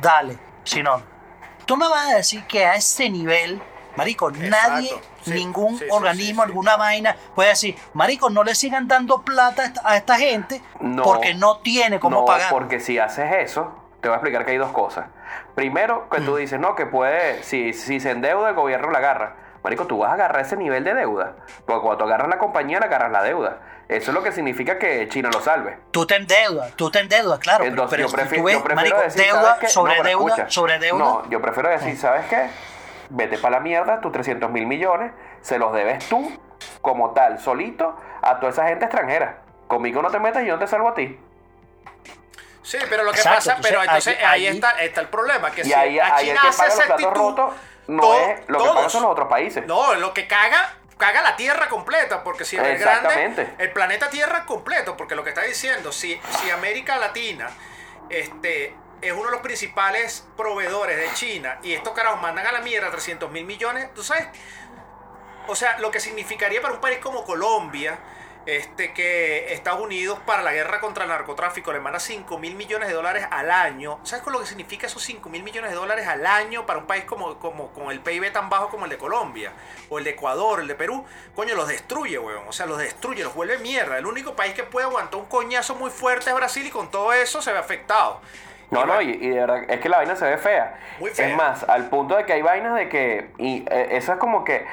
dale. 0.00 0.38
Si 0.64 0.82
no, 0.82 1.02
tú 1.66 1.76
me 1.76 1.86
vas 1.88 2.08
a 2.08 2.16
decir 2.16 2.42
que 2.46 2.64
a 2.64 2.74
ese 2.74 3.10
nivel, 3.10 3.60
marico, 3.96 4.30
nadie, 4.30 4.90
Sí, 5.22 5.32
ningún 5.32 5.78
sí, 5.78 5.84
organismo, 5.90 6.42
sí, 6.42 6.48
alguna 6.48 6.76
vaina, 6.76 7.16
puede 7.34 7.48
decir, 7.50 7.76
marico, 7.94 8.30
no 8.30 8.44
le 8.44 8.54
sigan 8.54 8.86
dando 8.86 9.22
plata 9.22 9.72
a 9.84 9.96
esta, 9.96 10.16
gente 10.16 10.62
No, 10.80 11.02
porque 11.02 11.34
no 11.34 11.58
tiene 11.58 11.98
cómo 11.98 12.20
no, 12.20 12.24
pagar. 12.24 12.50
porque 12.50 12.78
si 12.80 12.98
haces 12.98 13.32
eso, 13.34 13.72
te 14.00 14.08
voy 14.08 14.14
a 14.14 14.18
explicar 14.18 14.44
que 14.44 14.52
hay 14.52 14.58
dos 14.58 14.70
cosas. 14.72 15.06
Primero, 15.54 16.08
que 16.10 16.20
Mm. 16.20 16.24
tú 16.26 16.36
dices, 16.36 16.60
no, 16.60 16.74
que 16.74 16.86
puede, 16.86 17.42
si, 17.42 17.72
si 17.72 17.98
se 17.98 18.10
endeuda, 18.10 18.50
el 18.50 18.54
gobierno 18.54 18.90
la 18.90 18.98
agarra. 18.98 19.36
Marico, 19.64 19.86
tú 19.86 19.98
vas 19.98 20.10
a 20.10 20.14
agarrar 20.14 20.42
ese 20.42 20.56
nivel 20.56 20.84
de 20.84 20.94
deuda. 20.94 21.34
Porque 21.66 21.80
cuando 21.82 21.98
tú 21.98 22.04
agarras 22.04 22.28
la 22.28 22.38
compañía, 22.38 22.78
le 22.78 22.86
agarras 22.86 23.10
la 23.10 23.22
deuda. 23.24 23.58
Eso 23.88 24.10
es 24.12 24.14
lo 24.14 24.22
que 24.22 24.30
significa 24.30 24.78
que 24.78 25.08
China 25.08 25.28
lo 25.32 25.40
salve. 25.40 25.78
Tú 25.90 26.06
te 26.06 26.14
endeudas, 26.16 26.72
tú 26.76 26.88
te 26.90 27.00
endeudas, 27.00 27.40
claro. 27.40 27.64
Entonces, 27.64 27.96
pero, 27.96 28.08
yo, 28.08 28.08
si 28.08 28.16
prefi- 28.16 28.36
tú 28.38 28.44
ves, 28.44 28.54
yo 28.54 28.62
prefiero 28.62 28.96
marico, 28.96 29.68
sobre 29.68 29.96
No, 29.96 30.02
deuda, 30.04 30.50
sobre 30.50 30.78
deuda. 30.78 30.98
No, 31.04 31.30
yo 31.30 31.40
prefiero 31.42 31.68
decir, 31.70 31.96
¿sabes 31.96 32.26
qué? 32.26 32.48
Vete 33.10 33.38
para 33.38 33.56
la 33.56 33.60
mierda, 33.60 34.00
tus 34.00 34.12
300 34.12 34.50
mil 34.50 34.66
millones, 34.66 35.12
se 35.40 35.58
los 35.58 35.72
debes 35.72 36.08
tú, 36.08 36.32
como 36.82 37.10
tal, 37.12 37.38
solito, 37.38 37.96
a 38.22 38.40
toda 38.40 38.50
esa 38.50 38.66
gente 38.66 38.84
extranjera. 38.84 39.38
Conmigo 39.68 40.02
no 40.02 40.10
te 40.10 40.18
metas 40.18 40.42
y 40.42 40.46
yo 40.46 40.54
no 40.54 40.58
te 40.60 40.66
salvo 40.66 40.88
a 40.88 40.94
ti. 40.94 41.18
Sí, 42.62 42.78
pero 42.90 43.04
lo 43.04 43.12
que 43.12 43.18
Exacto, 43.18 43.36
pasa, 43.50 43.58
pero 43.62 43.80
entonces, 43.82 44.14
entonces 44.14 44.28
ahí, 44.28 44.46
ahí- 44.48 44.54
está, 44.56 44.70
está 44.82 45.00
el 45.00 45.08
problema. 45.08 45.50
Que 45.52 45.60
Y 45.60 45.64
si 45.64 45.72
ahí, 45.72 46.00
a 46.00 46.16
China 46.16 46.40
que 46.42 46.48
hace 46.48 46.58
paga 46.58 46.68
los 46.68 46.78
esa 46.78 46.86
platos 46.86 47.06
actitud, 47.06 47.28
rotos 47.28 47.54
no 47.86 48.14
es 48.14 48.48
lo 48.48 48.58
que 48.58 48.90
son 48.90 49.02
los 49.02 49.12
otros 49.12 49.28
países. 49.28 49.64
No, 49.66 49.94
lo 49.94 50.12
que 50.12 50.26
caga, 50.26 50.74
caga 50.98 51.22
la 51.22 51.36
Tierra 51.36 51.68
completa, 51.68 52.24
porque 52.24 52.44
si 52.44 52.56
es 52.56 52.62
Exactamente. 52.64 53.44
grande, 53.44 53.64
el 53.64 53.72
planeta 53.72 54.10
Tierra 54.10 54.44
completo, 54.46 54.96
porque 54.96 55.14
lo 55.14 55.22
que 55.22 55.28
está 55.30 55.42
diciendo, 55.42 55.92
si, 55.92 56.20
si 56.42 56.50
América 56.50 56.96
Latina 56.96 57.48
este, 58.08 58.74
es 59.00 59.12
uno 59.12 59.24
de 59.24 59.30
los 59.32 59.40
principales 59.40 60.26
proveedores 60.36 60.96
de 60.96 61.12
China 61.14 61.58
y 61.62 61.72
estos 61.72 61.92
carajos 61.92 62.20
mandan 62.20 62.46
a 62.46 62.52
la 62.52 62.60
mierda 62.60 62.90
300 62.90 63.30
mil 63.30 63.44
millones, 63.44 63.92
tú 63.94 64.02
sabes, 64.02 64.28
o 65.48 65.54
sea, 65.54 65.78
lo 65.78 65.90
que 65.90 66.00
significaría 66.00 66.60
para 66.60 66.74
un 66.74 66.80
país 66.80 66.98
como 66.98 67.24
Colombia, 67.24 67.98
este, 68.46 68.92
que 68.92 69.52
Estados 69.52 69.80
Unidos 69.80 70.20
para 70.24 70.42
la 70.42 70.52
guerra 70.52 70.80
contra 70.80 71.02
el 71.02 71.10
narcotráfico 71.10 71.72
le 71.72 71.80
manda 71.80 71.98
5 71.98 72.38
mil 72.38 72.54
millones 72.54 72.88
de 72.88 72.94
dólares 72.94 73.26
al 73.30 73.50
año. 73.50 73.98
¿Sabes 74.04 74.22
con 74.22 74.32
lo 74.32 74.38
que 74.38 74.46
significa 74.46 74.86
esos 74.86 75.02
5 75.02 75.28
mil 75.28 75.42
millones 75.42 75.70
de 75.70 75.76
dólares 75.76 76.06
al 76.06 76.24
año 76.24 76.64
para 76.64 76.78
un 76.78 76.86
país 76.86 77.04
como, 77.04 77.40
como 77.40 77.72
con 77.72 77.90
el 77.90 78.00
PIB 78.00 78.32
tan 78.32 78.48
bajo 78.48 78.68
como 78.68 78.84
el 78.84 78.90
de 78.90 78.98
Colombia? 78.98 79.52
O 79.88 79.98
el 79.98 80.04
de 80.04 80.10
Ecuador, 80.10 80.60
el 80.60 80.68
de 80.68 80.76
Perú. 80.76 81.04
Coño, 81.34 81.56
los 81.56 81.66
destruye, 81.66 82.18
weón. 82.20 82.46
O 82.46 82.52
sea, 82.52 82.66
los 82.66 82.78
destruye, 82.78 83.24
los 83.24 83.34
vuelve 83.34 83.58
mierda. 83.58 83.98
El 83.98 84.06
único 84.06 84.36
país 84.36 84.54
que 84.54 84.62
puede 84.62 84.86
aguantar 84.86 85.20
un 85.20 85.26
coñazo 85.26 85.74
muy 85.74 85.90
fuerte 85.90 86.30
es 86.30 86.36
Brasil 86.36 86.64
y 86.66 86.70
con 86.70 86.88
todo 86.88 87.12
eso 87.12 87.42
se 87.42 87.52
ve 87.52 87.58
afectado. 87.58 88.20
No, 88.70 88.84
no, 88.86 89.00
y, 89.00 89.10
y 89.10 89.28
de 89.28 89.40
verdad 89.40 89.62
es 89.68 89.80
que 89.80 89.88
la 89.88 89.98
vaina 89.98 90.16
se 90.16 90.24
ve 90.24 90.38
fea. 90.38 90.78
Muy 90.98 91.10
fea. 91.10 91.28
Es 91.28 91.36
más, 91.36 91.62
al 91.68 91.88
punto 91.88 92.16
de 92.16 92.24
que 92.24 92.32
hay 92.32 92.42
vainas 92.42 92.74
de 92.74 92.88
que. 92.88 93.30
Y 93.38 93.64
eh, 93.70 93.88
eso 93.92 94.12
es 94.12 94.18
como 94.18 94.44
que. 94.44 94.66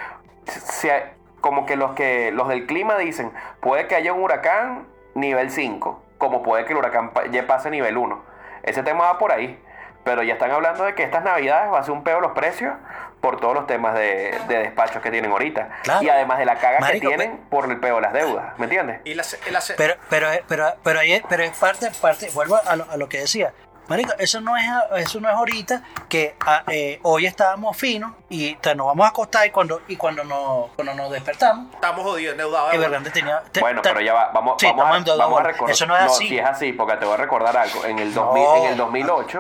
se- 0.48 1.06
como 1.42 1.66
que 1.66 1.76
los 1.76 1.92
que 1.94 2.32
los 2.32 2.48
del 2.48 2.66
clima 2.66 2.98
dicen, 2.98 3.32
puede 3.60 3.88
que 3.88 3.96
haya 3.96 4.14
un 4.14 4.22
huracán 4.24 4.88
nivel 5.14 5.52
5, 5.52 6.02
como 6.18 6.42
puede 6.42 6.64
que 6.66 6.72
el 6.72 6.78
huracán 6.80 7.10
pa- 7.12 7.26
ya 7.28 7.46
pase 7.48 7.70
nivel 7.70 7.98
1. 7.98 8.24
Ese 8.64 8.82
tema 8.84 9.06
va 9.12 9.18
por 9.18 9.32
ahí. 9.34 9.60
Pero 10.06 10.22
ya 10.22 10.34
están 10.34 10.52
hablando 10.52 10.84
de 10.84 10.96
que 10.96 11.04
estas 11.04 11.24
navidades 11.24 11.72
va 11.72 11.80
a 11.80 11.84
ser 11.84 11.94
un 11.94 12.04
peo 12.04 12.20
los 12.20 12.34
precios 12.34 12.74
por 13.22 13.40
todos 13.40 13.54
los 13.54 13.68
temas 13.68 13.94
de, 13.94 14.38
de 14.50 14.58
despachos 14.58 15.02
que 15.02 15.10
tienen 15.12 15.32
ahorita. 15.32 15.70
Claro. 15.84 16.04
Y 16.04 16.10
además 16.10 16.40
de 16.40 16.46
la 16.46 16.56
caga 16.56 16.82
Marico, 16.82 17.10
que 17.10 17.16
tienen 17.16 17.38
por 17.50 17.70
el 17.72 17.80
peo 17.80 17.96
de 17.96 18.02
las 18.02 18.12
deudas. 18.12 18.58
¿Me 18.60 18.66
entiendes? 18.66 19.00
y 19.06 19.14
la, 19.14 19.24
la- 19.52 19.62
Pero, 19.78 19.94
pero, 20.10 20.28
pero, 20.50 20.74
pero, 20.84 21.00
ahí 21.00 21.22
pero 21.30 21.44
es 21.44 21.58
parte, 21.58 21.90
parte, 22.02 22.30
vuelvo 22.34 22.60
a 22.66 22.76
lo, 22.76 22.86
a 22.92 22.98
lo 22.98 23.08
que 23.08 23.20
decía. 23.20 23.54
Marico, 23.94 24.14
eso 24.18 24.42
no 24.42 24.58
es, 24.58 24.66
eso 24.98 25.20
no 25.20 25.30
es 25.30 25.36
ahorita 25.36 25.84
que 26.10 26.36
ah, 26.40 26.64
eh, 26.68 27.00
hoy 27.04 27.28
estábamos 27.28 27.78
finos 27.78 28.12
y 28.28 28.56
te- 28.56 28.74
nos 28.74 28.88
vamos 28.88 29.06
a 29.06 29.10
acostar 29.10 29.46
y 29.46 29.52
cuando, 29.52 29.82
y 29.88 29.96
cuando, 29.98 30.24
nos, 30.24 30.72
cuando 30.72 30.96
nos 30.96 31.12
despertamos, 31.12 31.72
estamos 31.76 32.02
jodidos, 32.04 32.32
endeudados. 32.32 32.72
de 32.72 32.78
Evergrande 32.78 33.12
tenía... 33.12 33.44
te- 33.52 33.60
Bueno, 33.60 33.84
te- 33.84 33.90
pero 33.90 34.02
ya 34.02 34.16
va, 34.16 34.32
vamos, 34.34 34.56
Sí, 34.60 34.66
vamos, 34.66 35.08
a, 35.08 35.16
vamos 35.16 35.40
a 35.40 35.44
recordar. 35.44 35.72
Eso 35.76 35.86
no 35.86 35.96
es 35.96 36.02
así. 36.02 36.28
si 36.28 36.40
es 36.40 36.46
así, 36.46 36.74
porque 36.74 36.96
te 36.98 37.06
voy 37.06 37.14
a 37.14 37.18
recordar 37.18 37.56
algo. 37.56 37.86
En 37.86 38.00
el, 38.00 38.12
2000, 38.16 38.44
No. 38.44 38.56
en 38.58 38.72
el 38.72 38.78
2008, 38.78 39.40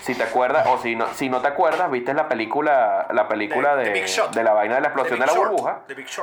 si 0.00 0.14
te 0.14 0.22
acuerdas, 0.22 0.66
o 0.68 0.78
si 0.78 0.94
no, 0.96 1.06
si 1.14 1.28
no 1.28 1.40
te 1.40 1.48
acuerdas, 1.48 1.90
viste 1.90 2.14
la 2.14 2.28
película, 2.28 3.06
la 3.10 3.28
película 3.28 3.76
de, 3.76 4.06
Short. 4.06 4.34
de 4.34 4.42
la 4.44 4.52
vaina 4.52 4.76
de 4.76 4.80
la 4.80 4.88
explosión 4.88 5.18
de 5.18 5.26
la 5.26 5.32
Short. 5.32 5.50
burbuja. 5.50 5.80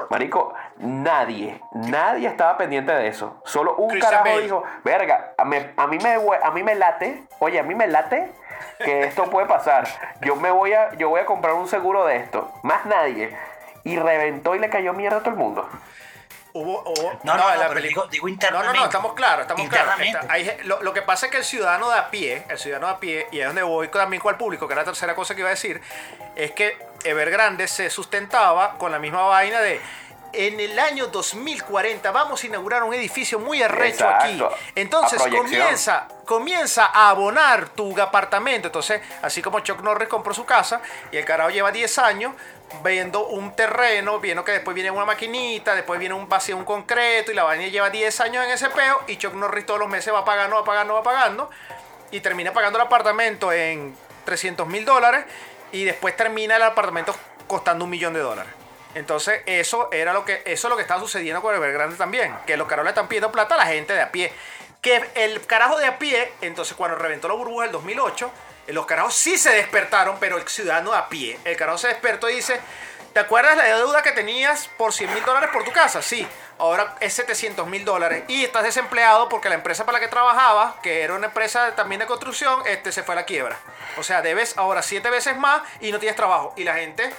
Marico, 0.10 0.54
nadie, 0.78 1.62
nadie 1.74 2.28
estaba 2.28 2.58
pendiente 2.58 2.92
de 2.94 3.08
eso. 3.08 3.42
Solo 3.46 3.76
un 3.76 3.90
Christian 3.90 4.12
carajo 4.12 4.30
Bale. 4.30 4.44
dijo, 4.44 4.64
verga, 4.84 5.34
a, 5.38 5.46
me- 5.46 5.72
a 5.78 5.88
mí 5.88 5.98
me, 6.02 6.16
a 6.44 6.52
mí 6.52 6.64
me 6.64 6.76
late, 6.76 7.24
oye, 7.40 7.60
a 7.60 7.64
mí 7.64 7.76
me 7.76 7.88
late 7.88 8.32
que 8.80 9.04
esto 9.04 9.26
puede 9.30 9.48
pasar. 9.48 9.88
Yo 10.22 10.36
me 10.36 10.52
voy 10.52 10.74
a, 10.74 10.94
yo 10.96 11.10
voy 11.10 11.22
a 11.22 11.26
comprar 11.26 11.54
un 11.56 11.68
seguro 11.68 12.06
de 12.06 12.18
esto. 12.18 12.52
Más 12.64 12.86
nadie. 12.86 13.36
Y 13.86 13.98
reventó 13.98 14.56
y 14.56 14.60
le 14.60 14.70
cayó 14.70 14.94
mierda 14.94 15.18
a 15.18 15.20
todo 15.20 15.32
el 15.32 15.36
mundo. 15.36 15.68
Hubo, 16.56 16.84
hubo- 16.86 17.20
No, 17.24 17.36
no, 17.36 17.50
no, 17.50 17.56
la 17.56 17.62
pero 17.64 17.74
peli- 17.74 17.88
digo- 17.90 18.06
digo 18.08 18.28
No, 18.28 18.30
no, 18.30 18.34
internamente. 18.34 18.80
no, 18.80 18.86
estamos 18.86 19.14
claros, 19.14 19.42
estamos 19.42 19.68
claros. 19.70 20.00
Internamente. 20.00 20.20
Está- 20.20 20.34
hay- 20.34 20.58
lo, 20.66 20.84
lo 20.84 20.94
que 20.94 21.02
pasa 21.02 21.26
es 21.26 21.32
que 21.32 21.40
el 21.40 21.44
ciudadano 21.44 21.90
de 21.90 21.98
a 21.98 22.12
pie, 22.12 22.46
el 22.48 22.60
ciudadano 22.60 22.88
de 22.88 22.94
a 22.94 23.00
pie, 23.00 23.28
y 23.32 23.40
es 23.40 23.48
donde 23.48 23.64
voy 23.64 23.88
también 23.88 24.22
con 24.22 24.32
el 24.32 24.38
público, 24.38 24.68
que 24.68 24.74
era 24.74 24.82
la 24.84 24.86
tercera 24.86 25.16
cosa 25.16 25.34
que 25.34 25.40
iba 25.42 25.50
a 25.50 25.52
decir, 25.58 25.82
es 26.36 26.52
que 26.52 26.78
Evergrande 27.04 27.68
se 27.68 27.90
sustentaba 27.90 28.78
con 28.78 28.92
la 28.92 29.00
misma 29.00 29.24
vaina 29.24 29.60
de 29.62 29.82
en 30.36 30.60
el 30.60 30.80
año 30.80 31.08
2040 31.08 32.10
vamos 32.10 32.44
a 32.44 32.48
inaugurar 32.48 32.82
un 32.84 32.92
edificio 32.96 33.38
muy 33.40 33.62
arrecho 33.62 34.04
Exacto. 34.10 34.48
aquí. 34.48 34.64
Entonces 34.76 35.22
comienza, 35.22 36.08
comienza 36.26 36.86
a 36.88 37.10
abonar 37.10 37.70
tu 37.70 38.00
apartamento. 38.02 38.68
Entonces, 38.70 39.00
así 39.22 39.44
como 39.44 39.60
Chuck 39.60 39.82
Norris 39.82 40.10
compró 40.10 40.34
su 40.34 40.44
casa 40.44 40.82
y 41.12 41.18
el 41.18 41.26
carajo 41.26 41.52
lleva 41.52 41.72
10 41.72 42.00
años 42.00 42.34
viendo 42.84 43.28
un 43.28 43.56
terreno, 43.56 44.20
viendo 44.20 44.44
que 44.44 44.54
después 44.54 44.74
viene 44.74 44.92
una 44.92 45.06
maquinita, 45.06 45.76
después 45.76 46.00
viene 46.00 46.16
un 46.16 46.28
vacío, 46.28 46.58
un 46.58 46.66
concreto 46.66 47.32
y 47.32 47.36
la 47.36 47.44
vaina 47.44 47.68
lleva 47.68 47.90
10 47.90 48.20
años 48.22 48.46
en 48.46 48.52
ese 48.52 48.70
peo 48.70 49.02
y 49.08 49.18
Chuck 49.18 49.34
Norris 49.34 49.66
todos 49.66 49.80
los 49.80 49.90
meses 49.90 50.14
va 50.14 50.26
pagando, 50.26 50.56
va 50.56 50.64
pagando, 50.64 50.94
va 50.96 51.04
pagando 51.04 51.50
y 52.12 52.20
termina 52.20 52.54
pagando 52.54 52.80
el 52.80 52.86
apartamento 52.86 53.52
en 53.52 53.96
300 54.26 54.68
mil 54.68 54.86
dólares 54.86 55.26
y 55.72 55.84
después 55.84 56.16
termina 56.16 56.56
el 56.56 56.64
apartamento 56.64 57.16
costando 57.48 57.86
un 57.86 57.92
millón 57.92 58.14
de 58.14 58.20
dólares. 58.20 58.54
Entonces, 58.96 59.42
eso 59.46 59.90
era 59.92 60.14
lo 60.14 60.24
que 60.24 60.44
eso 60.46 60.68
es 60.68 60.70
lo 60.70 60.76
que 60.76 60.84
estaba 60.84 61.00
sucediendo 61.00 61.42
con 61.42 61.56
Evergrande 61.56 61.96
también, 61.96 62.34
que 62.46 62.58
los 62.58 62.68
carajos 62.68 62.86
le 62.86 62.90
están 62.90 63.08
pidiendo 63.08 63.32
plata 63.32 63.56
a 63.56 63.58
la 63.58 63.66
gente 63.66 63.94
de 63.94 64.02
a 64.02 64.12
pie. 64.12 64.32
Que 64.82 65.04
el 65.16 65.44
carajo 65.46 65.78
de 65.78 65.86
a 65.86 65.98
pie, 65.98 66.32
entonces 66.42 66.76
cuando 66.76 66.98
reventó 66.98 67.28
la 67.28 67.34
burbuja 67.34 67.64
del 67.64 67.72
2008, 67.72 68.28
eh, 68.28 68.32
los 68.68 68.86
carajos 68.86 69.14
sí 69.14 69.38
se 69.38 69.52
despertaron, 69.52 70.18
pero 70.20 70.38
el 70.38 70.48
ciudadano 70.48 70.94
a 70.94 71.10
pie, 71.10 71.40
el 71.44 71.58
carajo 71.58 71.78
se 71.78 71.90
despertó 71.90 72.30
y 72.30 72.36
dice, 72.36 72.60
¿te 73.14 73.20
acuerdas 73.20 73.58
la 73.58 73.66
deuda 73.66 74.02
que 74.02 74.12
tenías 74.12 74.70
por 74.78 74.94
100 74.94 75.14
mil 75.14 75.24
dólares 75.24 75.50
por 75.52 75.64
tu 75.64 75.72
casa? 75.72 76.02
Sí, 76.02 76.28
ahora 76.58 76.96
es 77.00 77.14
700 77.14 77.68
mil 77.68 77.84
dólares 77.84 78.24
y 78.28 78.44
estás 78.44 78.64
desempleado 78.64 79.28
porque 79.30 79.50
la 79.50 79.56
empresa 79.56 79.86
para 79.86 79.98
la 79.98 80.06
que 80.06 80.10
trabajabas, 80.10 80.76
que 80.82 81.02
era 81.02 81.14
una 81.14 81.28
empresa 81.28 81.76
también 81.76 82.00
de 82.00 82.06
construcción, 82.06 82.62
este 82.66 82.92
se 82.92 83.04
fue 83.04 83.14
a 83.14 83.18
la 83.18 83.26
quiebra. 83.26 83.58
O 83.98 84.04
sea, 84.04 84.22
debes 84.22 84.58
ahora 84.58 84.82
siete 84.82 85.10
veces 85.10 85.38
más 85.38 85.62
y 85.82 85.92
no 85.92 86.00
tienes 86.00 86.16
trabajo. 86.16 86.54
Y 86.56 86.64
la 86.64 86.76
gente 86.76 87.12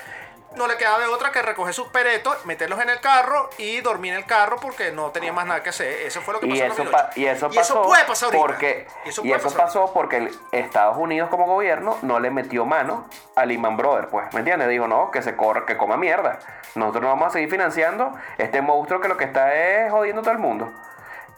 no 0.57 0.67
le 0.67 0.77
quedaba 0.77 0.99
de 1.01 1.07
otra 1.07 1.31
que 1.33 1.43
recoger 1.43 1.75
sus 1.75 1.89
peretos, 1.89 2.45
meterlos 2.47 2.81
en 2.81 2.89
el 2.91 3.01
carro 3.01 3.51
y 3.59 3.81
dormir 3.81 4.13
en 4.13 4.19
el 4.19 4.27
carro 4.27 4.57
porque 4.61 4.93
no 4.93 5.11
tenía 5.11 5.33
más 5.33 5.47
nada 5.47 5.63
que 5.63 5.71
hacer. 5.71 5.89
Eso 6.03 6.21
fue 6.21 6.35
lo 6.35 6.41
que 6.41 6.47
Y 6.47 6.51
pasó 6.51 6.65
en 6.65 6.73
eso, 6.73 6.85
2008. 6.85 6.91
pa- 7.09 7.11
y 7.21 7.27
eso 7.27 7.51
pasó 7.51 7.83
puede 7.83 8.05
pasar 8.05 8.27
ahorita. 8.27 8.43
porque 8.47 8.87
Y 9.05 9.09
eso 9.09 9.23
y 9.25 9.33
eso 9.33 9.51
pasó 9.57 9.93
porque 9.93 10.17
el 10.19 10.39
Estados 10.53 10.97
Unidos 10.97 11.29
como 11.31 11.47
gobierno 11.47 11.99
no 12.03 12.21
le 12.21 12.31
metió 12.31 12.65
mano 12.65 13.09
a 13.37 13.45
Lehman 13.47 13.77
Brothers, 13.77 14.09
pues, 14.11 14.33
¿me 14.33 14.41
entiendes? 14.41 14.69
Dijo, 14.69 14.87
no, 14.89 15.11
que 15.11 15.23
se 15.23 15.37
corra, 15.37 15.65
que 15.67 15.77
coma 15.77 15.97
mierda. 15.97 16.39
Nosotros 16.75 17.03
no 17.03 17.09
vamos 17.09 17.29
a 17.29 17.31
seguir 17.31 17.51
financiando 17.51 18.13
este 18.39 18.61
monstruo 18.63 19.01
que 19.01 19.09
lo 19.09 19.17
que 19.17 19.25
está 19.25 19.55
es 19.55 19.91
jodiendo 19.91 20.21
a 20.21 20.25
todo 20.25 20.33
el 20.33 20.39
mundo. 20.41 20.73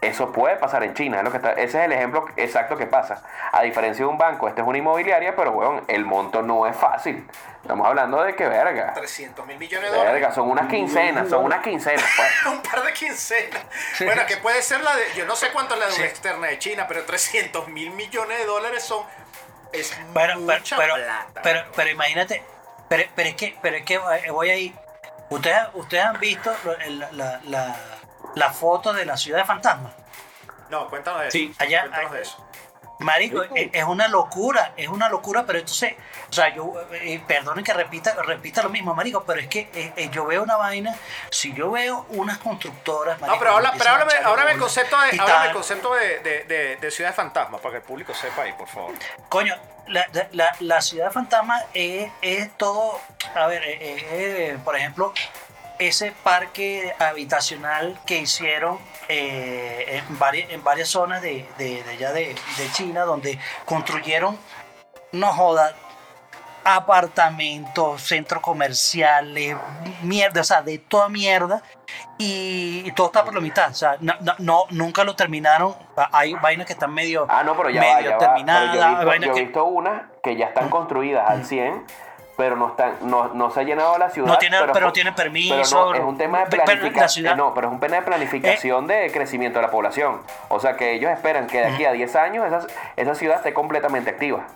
Eso 0.03 0.31
puede 0.31 0.57
pasar 0.57 0.85
en 0.85 0.93
China, 0.95 1.19
es 1.19 1.25
lo 1.25 1.31
que 1.31 1.39
está, 1.39 1.53
ese 1.53 1.79
es 1.79 1.85
el 1.87 1.93
ejemplo 1.93 2.27
exacto 2.37 2.77
que 2.77 2.87
pasa. 2.87 3.23
A 3.51 3.63
diferencia 3.63 4.05
de 4.05 4.11
un 4.11 4.19
banco, 4.19 4.47
este 4.47 4.61
es 4.61 4.67
una 4.67 4.77
inmobiliaria, 4.79 5.35
pero 5.35 5.53
weón, 5.53 5.83
el 5.89 6.05
monto 6.05 6.43
no 6.43 6.67
es 6.67 6.77
fácil. 6.77 7.27
Estamos 7.63 7.87
hablando 7.87 8.23
de 8.23 8.37
que 8.37 8.47
verga. 8.47 8.93
300 8.95 9.45
mil 9.47 9.59
millones 9.59 9.91
de 9.91 9.97
dólares. 9.97 10.21
Verga, 10.21 10.35
son 10.35 10.51
unas 10.51 10.69
quincenas, 10.69 11.29
son 11.31 11.45
unas 11.45 11.63
quincenas, 11.63 12.05
pues. 12.17 12.47
un 12.55 12.63
par 12.63 12.83
de 12.85 12.93
quincenas. 12.93 13.63
Bueno, 14.01 14.23
que 14.29 14.37
puede 14.37 14.61
ser 14.63 14.83
la 14.83 14.95
de. 14.95 15.03
Yo 15.17 15.25
no 15.25 15.35
sé 15.35 15.49
cuánto 15.53 15.75
es 15.75 15.81
la 15.81 15.87
de 15.89 15.95
una 15.95 16.05
externa 16.05 16.47
de 16.49 16.59
China, 16.59 16.85
pero 16.87 17.05
300 17.05 17.67
mil 17.69 17.91
millones 17.93 18.39
de 18.39 18.45
dólares 18.45 18.85
son. 18.85 19.03
Es 19.73 19.99
Pero, 20.15 20.39
mucha 20.41 20.77
pero, 20.77 20.95
plata. 20.95 21.41
pero, 21.43 21.65
pero 21.75 21.91
imagínate, 21.91 22.43
pero, 22.89 23.03
pero 23.17 23.29
es 23.31 23.35
que, 23.35 23.57
pero 23.61 23.77
es 23.79 23.83
que 23.85 23.95
eh, 23.95 24.31
voy 24.31 24.51
ahí. 24.51 24.75
Ustedes, 25.29 25.59
ustedes 25.75 26.05
han 26.05 26.21
visto 26.21 26.55
lo- 26.65 26.77
la, 26.79 27.11
la, 27.13 27.41
la, 27.45 27.77
la 28.37 28.51
foto 28.51 28.93
de 28.93 29.05
la 29.05 29.17
ciudad 29.17 29.39
de 29.41 29.45
fantasma. 29.45 29.91
no, 30.71 30.89
cuéntanos 30.89 31.21
de 31.23 31.29
eso. 31.29 31.33
Sí, 31.39 31.55
allá- 31.59 31.81
Cuéntanos 31.83 32.13
de 32.13 32.23
eso. 32.23 32.43
Marico, 32.99 33.43
es, 33.55 33.69
es 33.75 33.85
una 33.85 34.09
locura, 34.09 34.73
es 34.77 34.89
una 34.89 35.11
locura, 35.11 35.45
pero 35.47 35.59
entonces, 35.59 35.95
o 36.31 36.33
sea, 36.33 36.49
yo, 36.55 36.73
eh, 36.93 37.23
perdonen 37.27 37.63
que 37.63 37.75
repita, 37.75 38.15
repita 38.23 38.63
lo 38.63 38.71
mismo, 38.71 38.95
Marico, 38.95 39.23
pero 39.25 39.39
es 39.39 39.49
que 39.49 39.69
eh, 39.75 39.93
eh, 39.97 40.09
yo 40.11 40.25
veo 40.25 40.43
una 40.43 40.57
vaina, 40.57 40.95
si 41.31 41.53
yo 41.53 41.71
veo 41.71 42.07
unas 42.11 42.39
constructoras, 42.39 43.21
No, 43.21 43.27
marico, 43.27 43.39
pero, 43.45 43.57
habla, 43.57 43.75
pero 43.77 43.91
háblame, 43.91 44.13
háblame 44.25 44.53
el 44.53 44.59
concepto 44.59 44.97
de, 44.99 45.21
háblame 45.21 45.47
el 45.49 45.53
concepto 45.53 45.95
de, 45.95 46.21
de, 46.21 46.45
de- 46.45 46.77
de 46.77 46.91
ciudad 46.91 47.11
de 47.11 47.17
fantasma, 47.17 47.59
para 47.59 47.73
que 47.73 47.77
el 47.79 47.83
público 47.83 48.15
sepa 48.15 48.43
ahí, 48.43 48.55
por 48.55 48.67
favor. 48.69 48.95
Coño, 49.29 49.55
la, 49.89 50.07
la- 50.33 50.57
la, 50.61 50.81
ciudad 50.81 51.13
fantasma 51.13 51.63
es, 51.75 52.11
es 52.23 52.51
todo, 52.57 52.99
a 53.35 53.47
ver, 53.47 53.63
eh, 53.63 53.79
eh, 53.81 54.07
eh, 54.55 54.59
por 54.65 54.75
ejemplo, 54.75 55.13
ese 55.79 56.13
parque 56.23 56.95
habitacional 56.99 57.99
que 58.07 58.19
hicieron 58.19 58.79
eh, 59.09 60.03
en, 60.09 60.19
varias, 60.19 60.51
en 60.51 60.65
varias 60.65 60.89
zonas 60.89 61.23
de, 61.23 61.47
de, 61.59 61.83
de 61.83 61.91
allá 61.91 62.13
de, 62.13 62.35
de 62.59 62.73
China, 62.73 63.03
donde 63.05 63.39
construyeron, 63.65 64.39
no 65.13 65.33
joda, 65.33 65.75
apartamentos, 66.65 68.03
centros 68.03 68.43
comerciales, 68.43 69.57
mierda, 70.03 70.41
o 70.41 70.45
sea, 70.45 70.63
de 70.63 70.79
toda 70.79 71.09
mierda. 71.09 71.63
Y, 72.19 72.83
y 72.85 72.93
todo 72.93 73.07
está 73.09 73.25
por 73.25 73.35
la 73.35 73.41
mitad, 73.41 73.71
o 73.71 73.75
sea, 73.75 73.97
no, 74.01 74.65
nunca 74.71 75.05
lo 75.05 75.15
terminaron. 75.15 75.75
Hay 76.13 76.35
vainas 76.35 76.67
que 76.67 76.73
están 76.73 76.93
medio, 76.93 77.27
Ah, 77.29 77.43
no, 77.45 77.57
pero 77.57 77.71
ya 77.71 77.81
va, 77.83 77.97
medio 77.97 78.11
ya 78.11 78.17
va. 78.17 78.19
Pero 78.19 78.33
terminadas, 78.33 78.75
yo 78.75 78.83
he 78.83 79.19
visto, 79.19 79.27
yo 79.27 79.35
que- 79.35 79.43
visto 79.45 79.65
unas 79.65 80.03
que 80.23 80.37
ya 80.37 80.47
están 80.47 80.69
construidas 80.69 81.29
al 81.31 81.45
100, 81.45 81.85
pero 82.37 82.55
no 82.57 82.69
están, 82.69 82.97
no, 83.03 83.29
no 83.29 83.51
se 83.51 83.61
ha 83.61 83.63
llenado 83.63 83.97
la 83.99 84.11
ciudad. 84.11 84.29
No 84.29 84.39
tiene- 84.39 84.59
pero 84.61 84.73
fue- 84.73 84.81
no 84.83 84.93
tiene 84.93 85.13
permiso, 85.13 85.55
pero 85.57 85.89
no, 85.89 85.95
es 85.95 86.01
un 86.03 86.19
tema 86.19 86.39
de 86.41 86.47
pero- 86.51 86.63
pero 86.67 86.77
la 86.77 86.81
planificación. 86.83 87.37
no, 87.37 87.55
pero 87.55 87.69
es 87.69 87.73
un 87.73 87.81
tema 87.81 87.97
de 87.97 88.03
planificación 88.03 88.87
de 88.87 89.11
crecimiento 89.11 89.59
de 89.59 89.63
la 89.67 89.71
población. 89.71 90.21
O 90.49 90.61
sea 90.61 90.77
que 90.77 90.93
ellos 90.93 91.11
esperan 91.11 91.47
que 91.47 91.59
de 91.59 91.67
aquí 91.67 91.85
a 91.85 91.93
10 91.93 92.15
años 92.17 92.47
esa, 92.47 92.67
esa 92.97 93.15
ciudad 93.15 93.37
esté 93.39 93.55
completamente 93.55 94.11
activa. 94.11 94.47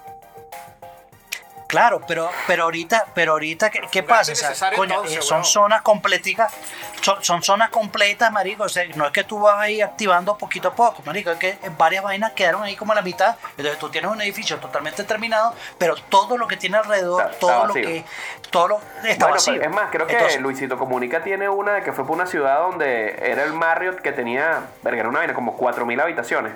Claro, 1.71 2.01
pero, 2.05 2.29
pero 2.49 2.65
ahorita, 2.65 3.07
pero 3.15 3.33
ahorita, 3.33 3.71
¿qué, 3.71 4.03
pasa? 4.03 4.33
O 4.33 4.35
sea, 4.35 4.49
innecesario 4.49 4.77
coño, 4.77 4.95
entonces, 4.95 5.19
eh, 5.19 5.23
son 5.23 5.45
zonas 5.45 5.83
completicas, 5.83 6.53
son, 7.01 7.23
son 7.23 7.45
zonas 7.45 7.71
completas, 7.71 8.33
marico. 8.33 8.65
O 8.65 8.69
sea, 8.69 8.85
no 8.97 9.07
es 9.07 9.13
que 9.13 9.23
tú 9.23 9.39
vas 9.39 9.57
ahí 9.57 9.81
activando 9.81 10.37
poquito 10.37 10.67
a 10.67 10.75
poco, 10.75 11.01
marico. 11.07 11.31
Es 11.31 11.39
que 11.39 11.59
varias 11.79 12.03
vainas 12.03 12.33
quedaron 12.33 12.65
ahí 12.65 12.75
como 12.75 12.91
a 12.91 12.97
la 12.97 13.03
mitad. 13.03 13.37
Entonces 13.51 13.79
tú 13.79 13.89
tienes 13.89 14.11
un 14.11 14.21
edificio 14.21 14.59
totalmente 14.59 15.05
terminado, 15.05 15.55
pero 15.79 15.95
todo 15.95 16.37
lo 16.37 16.49
que 16.49 16.57
tiene 16.57 16.77
alrededor, 16.77 17.21
Está- 17.21 17.33
está 17.35 17.41
todo 17.41 17.67
lo 17.67 17.75
vacío. 17.75 17.87
que, 17.87 18.05
todo 18.51 18.69
lo 18.69 18.81
está 19.05 19.27
Bueno, 19.27 19.35
vacío. 19.35 19.63
es 19.63 19.71
más, 19.71 19.91
creo 19.93 20.09
que 20.09 20.15
Entonces, 20.15 20.41
Luisito 20.41 20.77
Comunica 20.77 21.23
tiene 21.23 21.49
una 21.49 21.75
de 21.75 21.83
que 21.85 21.93
fue 21.93 22.05
por 22.05 22.17
una 22.17 22.27
ciudad 22.27 22.59
donde 22.59 23.17
era 23.23 23.45
el 23.45 23.53
Marriott 23.53 24.01
que 24.01 24.11
tenía, 24.11 24.65
verga, 24.83 24.99
era 24.99 25.09
una 25.09 25.21
vaina 25.21 25.35
como 25.35 25.57
4.000 25.57 26.01
habitaciones. 26.01 26.53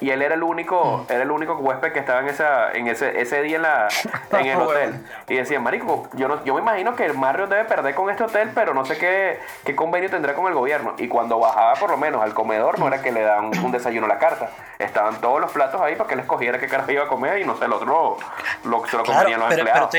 Y 0.00 0.10
él 0.10 0.20
era 0.20 0.34
el 0.34 0.42
único, 0.42 1.06
Mm. 1.08 1.12
era 1.12 1.22
el 1.22 1.30
único 1.30 1.54
huésped 1.54 1.92
que 1.92 1.98
estaba 2.00 2.20
en 2.20 2.28
esa, 2.28 2.70
en 2.72 2.86
ese, 2.86 3.18
ese 3.20 3.40
día 3.42 3.56
en 3.56 3.62
la, 3.62 3.88
en 4.32 4.46
el 4.46 4.60
hotel. 4.60 5.04
Y 5.28 5.36
decían, 5.36 5.62
marico, 5.62 6.08
yo 6.12 6.28
no, 6.28 6.44
yo 6.44 6.54
me 6.54 6.60
imagino 6.60 6.94
que 6.94 7.06
el 7.06 7.14
Marriott 7.14 7.48
debe 7.48 7.64
perder 7.64 7.94
con 7.94 8.10
este 8.10 8.24
hotel, 8.24 8.50
pero 8.54 8.74
no 8.74 8.84
sé 8.84 8.98
qué, 8.98 9.38
qué 9.64 9.74
convenio 9.74 10.10
tendrá 10.10 10.34
con 10.34 10.46
el 10.48 10.54
gobierno. 10.54 10.94
Y 10.98 11.08
cuando 11.08 11.38
bajaba 11.38 11.74
por 11.74 11.90
lo 11.90 11.96
menos 11.96 12.22
al 12.22 12.34
comedor, 12.34 12.78
no 12.78 12.88
era 12.88 13.00
que 13.00 13.10
le 13.12 13.22
dan 13.22 13.46
un 13.64 13.72
desayuno 13.72 14.06
a 14.06 14.08
la 14.10 14.18
carta. 14.18 14.50
Estaban 14.78 15.20
todos 15.22 15.40
los 15.40 15.50
platos 15.52 15.80
ahí 15.80 15.96
para 15.96 16.08
que 16.08 16.14
él 16.14 16.20
escogiera 16.20 16.58
qué 16.58 16.66
carajo 16.68 16.90
iba 16.92 17.04
a 17.04 17.08
comer 17.08 17.38
y 17.38 17.44
no 17.44 17.56
sé, 17.56 17.64
el 17.64 17.72
otro 17.72 17.86
lo, 17.86 18.70
lo, 18.70 18.86
se 18.86 18.96
lo 18.98 19.02
Claro, 19.02 19.28
los 19.30 19.48
pero, 19.48 19.60
empleados. 19.60 19.90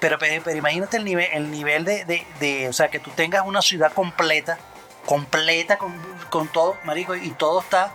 pero, 0.00 0.18
pero- 0.18 0.42
pero 0.42 0.56
imagínate 0.56 0.96
el 0.96 1.04
nivel, 1.04 1.28
el 1.32 1.50
nivel 1.50 1.84
de, 1.84 2.04
de- 2.06 2.26
de- 2.40 2.68
o 2.68 2.72
sea, 2.72 2.88
que 2.88 2.98
tú 3.00 3.10
tengas 3.10 3.44
una 3.44 3.60
ciudad 3.60 3.92
completa, 3.92 4.56
completa 5.04 5.76
con, 5.76 5.94
con 6.30 6.48
todo, 6.48 6.76
marico, 6.84 7.14
y 7.14 7.30
todo 7.32 7.60
está 7.60 7.90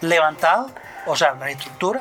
levantado, 0.00 0.70
o 1.06 1.16
sea, 1.16 1.32
la 1.34 1.50
estructura, 1.50 2.00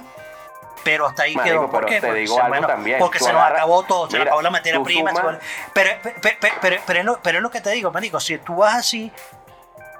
pero 0.83 1.07
hasta 1.07 1.23
ahí 1.23 1.35
Marico, 1.35 1.61
quedó. 1.61 1.69
¿Por 1.71 1.85
qué? 1.85 1.99
Porque, 2.01 2.27
se- 2.27 2.97
porque 2.99 3.19
nos 3.33 3.43
acabó 3.43 3.83
todo, 3.83 4.09
se 4.09 4.17
nos 4.17 4.27
acabó 4.27 4.41
la 4.41 4.49
materia 4.51 4.81
prima. 4.83 5.11
sumas- 5.11 5.39
pero, 5.73 5.89
pero, 6.03 6.15
pero, 6.39 6.55
pero- 6.61 6.81
pero 6.85 6.99
es 6.99 7.05
lo, 7.05 7.19
pero 7.21 7.37
es 7.39 7.41
lo 7.41 7.49
que 7.51 7.61
te 7.61 7.71
digo, 7.71 7.91
marico, 7.91 8.19
si 8.19 8.37
tú 8.39 8.57
vas 8.57 8.75
así, 8.75 9.11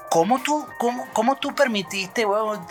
¿Cómo 0.08 0.40
tú, 0.40 0.66
cómo, 0.78 1.06
cómo 1.12 1.36
tú 1.36 1.54
permitiste, 1.54 2.26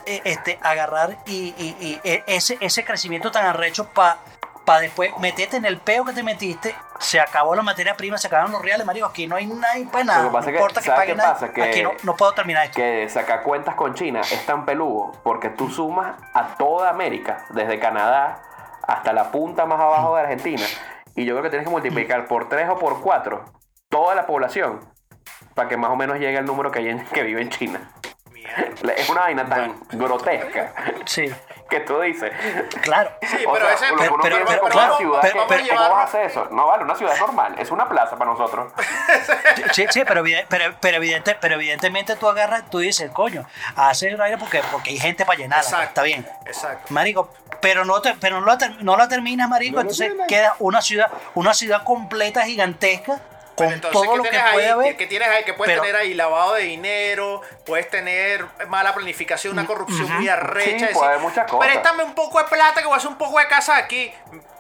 eh, 0.07 0.21
este, 0.25 0.59
agarrar 0.63 1.19
y, 1.27 1.53
y- 1.59 1.77
y, 1.79 2.01
eh, 2.05 2.23
ese, 2.27 2.57
ese 2.61 2.85
crecimiento 2.87 3.31
tan 3.31 3.45
arrecho 3.45 3.87
para 3.89 4.17
pa 4.65 4.81
después 4.81 5.11
meterte 5.19 5.57
en 5.57 5.65
el 5.65 5.79
peo 5.79 6.05
que 6.05 6.13
te 6.13 6.23
metiste? 6.23 6.75
Se 6.99 7.21
acabó 7.21 7.55
la 7.55 7.63
materia 7.63 7.97
prima, 7.97 8.17
se 8.19 8.27
acabaron 8.29 8.53
los 8.53 8.63
reales, 8.63 8.87
marico. 8.87 9.07
Aquí 9.07 9.27
no 9.27 9.37
hay 9.37 9.47
nadie 9.47 9.87
para 9.87 10.05
nada. 10.05 10.23
Lo 10.23 10.29
que 10.29 10.33
pasa 10.35 10.47
no 10.47 10.53
que, 10.53 10.59
importa 10.59 10.81
que 10.81 10.87
¿sabes 10.87 11.01
pague 11.01 11.13
qué 11.13 11.17
nada. 11.17 11.33
pasa? 11.35 11.53
Que- 11.53 11.63
Aquí 11.63 11.83
no, 11.83 11.93
no 12.03 12.17
puedo 12.17 12.33
terminar 12.33 12.65
esto. 12.67 12.77
que 12.77 13.09
sacar 13.09 13.43
cuentas 13.43 13.75
con 13.75 13.95
China 13.95 14.21
es 14.21 14.47
tan 14.47 14.65
peludo 14.65 15.13
porque 15.23 15.51
tú 15.51 15.69
sumas 15.69 16.17
a 16.33 16.55
toda 16.57 16.89
América, 16.91 17.45
desde 17.51 17.79
Canadá 17.79 18.43
hasta 18.87 19.13
la 19.13 19.31
punta 19.31 19.67
más 19.67 19.81
abajo 19.81 20.15
de 20.17 20.23
Argentina, 20.23 20.65
y 21.15 21.25
yo 21.25 21.35
creo 21.35 21.43
que 21.43 21.51
tienes 21.51 21.67
que 21.67 21.71
multiplicar 21.73 22.27
por 22.27 22.49
3 22.49 22.69
o 22.69 22.79
por 22.79 23.01
4 23.01 23.45
toda 23.89 24.15
la 24.15 24.27
población 24.27 24.81
para 25.55 25.69
que 25.69 25.77
más 25.77 25.91
o 25.91 25.97
menos 25.97 26.19
llegue 26.19 26.37
al 26.39 26.45
número 26.45 26.71
que, 26.71 26.81
hay 26.81 26.89
en- 26.89 27.05
que 27.07 27.23
vive 27.23 27.41
en 27.41 27.49
China. 27.51 27.81
Es 28.97 29.09
una 29.09 29.23
vaina 29.23 29.47
tan 29.47 29.75
grotesca 29.93 30.73
Sí, 31.07 31.25
que 31.75 31.81
tú 31.81 32.01
dices. 32.01 32.33
claro. 32.83 33.11
Sí, 33.23 33.39
pero 33.53 33.69
ese. 33.69 33.91
lo 33.91 33.97
que 33.97 34.11
pero- 34.23 34.45
pero- 34.47 34.61
claro, 34.69 34.89
una 34.93 34.97
ciudad 34.99 35.19
pero- 35.23 35.47
que- 35.47 35.69
¿cómo 35.69 35.81
vas 35.81 35.91
a 35.99 36.03
hacer 36.05 36.27
eso? 36.27 36.49
No 36.51 36.67
vale, 36.69 36.85
una 36.85 36.95
ciudad 36.95 37.15
es 37.15 37.21
normal, 37.21 37.55
es 37.59 37.71
una 37.71 37.89
plaza 37.89 38.17
para 38.17 38.31
nosotros. 38.31 38.73
Sí, 39.73 39.87
sí, 39.91 40.03
pero, 40.07 40.23
pero, 40.49 40.75
pero, 40.81 40.97
evidente, 40.99 41.37
pero 41.41 41.55
evidentemente 41.57 42.15
tú 42.17 42.29
agarras, 42.29 42.69
tú 42.71 42.79
dices, 42.79 43.11
coño, 43.11 43.45
haces 43.77 44.13
el 44.13 44.21
aire 44.21 44.39
porque, 44.39 44.63
porque 44.71 44.91
hay 44.91 44.99
gente 44.99 45.25
para 45.25 45.39
llenarla. 45.39 45.63
Exacto. 45.65 45.89
Está 45.89 46.03
bien. 46.03 46.27
Exacto. 46.47 46.93
Marico, 46.93 47.31
pero 47.61 47.85
no, 47.85 48.01
te, 48.01 48.15
pero 48.15 48.41
no, 48.41 48.47
la, 48.47 48.59
ter- 48.59 48.83
no 48.85 48.97
la 48.97 49.09
terminas, 49.09 49.49
marico. 49.49 49.81
entonces 49.81 50.13
queda 50.29 50.55
una 50.61 50.81
ciudad, 50.81 51.11
una 51.35 51.55
ciudad 51.55 51.83
completa, 51.83 52.43
gigantesca, 52.45 53.21
con 53.55 53.67
Pero 53.67 53.71
entonces, 53.77 53.93
todo 54.01 54.11
¿qué 54.11 54.17
lo 54.17 54.23
que 54.25 54.31
tienes 54.31 54.53
puede 54.53 54.65
ahí? 54.67 54.71
haber. 54.73 54.97
¿Qué 54.97 55.07
tienes 55.07 55.29
ahí? 55.29 55.45
Que 55.45 55.55
puedes 55.55 55.73
pero- 55.75 55.83
tener 55.83 55.97
ahí 56.01 56.15
lavado 56.15 56.55
de 56.55 56.63
dinero, 56.63 57.41
puedes 57.65 57.89
tener 57.89 58.45
mala 58.69 58.93
planificación, 58.95 59.53
una 59.53 59.65
corrupción 59.67 60.11
muy 60.13 60.29
arrecha. 60.29 60.71
Sí, 60.71 60.73
decir, 60.79 60.93
puede 60.93 61.07
haber 61.09 61.21
muchas 61.21 61.51
cosas. 61.51 61.69
Préstame 61.71 62.03
un 62.05 62.15
poco 62.15 62.39
de 62.39 62.45
plata 62.47 62.81
que 62.81 62.87
voy 62.87 62.95
a 62.95 62.97
hacer 62.97 63.11
un 63.11 63.19
poco 63.19 63.39
de 63.39 63.47
casa 63.49 63.77
aquí. 63.77 64.13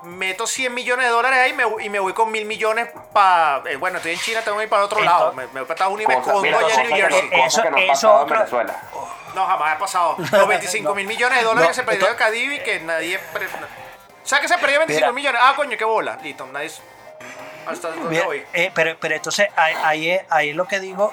Meto 0.02 0.46
100 0.46 0.72
millones 0.74 1.06
de 1.06 1.10
dólares 1.12 1.38
ahí 1.40 1.50
y 1.50 1.54
me, 1.54 1.64
y 1.84 1.88
me 1.88 1.98
voy 1.98 2.12
con 2.12 2.30
mil 2.30 2.44
millones 2.44 2.88
para. 3.12 3.62
bueno, 3.78 3.96
estoy 3.96 4.12
en 4.12 4.18
China, 4.20 4.42
tengo 4.42 4.58
que 4.58 4.64
ir 4.64 4.68
para 4.70 4.82
el 4.82 4.86
otro 4.86 4.98
Entonces- 5.00 5.20
lado. 5.20 5.32
Me, 5.32 5.46
me 5.46 5.60
voy 5.60 5.62
para 5.62 5.74
Estados 5.74 5.94
Unidos 5.94 6.12
y 6.12 6.16
me 6.16 6.20
escondo 6.22 6.58
allá 6.58 6.74
en 6.74 6.82
New 6.82 6.90
que 6.96 7.02
Jersey. 7.02 7.30
Eso- 7.46 7.62
que 7.62 7.70
no 7.70 7.76
eso 7.78 7.88
pasado 7.88 8.22
en 8.22 8.28
Venezuela. 8.28 8.82
No, 9.34 9.46
jamás 9.46 9.74
ha 9.74 9.78
pasado. 9.78 10.16
Los 10.30 10.46
25 10.48 10.88
No. 10.90 10.94
mil 10.94 11.06
millones 11.08 11.38
de 11.38 11.44
dólares 11.44 11.62
No, 11.64 11.68
que 11.70 11.74
se 11.74 11.82
perdió 11.82 12.06
de 12.06 12.12
entonces- 12.12 12.26
Cadivi 12.36 12.60
que 12.60 12.80
nadie. 12.80 13.18
pre- 13.32 13.46
O 13.46 14.26
sea, 14.26 14.40
que 14.40 14.46
se 14.48 14.56
perdió 14.58 14.78
25 14.78 15.00
Mira. 15.06 15.12
millones. 15.12 15.40
Ah, 15.42 15.54
coño, 15.56 15.76
qué 15.76 15.84
bola. 15.84 16.18
Listo, 16.22 16.46
nadie. 16.46 16.70
Hasta 17.66 17.88
donde 17.90 18.08
Mira, 18.08 18.24
voy. 18.26 18.44
eh, 18.52 18.70
pero, 18.74 18.96
pero 19.00 19.14
entonces 19.16 19.48
ahí, 19.56 19.74
ahí, 19.82 20.10
es, 20.10 20.22
ahí 20.30 20.50
es 20.50 20.56
lo 20.56 20.66
que 20.66 20.80
digo 20.80 21.12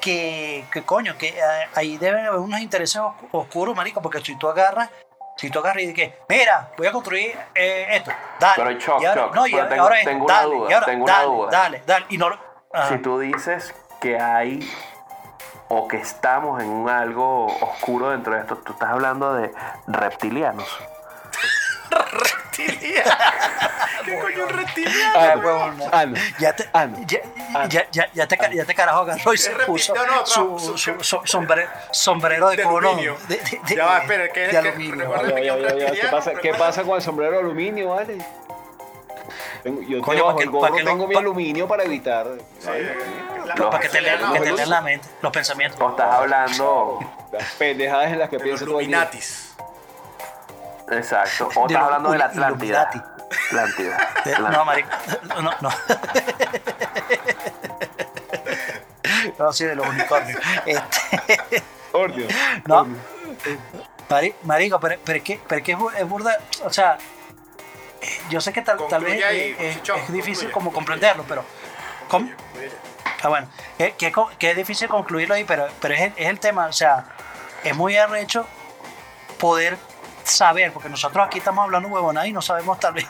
que, 0.00 0.64
que 0.72 0.82
coño, 0.82 1.16
que 1.18 1.28
eh, 1.28 1.42
ahí 1.74 1.98
deben 1.98 2.26
haber 2.26 2.40
unos 2.40 2.60
intereses 2.60 3.00
oscu- 3.00 3.28
oscuros, 3.32 3.76
marico, 3.76 4.00
porque 4.00 4.20
si 4.20 4.36
tú 4.36 4.48
agarras, 4.48 4.88
si 5.36 5.50
tú 5.50 5.58
agarras 5.58 5.82
y 5.82 5.86
dices, 5.92 6.12
mira, 6.28 6.70
voy 6.76 6.86
a 6.86 6.92
construir 6.92 7.36
eh, 7.54 7.86
esto, 7.90 8.10
dale. 8.38 8.54
Pero, 8.64 8.78
Choc, 8.78 9.02
y 9.02 9.06
ahora, 9.06 9.22
Choc, 9.22 9.34
no, 9.34 9.46
y 9.46 9.50
pero 9.52 9.68
tengo- 9.68 9.82
ahora 9.82 9.96
esto, 9.98 10.10
tengo 10.10 10.24
una 10.24 10.34
dale, 10.34 10.54
duda, 10.54 10.70
y 10.70 10.72
ahora, 10.74 10.86
tengo 10.86 11.04
una 11.04 11.12
dale, 11.12 11.26
duda. 11.28 11.50
dale, 11.50 11.82
dale, 11.86 12.06
y 12.08 12.18
no 12.18 12.38
ajá. 12.72 12.88
Si 12.88 12.98
tú 13.02 13.18
dices 13.18 13.74
que 14.00 14.18
hay 14.18 14.70
o 15.68 15.86
que 15.86 15.98
estamos 15.98 16.62
en 16.62 16.68
un 16.68 16.88
algo 16.88 17.46
oscuro 17.46 18.10
dentro 18.10 18.34
de 18.34 18.40
esto, 18.40 18.56
tú 18.56 18.72
estás 18.72 18.88
hablando 18.90 19.34
de 19.34 19.52
reptilianos. 19.86 20.66
Reptiliano. 22.56 23.10
¿Qué 24.04 24.18
coño 24.18 24.44
un 24.44 24.48
reptiliano? 24.50 25.12
Ah. 25.14 25.72
Ah. 25.92 26.04
Ya 26.38 26.54
te, 26.56 26.68
Ah, 26.72 26.86
ya, 27.06 27.20
ya, 27.68 27.86
ya, 27.90 28.08
ya 28.12 28.26
te, 28.26 28.38
ya 28.54 28.64
te 28.64 28.74
carajo 28.74 29.00
agarró 29.00 29.34
y 29.34 29.38
se 29.38 29.50
puso 29.50 29.94
no, 29.94 30.06
no, 30.06 30.26
su, 30.26 30.58
su- 30.58 30.78
su- 30.78 31.02
su- 31.04 31.20
sombre- 31.26 31.68
sombrero 31.90 32.48
de, 32.50 32.56
de 32.58 32.62
cono. 32.62 32.94
De, 32.96 33.36
de- 33.36 33.60
de- 33.66 33.76
Ya 33.76 33.86
va, 33.86 33.98
espera, 33.98 34.28
¿qué- 34.28 34.40
de 34.40 34.50
qué- 34.50 34.56
aluminio. 34.58 34.94
recuerda- 34.96 35.22
¿vale? 35.32 35.46
Ya, 35.46 35.56
ya, 35.58 35.68
ya, 35.74 35.92
ya. 35.94 36.00
¿Qué 36.00 36.08
pasa, 36.08 36.34
¿Qué 36.34 36.54
pasa 36.54 36.82
con 36.84 36.96
el 36.96 37.02
sombrero 37.02 37.32
de 37.32 37.38
aluminio, 37.38 37.90
vale? 37.90 38.18
Tengo- 39.62 39.82
yo 39.82 40.00
Coño, 40.00 40.36
que- 40.36 40.46
gorro 40.46 40.74
que 40.74 40.84
tengo 40.84 41.06
mi 41.06 41.14
pa- 41.14 41.20
aluminio 41.20 41.68
para 41.68 41.82
evitar. 41.84 42.26
Los- 42.26 43.68
Para 43.68 43.80
que 43.80 43.88
te 43.88 44.00
lean 44.00 44.22
la- 44.22 44.32
que 44.32 44.40
te 44.40 44.52
lean 44.52 44.70
la 44.70 44.80
mente, 44.80 45.08
los 45.20 45.32
pensamientos. 45.32 45.80
O 45.80 45.90
estás 45.90 46.14
hablando, 46.14 46.98
Las 47.32 47.44
pendejadas 47.54 48.12
en 48.12 48.18
las 48.18 48.28
que 48.28 48.36
Los 48.36 48.42
pienso. 48.44 48.64
Illuminatis. 48.64 49.54
Exacto, 50.90 51.48
o 51.54 51.66
estás 51.66 51.82
hablando 51.82 52.10
de 52.12 52.18
la. 52.18 52.24
Atlántida. 52.26 52.90
Atlántida. 53.48 53.96
Eh, 54.24 54.32
Atlántida. 54.34 54.50
No, 54.50 54.64
marico. 54.64 54.88
No, 55.42 55.50
no. 55.60 55.70
No, 59.38 59.52
sí, 59.52 59.64
de 59.64 59.74
los 59.74 59.86
unicornios. 59.86 60.40
Este, 60.66 61.62
Ordio. 61.92 62.26
no. 62.66 62.86
Mari- 64.08 64.34
Marico, 64.42 64.80
pero, 64.80 64.96
pero 65.04 65.18
es 65.18 65.24
que, 65.24 65.40
pero 65.46 65.58
es 65.60 65.64
que 65.64 65.72
es 65.72 65.78
bu- 65.78 65.94
es 65.96 66.08
burda. 66.08 66.36
O 66.64 66.70
sea, 66.70 66.98
eh, 68.00 68.20
yo 68.28 68.40
sé 68.40 68.52
que 68.52 68.62
tal, 68.62 68.78
tal 68.88 69.04
vez 69.04 69.22
ahí, 69.24 69.54
es, 69.58 69.60
es- 69.60 69.76
Chichón, 69.76 70.00
es 70.00 70.12
difícil 70.12 70.50
concluye. 70.50 70.52
como 70.52 70.72
comprenderlo, 70.72 71.24
pero. 71.28 71.44
¿cómo? 72.08 72.28
Ah, 73.22 73.28
bueno, 73.28 73.48
que, 73.78 73.92
que, 73.92 74.10
co- 74.12 74.30
que 74.38 74.50
es 74.50 74.56
difícil 74.56 74.88
concluirlo 74.88 75.34
ahí, 75.34 75.44
pero, 75.44 75.68
pero 75.80 75.94
es, 75.94 76.00
el, 76.00 76.12
es 76.16 76.28
el 76.28 76.40
tema, 76.40 76.66
o 76.66 76.72
sea, 76.72 77.04
es 77.62 77.76
muy 77.76 77.96
arrecho 77.96 78.46
poder 79.38 79.76
saber, 80.30 80.72
porque 80.72 80.88
nosotros 80.88 81.26
aquí 81.26 81.38
estamos 81.38 81.62
hablando 81.64 81.88
huevonada 81.88 82.26
y 82.26 82.32
no 82.32 82.42
sabemos 82.42 82.78
tal 82.80 82.94
vez, 82.94 83.04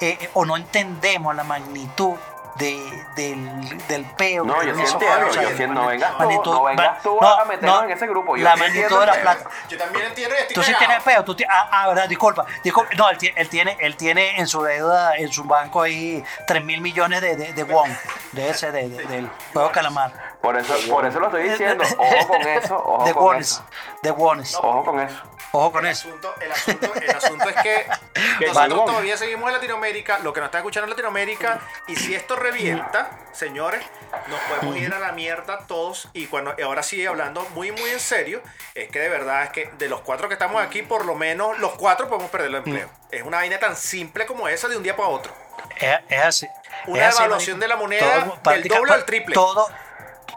eh, 0.00 0.16
eh, 0.20 0.30
o 0.34 0.44
no 0.44 0.56
entendemos 0.56 1.34
la 1.34 1.44
magnitud 1.44 2.14
de, 2.56 3.04
del, 3.14 3.78
del 3.86 4.04
peo. 4.04 4.44
No, 4.44 4.62
yo 4.62 4.74
sí 4.74 4.82
entiendo, 4.82 5.30
yo 5.32 5.56
sí, 5.56 5.66
no 5.68 5.86
vengas 5.86 6.10
tú, 6.12 6.18
magnitud- 6.24 6.52
no 6.52 6.64
vengas 6.64 7.02
tú 7.02 7.18
no, 7.20 7.28
a 7.28 7.44
meternos 7.46 7.76
no, 7.78 7.84
en 7.84 7.90
ese 7.92 8.06
grupo. 8.06 8.36
Yo 8.36 8.44
la 8.44 8.56
magnitud 8.56 9.00
de 9.00 9.06
la 9.06 9.14
plata. 9.14 9.48
Yo 9.68 9.78
también 9.78 10.06
entiendo 10.06 10.34
y 10.34 10.38
estoy 10.40 10.54
Tú 10.54 10.62
sí 10.62 10.74
tienes 10.78 11.02
peo, 11.02 11.24
tú 11.24 11.34
ti- 11.34 11.44
ah, 11.48 11.68
ah, 11.72 11.88
verdad, 11.88 12.08
disculpa, 12.08 12.44
disculpa. 12.62 12.90
No, 12.96 13.08
él, 13.08 13.18
él 13.36 13.48
tiene, 13.48 13.76
él 13.80 13.96
tiene 13.96 14.38
en 14.38 14.46
su 14.46 14.62
deuda, 14.62 15.16
en 15.16 15.32
su 15.32 15.44
banco 15.44 15.80
ahí 15.82 16.22
3 16.46 16.62
mil 16.64 16.80
millones 16.82 17.22
de, 17.22 17.36
de, 17.36 17.52
de 17.54 17.62
won, 17.64 17.96
de 18.32 18.50
ese, 18.50 18.72
de, 18.72 18.88
de- 18.90 19.04
del 19.06 19.30
juego 19.54 19.70
calamar. 19.72 20.12
Por 20.42 20.56
eso, 20.56 20.74
por 20.88 21.04
eso 21.04 21.20
lo 21.20 21.26
estoy 21.26 21.48
diciendo. 21.50 21.84
Ojo 21.98 22.28
con 22.28 22.40
eso, 22.42 22.76
ojo 22.78 23.04
de 23.04 23.12
con 23.14 23.22
wones, 23.24 23.50
eso. 23.50 23.64
de 24.02 24.10
wones. 24.10 24.54
Ojo 24.54 24.84
con 24.84 25.00
eso. 25.00 25.22
Ojo 25.52 25.72
con 25.72 25.84
El 25.84 25.90
eso. 25.92 26.08
asunto, 26.08 26.34
el, 26.40 26.52
asunto, 26.52 26.92
el 26.94 27.10
asunto 27.10 27.48
es 27.48 27.56
que 27.56 27.86
nosotros 28.46 28.84
todavía 28.86 29.16
seguimos 29.16 29.48
en 29.48 29.54
Latinoamérica, 29.54 30.20
lo 30.20 30.32
que 30.32 30.38
nos 30.40 30.46
está 30.46 30.58
escuchando 30.58 30.84
en 30.84 30.90
Latinoamérica, 30.90 31.58
y 31.88 31.96
si 31.96 32.14
esto 32.14 32.36
revienta, 32.36 33.10
señores, 33.32 33.84
nos 34.28 34.38
podemos 34.42 34.76
ir 34.76 34.94
a 34.94 34.98
la 35.00 35.10
mierda 35.12 35.58
todos. 35.66 36.08
Y 36.12 36.26
cuando 36.28 36.54
ahora 36.64 36.82
sí, 36.84 37.04
hablando 37.04 37.44
muy, 37.54 37.72
muy 37.72 37.90
en 37.90 37.98
serio, 38.00 38.40
es 38.74 38.88
que 38.90 39.00
de 39.00 39.08
verdad 39.08 39.42
es 39.44 39.50
que 39.50 39.70
de 39.76 39.88
los 39.88 40.00
cuatro 40.02 40.28
que 40.28 40.34
estamos 40.34 40.62
aquí, 40.62 40.82
por 40.82 41.04
lo 41.04 41.16
menos 41.16 41.58
los 41.58 41.72
cuatro 41.72 42.08
podemos 42.08 42.30
perder 42.30 42.48
el 42.50 42.54
empleo. 42.56 42.88
Es 43.10 43.22
una 43.24 43.38
vaina 43.38 43.58
tan 43.58 43.74
simple 43.76 44.26
como 44.26 44.46
esa 44.48 44.68
de 44.68 44.76
un 44.76 44.84
día 44.84 44.94
para 44.96 45.08
otro. 45.08 45.32
Es, 45.80 45.98
es 46.08 46.24
así. 46.24 46.48
Una 46.86 47.02
es 47.02 47.08
así, 47.08 47.18
evaluación 47.24 47.58
de 47.58 47.66
la 47.68 47.76
moneda 47.76 48.20
del 48.20 48.32
práctica- 48.40 48.76
doble 48.78 48.92
al 48.92 49.04
triple. 49.04 49.34
Todo, 49.34 49.68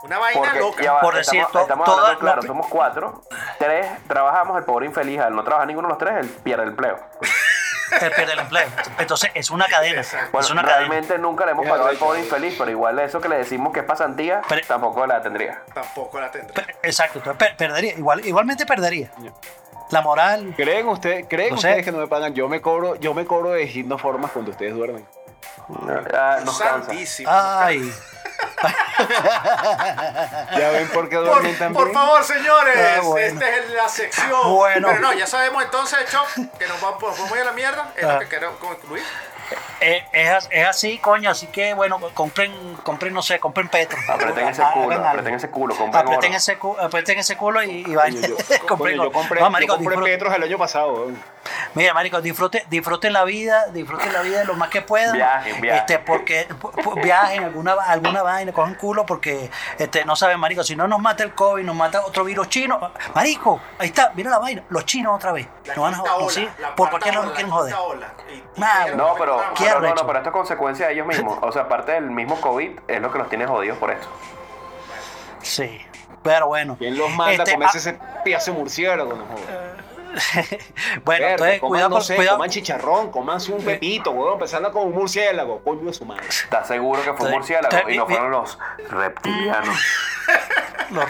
Una 0.04 0.20
vaina 0.20 0.42
Porque 0.42 0.60
loca. 0.60 0.92
va, 0.94 1.02
Por 1.02 1.16
decir, 1.16 1.40
estamos, 1.40 1.62
estamos 1.64 1.86
toda- 1.86 2.02
hablando 2.02 2.20
claro, 2.20 2.42
somos 2.42 2.68
cuatro. 2.68 3.22
Tres 3.58 3.88
trabajamos, 4.08 4.58
el 4.58 4.64
pobre 4.66 4.86
infeliz, 4.86 5.20
al 5.20 5.36
no 5.36 5.44
trabajar 5.44 5.68
ninguno 5.68 5.88
de 5.88 5.94
los 5.94 5.98
tres, 5.98 6.14
él 6.20 6.30
pierde 6.44 6.64
el 6.64 6.70
empleo. 6.70 7.00
él 8.02 8.12
pierde 8.16 8.34
el 8.34 8.40
empleo. 8.40 8.68
Entonces 8.98 9.32
es 9.34 9.50
una 9.50 9.66
cadena. 9.68 10.02
Bueno, 10.32 10.40
es 10.46 10.52
una 10.52 10.62
cadena. 10.64 10.78
realmente 10.80 11.18
nunca 11.20 11.46
le 11.46 11.52
hemos 11.52 11.66
pagado 11.68 11.88
al 11.88 11.96
pobre 11.98 12.20
infeliz, 12.20 12.56
pero 12.58 12.70
igual 12.70 13.00
eso 13.00 13.22
que 13.22 13.30
le 13.30 13.38
decimos 13.38 13.72
que 13.72 13.80
es 13.80 13.86
pasantía, 13.86 14.42
Pero- 14.50 14.68
tampoco 14.68 15.06
la 15.08 15.22
tendría. 15.22 15.62
Tampoco 15.74 16.20
la 16.20 16.30
tendré. 16.32 16.54
Per- 16.54 16.76
Exacto, 16.84 17.20
entonces 17.20 17.38
per- 17.48 17.56
perdería. 17.56 17.94
Igual, 17.94 18.26
igualmente 18.26 18.66
perdería. 18.66 19.10
La 19.90 20.02
moral. 20.02 20.54
¿Creen, 20.58 20.88
usted, 20.88 21.28
¿creen 21.30 21.52
No 21.52 21.58
sé. 21.62 21.68
ustedes 21.70 21.86
que 21.86 21.92
no 21.94 22.00
me 22.00 22.08
pagan? 22.08 22.34
Yo 22.34 22.50
me 22.50 22.62
cobro, 22.62 22.96
yo 22.96 23.14
me 23.14 23.26
cobro 23.26 23.52
de 23.52 23.66
digno 23.66 23.98
formas 23.98 24.32
cuando 24.32 24.52
ustedes 24.52 24.74
duermen. 24.74 25.06
Ah, 26.14 26.40
nos 26.44 26.60
cansa. 26.60 26.92
Ay. 27.28 27.94
¿Ya 30.58 30.70
ven 30.72 30.88
por 30.90 31.10
qué 31.10 31.16
duermen 31.18 31.58
también? 31.58 31.74
por 31.86 31.94
favor, 31.94 32.24
señores, 32.24 32.78
Ah, 32.78 33.02
bueno. 33.04 33.26
esta 33.42 33.50
es 33.58 33.70
la 33.72 33.90
sección. 33.90 34.54
Bueno. 34.56 34.88
Pero 34.90 35.00
no, 35.02 35.14
ya 35.14 35.28
sabemos 35.28 35.64
entonces, 35.64 36.00
Chop, 36.12 36.28
que 36.58 36.68
nos 36.68 36.80
vamos, 36.82 37.02
nos 37.02 37.18
vamos 37.18 37.32
a 37.32 37.36
ir 37.36 37.42
a 37.42 37.46
la 37.46 37.52
mierda. 37.54 37.92
Es 37.96 38.04
Ah. 38.06 38.14
lo 38.14 38.20
que 38.20 38.28
queremos 38.30 38.58
concluir. 38.58 39.04
Eh, 39.82 40.06
es, 40.14 40.48
es 40.52 40.68
así, 40.68 40.98
coño, 41.00 41.30
así 41.30 41.48
que 41.48 41.74
bueno, 41.74 42.00
compren, 42.14 42.52
compren, 42.84 43.14
no 43.14 43.22
sé, 43.22 43.40
compren 43.40 43.68
Petro. 43.70 43.98
Aprieten 44.08 44.48
ese 44.48 44.64
culo, 44.74 44.92
algo. 44.96 45.08
aprieten 45.08 45.34
ese 45.36 45.50
culo, 45.50 45.76
compren 45.76 46.02
Aprieten 46.04 46.30
oro. 46.32 46.38
ese, 46.38 46.58
cu- 46.58 46.78
ese 47.18 47.38
culo 47.38 47.64
y, 47.64 47.84
y 47.88 47.96
vayan. 47.96 48.22
Yo, 48.24 48.36
Compren 48.68 48.78
coño, 48.78 48.96
yo 48.96 49.02
oro. 49.02 49.12
compré, 49.12 49.40
No, 49.40 49.48
yo 49.48 49.52
marico, 49.52 49.76
compré 49.76 49.96
disfruten- 49.96 50.04
Petros 50.06 50.36
el 50.36 50.44
año 50.44 50.58
pasado. 50.58 51.08
Mira, 51.76 51.94
marico, 51.94 52.22
disfruten, 52.22 52.64
disfruten 52.70 53.12
la 53.14 53.24
vida, 53.26 53.68
disfruten 53.68 54.14
la 54.14 54.22
vida 54.22 54.44
lo 54.46 54.54
más 54.54 54.70
que 54.70 54.82
puedan. 54.82 55.14
Viajen, 55.14 55.60
viajen. 55.60 55.80
Este, 55.82 56.00
porque 56.00 56.48
viajen 57.04 57.44
alguna, 57.44 57.74
alguna 57.74 58.22
vaina, 58.24 58.54
cogen 58.54 58.76
culo, 58.76 59.06
porque 59.06 59.50
este, 59.78 60.06
no 60.06 60.16
saben, 60.16 60.40
marico, 60.40 60.64
si 60.64 60.76
no 60.76 60.88
nos 60.88 61.00
mata 61.00 61.24
el 61.24 61.34
COVID, 61.34 61.64
nos 61.64 61.76
mata 61.76 62.02
otro 62.06 62.24
virus 62.24 62.48
chino. 62.50 62.92
Marico, 63.14 63.60
ahí 63.80 63.88
está, 63.88 64.12
mira 64.16 64.30
la 64.30 64.40
vaina, 64.40 64.64
los 64.70 64.86
chinos 64.86 65.16
otra 65.16 65.32
vez. 65.34 65.48
La 65.66 65.76
Nos 65.76 65.84
van 65.84 65.94
a 65.96 65.98
joder, 65.98 66.14
ola, 66.24 66.32
¿sí? 66.32 66.50
la 66.60 66.76
Por 66.76 66.90
cualquier 66.90 67.14
lado 67.16 67.26
nos 67.26 67.34
quieren 67.36 67.52
joder. 67.52 67.76
No, 68.96 69.16
pero, 69.18 69.43
Qué 69.56 69.64
pero 69.66 69.80
no, 69.80 69.88
arrecho. 69.88 69.96
no, 70.04 70.08
pero 70.08 70.20
esto 70.20 70.30
es 70.30 70.34
consecuencia 70.34 70.88
de 70.88 70.94
ellos 70.94 71.08
mismos. 71.08 71.38
O 71.42 71.52
sea, 71.52 71.64
aparte 71.64 71.92
del 71.94 72.10
mismo 72.12 72.40
COVID, 72.42 72.72
es 72.88 73.02
lo 73.02 73.12
que 73.12 73.18
los 73.18 73.30
tiene 73.30 73.46
jodidos 73.46 73.78
por 73.78 73.92
esto. 73.92 74.08
Sí, 75.42 75.82
pero 76.22 76.48
bueno. 76.48 76.76
¿Quién 76.78 76.98
los 76.98 77.10
manda 77.12 77.34
Este, 77.44 77.52
a 77.52 77.54
comerse 77.56 77.78
ese 77.80 78.00
piazo 78.24 78.52
de 78.52 78.58
murciélago? 78.60 79.14
No 79.14 79.26
jodas. 79.26 79.73
bueno, 81.06 81.26
entonces, 81.28 81.60
coman, 81.60 81.70
cuidado 81.70 81.90
no 81.90 81.96
con 81.96 82.04
sé, 82.04 82.16
cuidado. 82.16 82.38
coman 82.38 82.50
chicharrón, 82.50 83.12
comanse 83.12 83.52
un 83.52 83.64
pepito, 83.64 84.12
weón, 84.12 84.34
empezando 84.34 84.72
con 84.72 84.88
un 84.88 84.94
murciélago, 84.94 85.62
coño 85.64 85.86
de 85.86 85.94
su 85.94 86.06
madre. 86.06 86.28
¿Estás 86.28 86.68
seguro 86.68 87.02
que 87.04 87.14
fue 87.14 87.28
un 87.28 87.34
murciélago 87.34 87.90
y 87.90 87.98
no 87.98 88.08
fueron 88.08 88.32
los 88.32 88.58
reptilianos? 88.90 89.78
Los. 90.92 91.06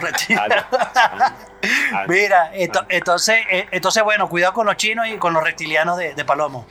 Ah, 1.92 2.04
Mira, 2.08 2.52
ento- 2.54 2.86
entonces, 2.88 3.44
eh, 3.50 3.66
entonces, 3.70 4.02
bueno, 4.02 4.28
cuidado 4.28 4.52
con 4.54 4.66
los 4.66 4.76
chinos 4.76 5.06
y 5.08 5.16
con 5.18 5.34
los 5.34 5.42
reptilianos 5.42 5.96
de, 5.98 6.14
de 6.14 6.24
Palomo. 6.24 6.66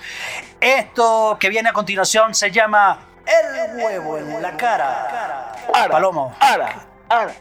Esto 0.59 1.37
que 1.39 1.49
viene 1.49 1.69
a 1.69 1.73
continuación 1.73 2.33
se 2.33 2.49
llama 2.51 2.99
El 3.25 3.81
huevo 3.83 4.17
en 4.17 4.41
la 4.41 4.55
cara. 4.57 5.51
Ara, 5.73 5.89
Palomo, 5.91 6.35
Ara, 6.39 6.75
ara. 7.09 7.31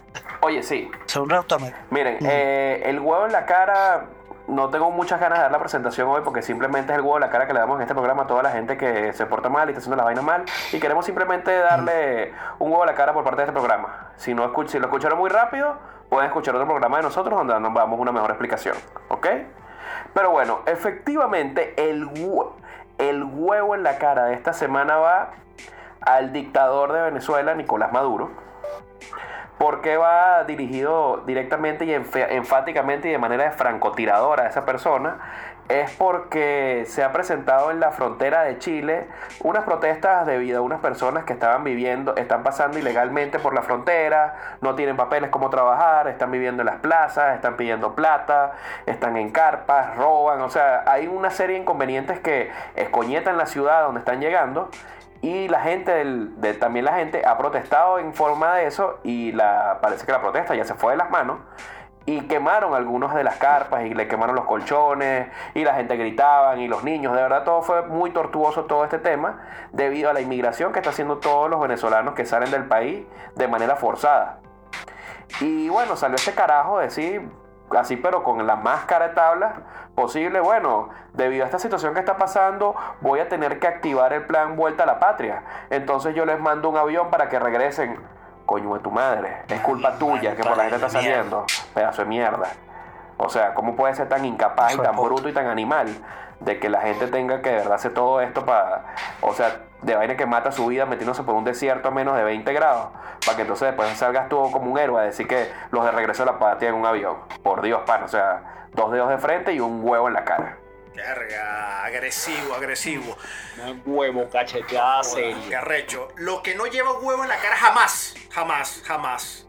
Oye, 0.40 0.62
sí. 0.62 0.90
según 1.06 1.30
Rautomer. 1.30 1.74
Miren, 1.90 2.18
eh, 2.22 2.82
el 2.84 2.98
huevo 3.00 3.26
en 3.26 3.32
la 3.32 3.46
cara, 3.46 4.06
no 4.48 4.68
tengo 4.70 4.90
muchas 4.90 5.20
ganas 5.20 5.38
de 5.38 5.42
dar 5.44 5.52
la 5.52 5.58
presentación 5.58 6.08
hoy 6.08 6.22
porque 6.24 6.42
simplemente 6.42 6.92
es 6.92 6.98
el 6.98 7.02
huevo 7.04 7.16
en 7.16 7.20
la 7.22 7.30
cara 7.30 7.46
que 7.46 7.52
le 7.54 7.60
damos 7.60 7.76
en 7.76 7.82
este 7.82 7.94
programa 7.94 8.24
a 8.24 8.26
toda 8.26 8.42
la 8.42 8.50
gente 8.50 8.76
que 8.76 9.12
se 9.12 9.24
porta 9.26 9.48
mal 9.48 9.68
y 9.68 9.72
está 9.72 9.78
haciendo 9.78 9.96
las 9.96 10.04
vainas 10.04 10.24
mal. 10.24 10.44
Y 10.72 10.80
queremos 10.80 11.04
simplemente 11.06 11.56
darle 11.56 12.32
un 12.58 12.70
huevo 12.70 12.82
a 12.82 12.86
la 12.86 12.94
cara 12.94 13.12
por 13.12 13.24
parte 13.24 13.42
de 13.42 13.48
este 13.48 13.52
programa. 13.58 14.10
Si, 14.16 14.34
no 14.34 14.44
escuch- 14.52 14.68
si 14.68 14.78
lo 14.78 14.86
escucharon 14.86 15.18
muy 15.18 15.30
rápido, 15.30 15.76
pueden 16.08 16.26
escuchar 16.26 16.54
otro 16.54 16.66
programa 16.66 16.96
de 16.98 17.04
nosotros 17.04 17.36
donde 17.38 17.58
nos 17.60 17.72
damos 17.72 17.98
una 17.98 18.12
mejor 18.12 18.30
explicación. 18.30 18.76
¿Ok? 19.08 19.26
Pero 20.12 20.30
bueno, 20.30 20.60
efectivamente, 20.66 21.74
el 21.78 22.04
huevo 23.24 23.74
en 23.74 23.82
la 23.82 23.98
cara 23.98 24.24
de 24.24 24.34
esta 24.34 24.52
semana 24.52 24.96
va 24.96 25.30
al 26.00 26.32
dictador 26.32 26.92
de 26.92 27.00
Venezuela, 27.02 27.54
Nicolás 27.54 27.92
Maduro. 27.92 28.30
¿Por 29.62 29.80
qué 29.80 29.96
va 29.96 30.42
dirigido 30.42 31.22
directamente 31.24 31.84
y 31.84 31.94
enfáticamente 31.94 33.06
y 33.06 33.12
de 33.12 33.18
manera 33.18 33.52
francotiradora 33.52 34.42
a 34.42 34.48
esa 34.48 34.64
persona? 34.64 35.20
Es 35.68 35.88
porque 35.92 36.82
se 36.88 37.04
ha 37.04 37.12
presentado 37.12 37.70
en 37.70 37.78
la 37.78 37.92
frontera 37.92 38.42
de 38.42 38.58
Chile 38.58 39.06
unas 39.44 39.62
protestas 39.62 40.26
debido 40.26 40.58
a 40.58 40.62
unas 40.62 40.80
personas 40.80 41.22
que 41.22 41.34
estaban 41.34 41.62
viviendo, 41.62 42.16
están 42.16 42.42
pasando 42.42 42.76
ilegalmente 42.76 43.38
por 43.38 43.54
la 43.54 43.62
frontera, 43.62 44.34
no 44.62 44.74
tienen 44.74 44.96
papeles 44.96 45.30
como 45.30 45.48
trabajar, 45.48 46.08
están 46.08 46.32
viviendo 46.32 46.62
en 46.62 46.66
las 46.66 46.80
plazas, 46.80 47.36
están 47.36 47.56
pidiendo 47.56 47.94
plata, 47.94 48.54
están 48.86 49.16
en 49.16 49.30
carpas, 49.30 49.94
roban, 49.94 50.40
o 50.40 50.50
sea, 50.50 50.82
hay 50.88 51.06
una 51.06 51.30
serie 51.30 51.54
de 51.54 51.62
inconvenientes 51.62 52.18
que 52.18 52.50
escoñetan 52.74 53.38
la 53.38 53.46
ciudad 53.46 53.84
donde 53.84 54.00
están 54.00 54.20
llegando 54.20 54.70
y 55.22 55.48
la 55.48 55.60
gente, 55.60 55.92
del, 55.92 56.38
de- 56.40 56.52
también 56.54 56.84
la 56.84 56.94
gente 56.94 57.22
ha 57.24 57.38
protestado 57.38 57.98
en 57.98 58.12
forma 58.12 58.56
de 58.56 58.66
eso 58.66 58.98
y 59.02 59.32
la, 59.32 59.78
parece 59.80 60.04
que 60.04 60.12
la 60.12 60.20
protesta 60.20 60.54
ya 60.54 60.64
se 60.64 60.74
fue 60.74 60.92
de 60.92 60.98
las 60.98 61.08
manos 61.10 61.38
y 62.04 62.22
quemaron 62.22 62.74
algunos 62.74 63.14
de 63.14 63.22
las 63.22 63.36
carpas 63.36 63.84
y 63.84 63.94
le 63.94 64.08
quemaron 64.08 64.34
los 64.34 64.44
colchones 64.44 65.28
y 65.54 65.62
la 65.64 65.74
gente 65.74 65.96
gritaban 65.96 66.60
y 66.60 66.66
los 66.66 66.82
niños. 66.82 67.14
De 67.14 67.22
verdad 67.22 67.44
todo 67.44 67.62
fue 67.62 67.82
muy 67.86 68.10
tortuoso 68.10 68.64
todo 68.64 68.82
este 68.82 68.98
tema 68.98 69.40
debido 69.70 70.10
a 70.10 70.12
la 70.12 70.20
inmigración 70.20 70.72
que 70.72 70.80
está 70.80 70.90
haciendo 70.90 71.18
todos 71.18 71.48
los 71.48 71.60
venezolanos 71.60 72.14
que 72.14 72.26
salen 72.26 72.50
del 72.50 72.64
país 72.64 73.06
de 73.36 73.46
manera 73.46 73.76
forzada. 73.76 74.40
Y 75.40 75.68
bueno, 75.68 75.94
salió 75.94 76.16
ese 76.16 76.34
carajo 76.34 76.78
de 76.78 76.86
decir, 76.86 77.30
así 77.78 77.96
pero 77.96 78.22
con 78.22 78.46
la 78.46 78.56
más 78.56 78.84
cara 78.84 79.08
de 79.08 79.14
tabla 79.14 79.54
posible, 79.94 80.40
bueno, 80.40 80.88
debido 81.12 81.44
a 81.44 81.46
esta 81.46 81.58
situación 81.58 81.94
que 81.94 82.00
está 82.00 82.16
pasando, 82.16 82.74
voy 83.00 83.20
a 83.20 83.28
tener 83.28 83.58
que 83.58 83.66
activar 83.66 84.12
el 84.12 84.24
plan 84.24 84.56
Vuelta 84.56 84.84
a 84.84 84.86
la 84.86 84.98
Patria. 84.98 85.42
Entonces 85.70 86.14
yo 86.14 86.24
les 86.24 86.40
mando 86.40 86.68
un 86.70 86.76
avión 86.76 87.10
para 87.10 87.28
que 87.28 87.38
regresen. 87.38 87.98
Coño 88.46 88.74
de 88.74 88.80
tu 88.80 88.90
madre, 88.90 89.44
es 89.48 89.60
culpa 89.60 89.96
tuya 89.98 90.34
que 90.34 90.42
por 90.42 90.56
la 90.56 90.64
gente 90.64 90.76
está 90.76 90.88
saliendo. 90.88 91.44
Pedazo 91.74 92.02
de 92.02 92.08
mierda. 92.08 92.48
O 93.16 93.28
sea, 93.28 93.54
¿cómo 93.54 93.76
puede 93.76 93.94
ser 93.94 94.08
tan 94.08 94.24
incapaz 94.24 94.74
y 94.74 94.78
tan 94.78 94.96
bruto 94.96 95.28
y 95.28 95.32
tan 95.32 95.46
animal 95.46 95.88
de 96.40 96.58
que 96.58 96.68
la 96.68 96.80
gente 96.80 97.06
tenga 97.06 97.40
que 97.40 97.50
de 97.50 97.56
verdad 97.56 97.74
hacer 97.74 97.94
todo 97.94 98.20
esto 98.20 98.44
para, 98.44 98.84
o 99.20 99.32
sea, 99.32 99.60
de 99.82 99.94
vaina 99.96 100.16
que 100.16 100.26
mata 100.26 100.52
su 100.52 100.66
vida 100.66 100.86
metiéndose 100.86 101.22
por 101.24 101.34
un 101.34 101.44
desierto 101.44 101.88
a 101.88 101.90
menos 101.90 102.16
de 102.16 102.22
20 102.24 102.52
grados, 102.52 102.88
para 103.24 103.36
que 103.36 103.42
entonces 103.42 103.66
después 103.68 103.96
salgas 103.98 104.28
tú 104.28 104.50
como 104.52 104.70
un 104.72 104.78
héroe 104.78 105.00
a 105.00 105.04
decir 105.04 105.26
que 105.26 105.50
los 105.70 105.84
de 105.84 105.90
regreso 105.90 106.22
a 106.22 106.26
la 106.26 106.38
patria 106.38 106.68
en 106.70 106.76
un 106.76 106.86
avión? 106.86 107.16
Por 107.42 107.62
Dios, 107.62 107.82
pan, 107.86 108.02
o 108.04 108.08
sea, 108.08 108.66
dos 108.72 108.92
dedos 108.92 109.10
de 109.10 109.18
frente 109.18 109.52
y 109.52 109.60
un 109.60 109.80
huevo 109.82 110.08
en 110.08 110.14
la 110.14 110.24
cara. 110.24 110.58
Verga, 110.94 111.84
agresivo, 111.84 112.54
agresivo. 112.54 113.16
Un 113.66 113.82
huevo 113.86 114.28
cacheteada 114.30 115.00
Qué 115.02 115.08
serio. 115.08 115.58
arrecho. 115.58 116.08
Lo 116.16 116.42
que 116.42 116.54
no 116.54 116.66
lleva 116.66 116.92
huevo 116.98 117.22
en 117.22 117.28
la 117.30 117.36
cara 117.38 117.56
jamás, 117.56 118.14
jamás, 118.30 118.82
jamás. 118.84 119.46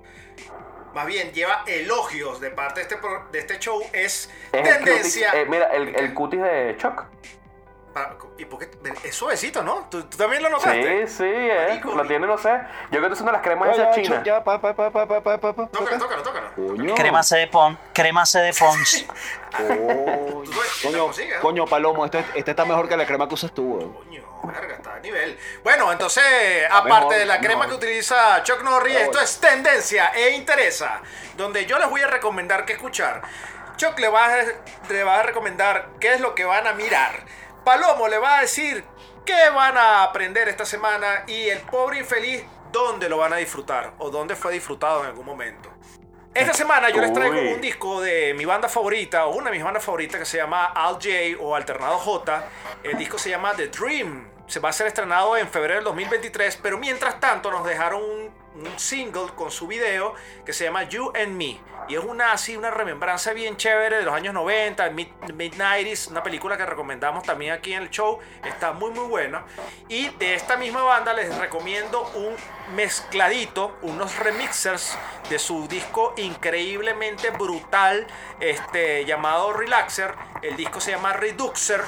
Más 0.94 1.06
bien 1.06 1.32
lleva 1.34 1.64
elogios 1.68 2.40
de 2.40 2.50
parte 2.52 2.76
de 2.80 2.82
este, 2.84 2.98
pro- 2.98 3.26
de 3.32 3.40
este 3.40 3.60
show 3.60 3.82
es, 3.94 4.32
Es 4.52 4.68
el 4.68 4.76
tendencia. 4.86 5.32
cutis, 5.32 5.42
eh, 5.44 5.46
mira, 5.50 5.66
el, 5.74 5.96
el 5.96 6.14
cutis 6.14 6.42
de 6.42 6.76
Chuck. 6.78 7.04
¿Y 8.38 8.46
por 8.46 8.60
qué? 8.60 8.72
Es 9.04 9.16
suavecito, 9.16 9.62
¿no? 9.62 9.88
¿Tú, 9.90 10.04
tú 10.06 10.18
también 10.18 10.42
lo 10.42 10.50
notaste? 10.50 11.08
Sí, 11.08 11.18
sí, 11.18 11.24
eh. 11.26 11.80
Lo 11.84 12.06
tiene, 12.06 12.26
no 12.26 12.38
sé. 12.38 12.50
Yo 12.92 12.98
creo 12.98 13.08
que 13.08 13.14
es 13.14 13.22
una 13.22 13.32
de 13.32 13.38
las 13.38 13.44
cremas 13.44 13.70
de 13.70 13.84
esas 13.84 13.96
chinas. 13.96 14.24
Ya, 14.24 14.44
pa, 14.44 14.60
pa, 14.60 14.74
pa, 14.76 14.92
pa, 14.92 15.08
pa, 15.08 15.22
pa, 15.22 15.38
pa. 15.38 15.68
Tócalo, 15.68 16.00
tócalo, 16.00 16.24
tócalo. 16.24 16.96
Crema 16.96 17.22
C 17.22 17.38
de 17.38 17.48
Pons. 17.48 17.78
Crema 17.94 18.26
C 18.26 18.40
de 18.40 18.54
Pons. 18.54 19.06
coño, 20.84 21.12
¿eh? 21.20 21.34
coño, 21.42 21.68
Palomo, 21.68 22.06
este, 22.06 22.26
este, 22.34 22.52
está 22.52 22.66
mejor 22.66 22.90
que 22.90 22.98
la 22.98 23.06
crema 23.06 23.28
que 23.28 23.36
usas 23.36 23.54
tú, 23.54 23.78
bro. 23.78 23.94
Coño, 23.94 24.24
verga, 24.44 24.76
está 24.76 24.96
a 24.96 25.00
nivel. 25.00 25.38
Bueno, 25.64 25.92
entonces, 25.92 26.24
aparte 26.72 27.06
mejor, 27.06 27.14
de 27.14 27.26
la 27.26 27.40
crema 27.40 27.68
que 27.68 27.76
utiliza 27.76 28.42
Chuck 28.42 28.64
Norris, 28.64 28.96
esto 28.96 29.20
es 29.20 29.40
tendencia 29.40 30.08
e 30.16 30.32
interesa. 30.32 31.02
Donde 31.38 31.68
yo 31.68 31.78
les 31.78 31.90
voy 31.90 32.02
a 32.02 32.08
recomendar 32.08 32.66
que 32.66 32.74
escuchar. 32.74 33.22
Chuck 33.78 34.00
le 34.00 34.08
va 34.08 34.26
a, 34.26 34.44
le 34.90 35.04
va 35.04 35.20
a 35.20 35.24
recomendar 35.24 35.90
qué 36.00 36.14
es 36.14 36.22
lo 36.22 36.34
que 36.34 36.46
van 36.46 36.66
a 36.66 36.74
mirar 36.74 37.24
Palomo 37.64 38.08
le 38.08 38.18
va 38.18 38.38
a 38.38 38.42
decir 38.42 38.84
qué 39.26 39.50
van 39.56 39.78
a 39.78 40.04
aprender 40.04 40.50
esta 40.50 40.66
semana 40.66 41.24
y 41.28 41.50
el 41.50 41.60
pobre 41.60 42.00
infeliz 42.00 42.44
dónde 42.72 43.08
lo 43.08 43.18
van 43.18 43.34
a 43.34 43.38
disfrutar 43.38 43.94
o 44.00 44.10
dónde 44.10 44.36
fue 44.36 44.52
disfrutado 44.52 45.02
en 45.02 45.08
algún 45.08 45.26
momento. 45.26 45.70
Esta 46.34 46.54
semana 46.54 46.90
yo 46.90 47.00
les 47.00 47.14
traigo 47.14 47.36
Uy. 47.36 47.54
un 47.54 47.62
disco 47.62 48.02
de 48.02 48.34
mi 48.34 48.44
banda 48.44 48.68
favorita, 48.68 49.28
o 49.28 49.36
una 49.36 49.52
de 49.52 49.56
mis 49.56 49.64
bandas 49.64 49.84
favoritas 49.84 50.20
que 50.20 50.26
se 50.26 50.38
llama 50.38 50.66
Al 50.66 50.96
J 50.96 51.10
o 51.40 51.56
Alternado 51.56 52.00
J. 52.00 52.44
El 52.84 52.98
disco 52.98 53.20
se 53.20 53.30
llama 53.30 53.54
The 53.54 53.68
Dream. 53.68 54.28
Se 54.48 54.60
va 54.60 54.70
a 54.70 54.74
ser 54.74 54.88
estrenado 54.88 55.38
en 55.38 55.48
febrero 55.48 55.76
del 55.76 55.84
2023, 55.84 56.58
pero 56.62 56.80
mientras 56.80 57.20
tanto 57.20 57.52
nos 57.52 57.64
dejaron 57.64 58.02
un, 58.02 58.43
un 58.56 58.80
single 58.80 59.30
con 59.36 59.52
su 59.52 59.68
video 59.68 60.14
que 60.46 60.54
se 60.54 60.66
llama 60.66 60.84
You 60.84 61.12
and 61.16 61.36
Me. 61.36 61.60
Y 61.88 61.96
es 61.96 62.04
una 62.04 62.32
así, 62.32 62.56
una 62.56 62.72
remembranza 62.72 63.34
bien 63.34 63.58
chévere 63.58 63.98
de 63.98 64.04
los 64.04 64.14
años 64.14 64.34
90, 64.34 64.90
mid, 64.92 65.08
mid 65.34 65.54
90s, 65.54 66.10
una 66.10 66.24
película 66.24 66.56
que 66.56 66.66
recomendamos 66.66 67.24
también 67.24 67.52
aquí 67.52 67.74
en 67.74 67.84
el 67.84 67.90
show. 67.90 68.20
Está 68.46 68.72
muy 68.72 68.92
muy 68.92 69.06
buena. 69.06 69.44
Y 69.90 70.10
de 70.10 70.36
esta 70.36 70.56
misma 70.56 70.84
banda 70.84 71.14
les 71.14 71.36
recomiendo 71.38 72.10
un 72.16 72.36
mezcladito, 72.76 73.78
unos 73.82 74.18
remixers 74.18 74.98
de 75.30 75.40
su 75.40 75.68
disco 75.68 76.14
increíblemente 76.18 77.32
brutal, 77.32 78.08
este, 78.40 79.06
llamado 79.06 79.52
Relaxer. 79.54 80.14
El 80.42 80.56
disco 80.56 80.80
se 80.80 80.92
llama 80.92 81.14
Reduxer, 81.14 81.82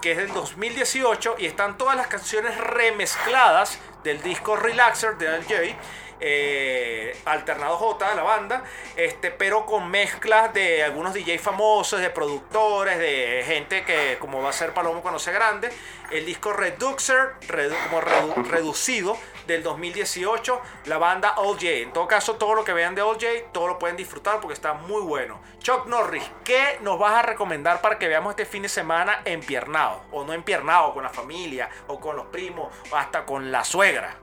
que 0.00 0.12
es 0.12 0.16
del 0.18 0.32
2018 0.32 1.36
y 1.38 1.46
están 1.46 1.76
todas 1.76 1.96
las 1.96 2.06
canciones 2.06 2.56
remezcladas 2.58 3.78
del 4.02 4.22
disco 4.22 4.54
Relaxer 4.56 5.16
de 5.16 5.38
LJ. 5.38 5.76
Eh, 6.20 7.16
Alternado 7.24 7.76
J, 7.76 8.14
la 8.14 8.22
banda, 8.22 8.64
este, 8.96 9.30
pero 9.30 9.66
con 9.66 9.90
mezclas 9.90 10.52
de 10.54 10.82
algunos 10.82 11.14
DJ 11.14 11.38
famosos, 11.38 12.00
de 12.00 12.10
productores, 12.10 12.98
de 12.98 13.42
gente 13.46 13.84
que 13.84 14.16
como 14.18 14.42
va 14.42 14.50
a 14.50 14.52
ser 14.52 14.72
Palomo 14.72 15.00
cuando 15.02 15.18
sea 15.18 15.32
grande. 15.32 15.70
El 16.10 16.26
disco 16.26 16.52
Reduxer, 16.52 17.32
redu- 17.48 17.74
como 17.88 18.00
redu- 18.02 18.44
reducido 18.46 19.16
del 19.46 19.62
2018, 19.62 20.60
la 20.84 20.98
banda 20.98 21.34
All 21.36 21.54
J. 21.54 21.66
En 21.68 21.92
todo 21.92 22.06
caso, 22.06 22.36
todo 22.36 22.54
lo 22.54 22.64
que 22.64 22.72
vean 22.72 22.94
de 22.94 23.02
All 23.02 23.14
J, 23.14 23.26
todo 23.52 23.66
lo 23.66 23.78
pueden 23.78 23.96
disfrutar 23.96 24.38
porque 24.40 24.52
está 24.54 24.74
muy 24.74 25.02
bueno. 25.02 25.40
Chuck 25.58 25.86
Norris, 25.86 26.24
¿qué 26.44 26.78
nos 26.82 26.98
vas 26.98 27.14
a 27.14 27.22
recomendar 27.22 27.80
para 27.80 27.98
que 27.98 28.06
veamos 28.06 28.30
este 28.30 28.44
fin 28.44 28.62
de 28.62 28.68
semana 28.68 29.22
empiernado? 29.24 30.02
O 30.12 30.24
no 30.24 30.32
empiernado, 30.34 30.92
con 30.92 31.02
la 31.02 31.10
familia, 31.10 31.68
o 31.88 31.98
con 31.98 32.16
los 32.16 32.26
primos, 32.26 32.72
o 32.90 32.96
hasta 32.96 33.24
con 33.24 33.50
la 33.50 33.64
suegra. 33.64 34.16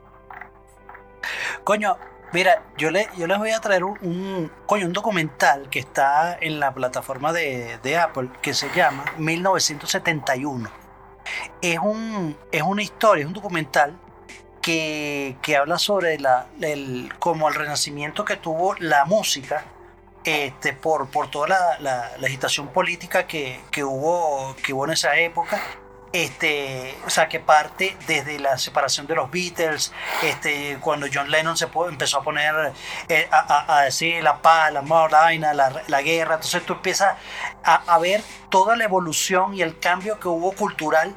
Coño, 1.64 1.96
mira, 2.32 2.62
yo, 2.76 2.90
le, 2.90 3.08
yo 3.16 3.26
les 3.26 3.38
voy 3.38 3.50
a 3.50 3.60
traer 3.60 3.84
un, 3.84 3.98
un- 4.02 4.52
coño, 4.66 4.86
un 4.86 4.92
documental 4.92 5.68
que 5.70 5.78
está 5.78 6.36
en 6.40 6.60
la 6.60 6.72
plataforma 6.74 7.32
de, 7.32 7.78
de 7.82 7.98
Apple 7.98 8.30
que 8.40 8.54
se 8.54 8.68
llama 8.74 9.04
1971. 9.18 10.70
Es, 11.60 11.78
un, 11.78 12.36
es 12.50 12.62
una 12.62 12.82
historia, 12.82 13.22
es 13.22 13.26
un 13.28 13.32
documental 13.34 13.96
que, 14.60 15.36
que 15.42 15.56
habla 15.56 15.78
sobre 15.78 16.18
la, 16.18 16.46
el, 16.60 17.12
como 17.18 17.48
el 17.48 17.54
renacimiento 17.54 18.24
que 18.24 18.36
tuvo 18.36 18.74
la 18.78 19.04
música 19.04 19.64
este, 20.24 20.72
por, 20.72 21.08
por 21.08 21.30
toda 21.30 21.48
la, 21.48 21.78
la- 21.80 22.10
la 22.18 22.26
agitación 22.26 22.68
política 22.68 23.26
que, 23.26 23.60
que 23.70 23.82
hubo, 23.84 24.54
que 24.64 24.72
hubo 24.72 24.84
en 24.84 24.92
esa 24.92 25.16
época. 25.16 25.60
Este, 26.12 26.94
o 27.06 27.10
sea, 27.10 27.26
que 27.28 27.40
parte 27.40 27.96
desde 28.06 28.38
la 28.38 28.58
separación 28.58 29.06
de 29.06 29.14
los 29.14 29.30
Beatles, 29.30 29.92
este, 30.22 30.76
cuando 30.80 31.06
John 31.12 31.30
Lennon 31.30 31.56
se 31.56 31.68
empezó 31.88 32.18
a 32.18 32.22
poner 32.22 32.72
eh, 33.08 33.28
a, 33.30 33.78
a- 33.78 33.82
decir 33.84 34.22
la 34.22 34.42
paz, 34.42 34.68
el 34.70 34.76
amor, 34.76 35.10
la 35.10 35.20
vaina, 35.20 35.54
la, 35.54 35.82
la 35.86 36.02
guerra. 36.02 36.34
Entonces 36.34 36.64
tú 36.66 36.74
empiezas 36.74 37.16
a, 37.64 37.74
a 37.94 37.98
ver 37.98 38.22
toda 38.50 38.76
la 38.76 38.84
evolución 38.84 39.54
y 39.54 39.62
el 39.62 39.78
cambio 39.78 40.20
que 40.20 40.28
hubo 40.28 40.52
cultural 40.52 41.14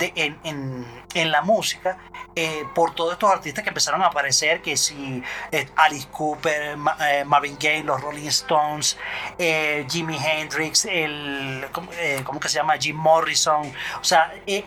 en, 0.00 0.38
en- 0.44 1.02
la 1.30 1.42
música 1.42 1.98
eh, 2.34 2.64
por 2.74 2.94
todos 2.94 3.12
estos 3.12 3.30
artistas 3.30 3.62
que 3.62 3.68
empezaron 3.68 4.00
a 4.02 4.06
aparecer, 4.06 4.62
que 4.62 4.78
si 4.78 5.22
eh, 5.50 5.68
Alice 5.76 6.08
Cooper, 6.10 6.76
Ma- 6.78 6.96
eh, 7.00 7.22
Marvin 7.26 7.56
Gaye, 7.60 7.84
los 7.84 8.00
Rolling 8.00 8.28
Stones, 8.28 8.96
eh, 9.38 9.86
Jimi 9.90 10.16
Hendrix, 10.16 10.86
el, 10.86 11.66
¿cómo, 11.72 11.90
cómo 12.24 12.40
que 12.40 12.48
se 12.48 12.54
llama? 12.56 12.78
Jim 12.78 12.96
Morrison, 12.96 13.70
o 14.00 14.04
sea, 14.04 14.32
es, 14.46 14.64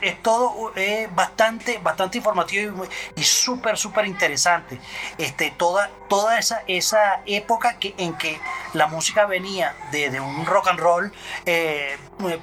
es 0.00 0.22
todo 0.22 0.72
bastante, 1.14 1.78
bastante 1.78 2.18
informativo 2.18 2.84
y, 3.16 3.20
y 3.20 3.24
súper, 3.24 3.76
súper 3.76 4.06
interesante. 4.06 4.78
Este, 5.18 5.50
toda, 5.50 5.90
toda 6.08 6.38
esa, 6.38 6.62
esa 6.68 7.22
época 7.26 7.78
que, 7.80 7.94
en 7.98 8.14
que 8.16 8.38
la 8.72 8.86
música 8.86 9.26
venía 9.26 9.74
de, 9.90 10.10
de 10.10 10.20
un 10.20 10.46
rock 10.46 10.68
and 10.68 10.78
roll 10.78 11.12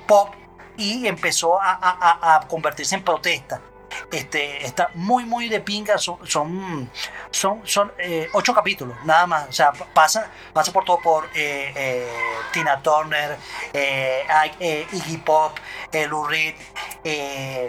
pop 0.07 0.35
y 0.77 1.07
empezó 1.07 1.61
a, 1.61 1.73
a- 1.73 2.35
a- 2.37 2.47
convertirse 2.47 2.95
en 2.95 3.03
protesta. 3.03 3.61
Este, 4.11 4.65
está 4.65 4.89
muy, 4.95 5.23
muy 5.23 5.49
de 5.49 5.59
pinga. 5.59 5.99
Son, 5.99 6.17
son, 6.27 6.89
son, 7.29 7.61
son, 7.63 7.91
eh, 7.99 8.27
ocho 8.33 8.51
capítulos, 8.53 8.97
nada 9.05 9.27
más. 9.27 9.47
O 9.49 9.51
sea, 9.51 9.71
pa- 9.71 9.85
pasa, 9.93 10.27
pasa 10.51 10.71
por 10.73 10.83
todo 10.83 10.99
por 10.99 11.25
eh, 11.35 11.71
eh, 11.75 12.07
Tina 12.51 12.81
Turner, 12.81 13.37
eh, 13.71 14.23
eh, 14.59 14.87
Iggy 14.91 15.17
Pop, 15.17 15.57
Lou 16.09 16.25
Reed, 16.25 16.55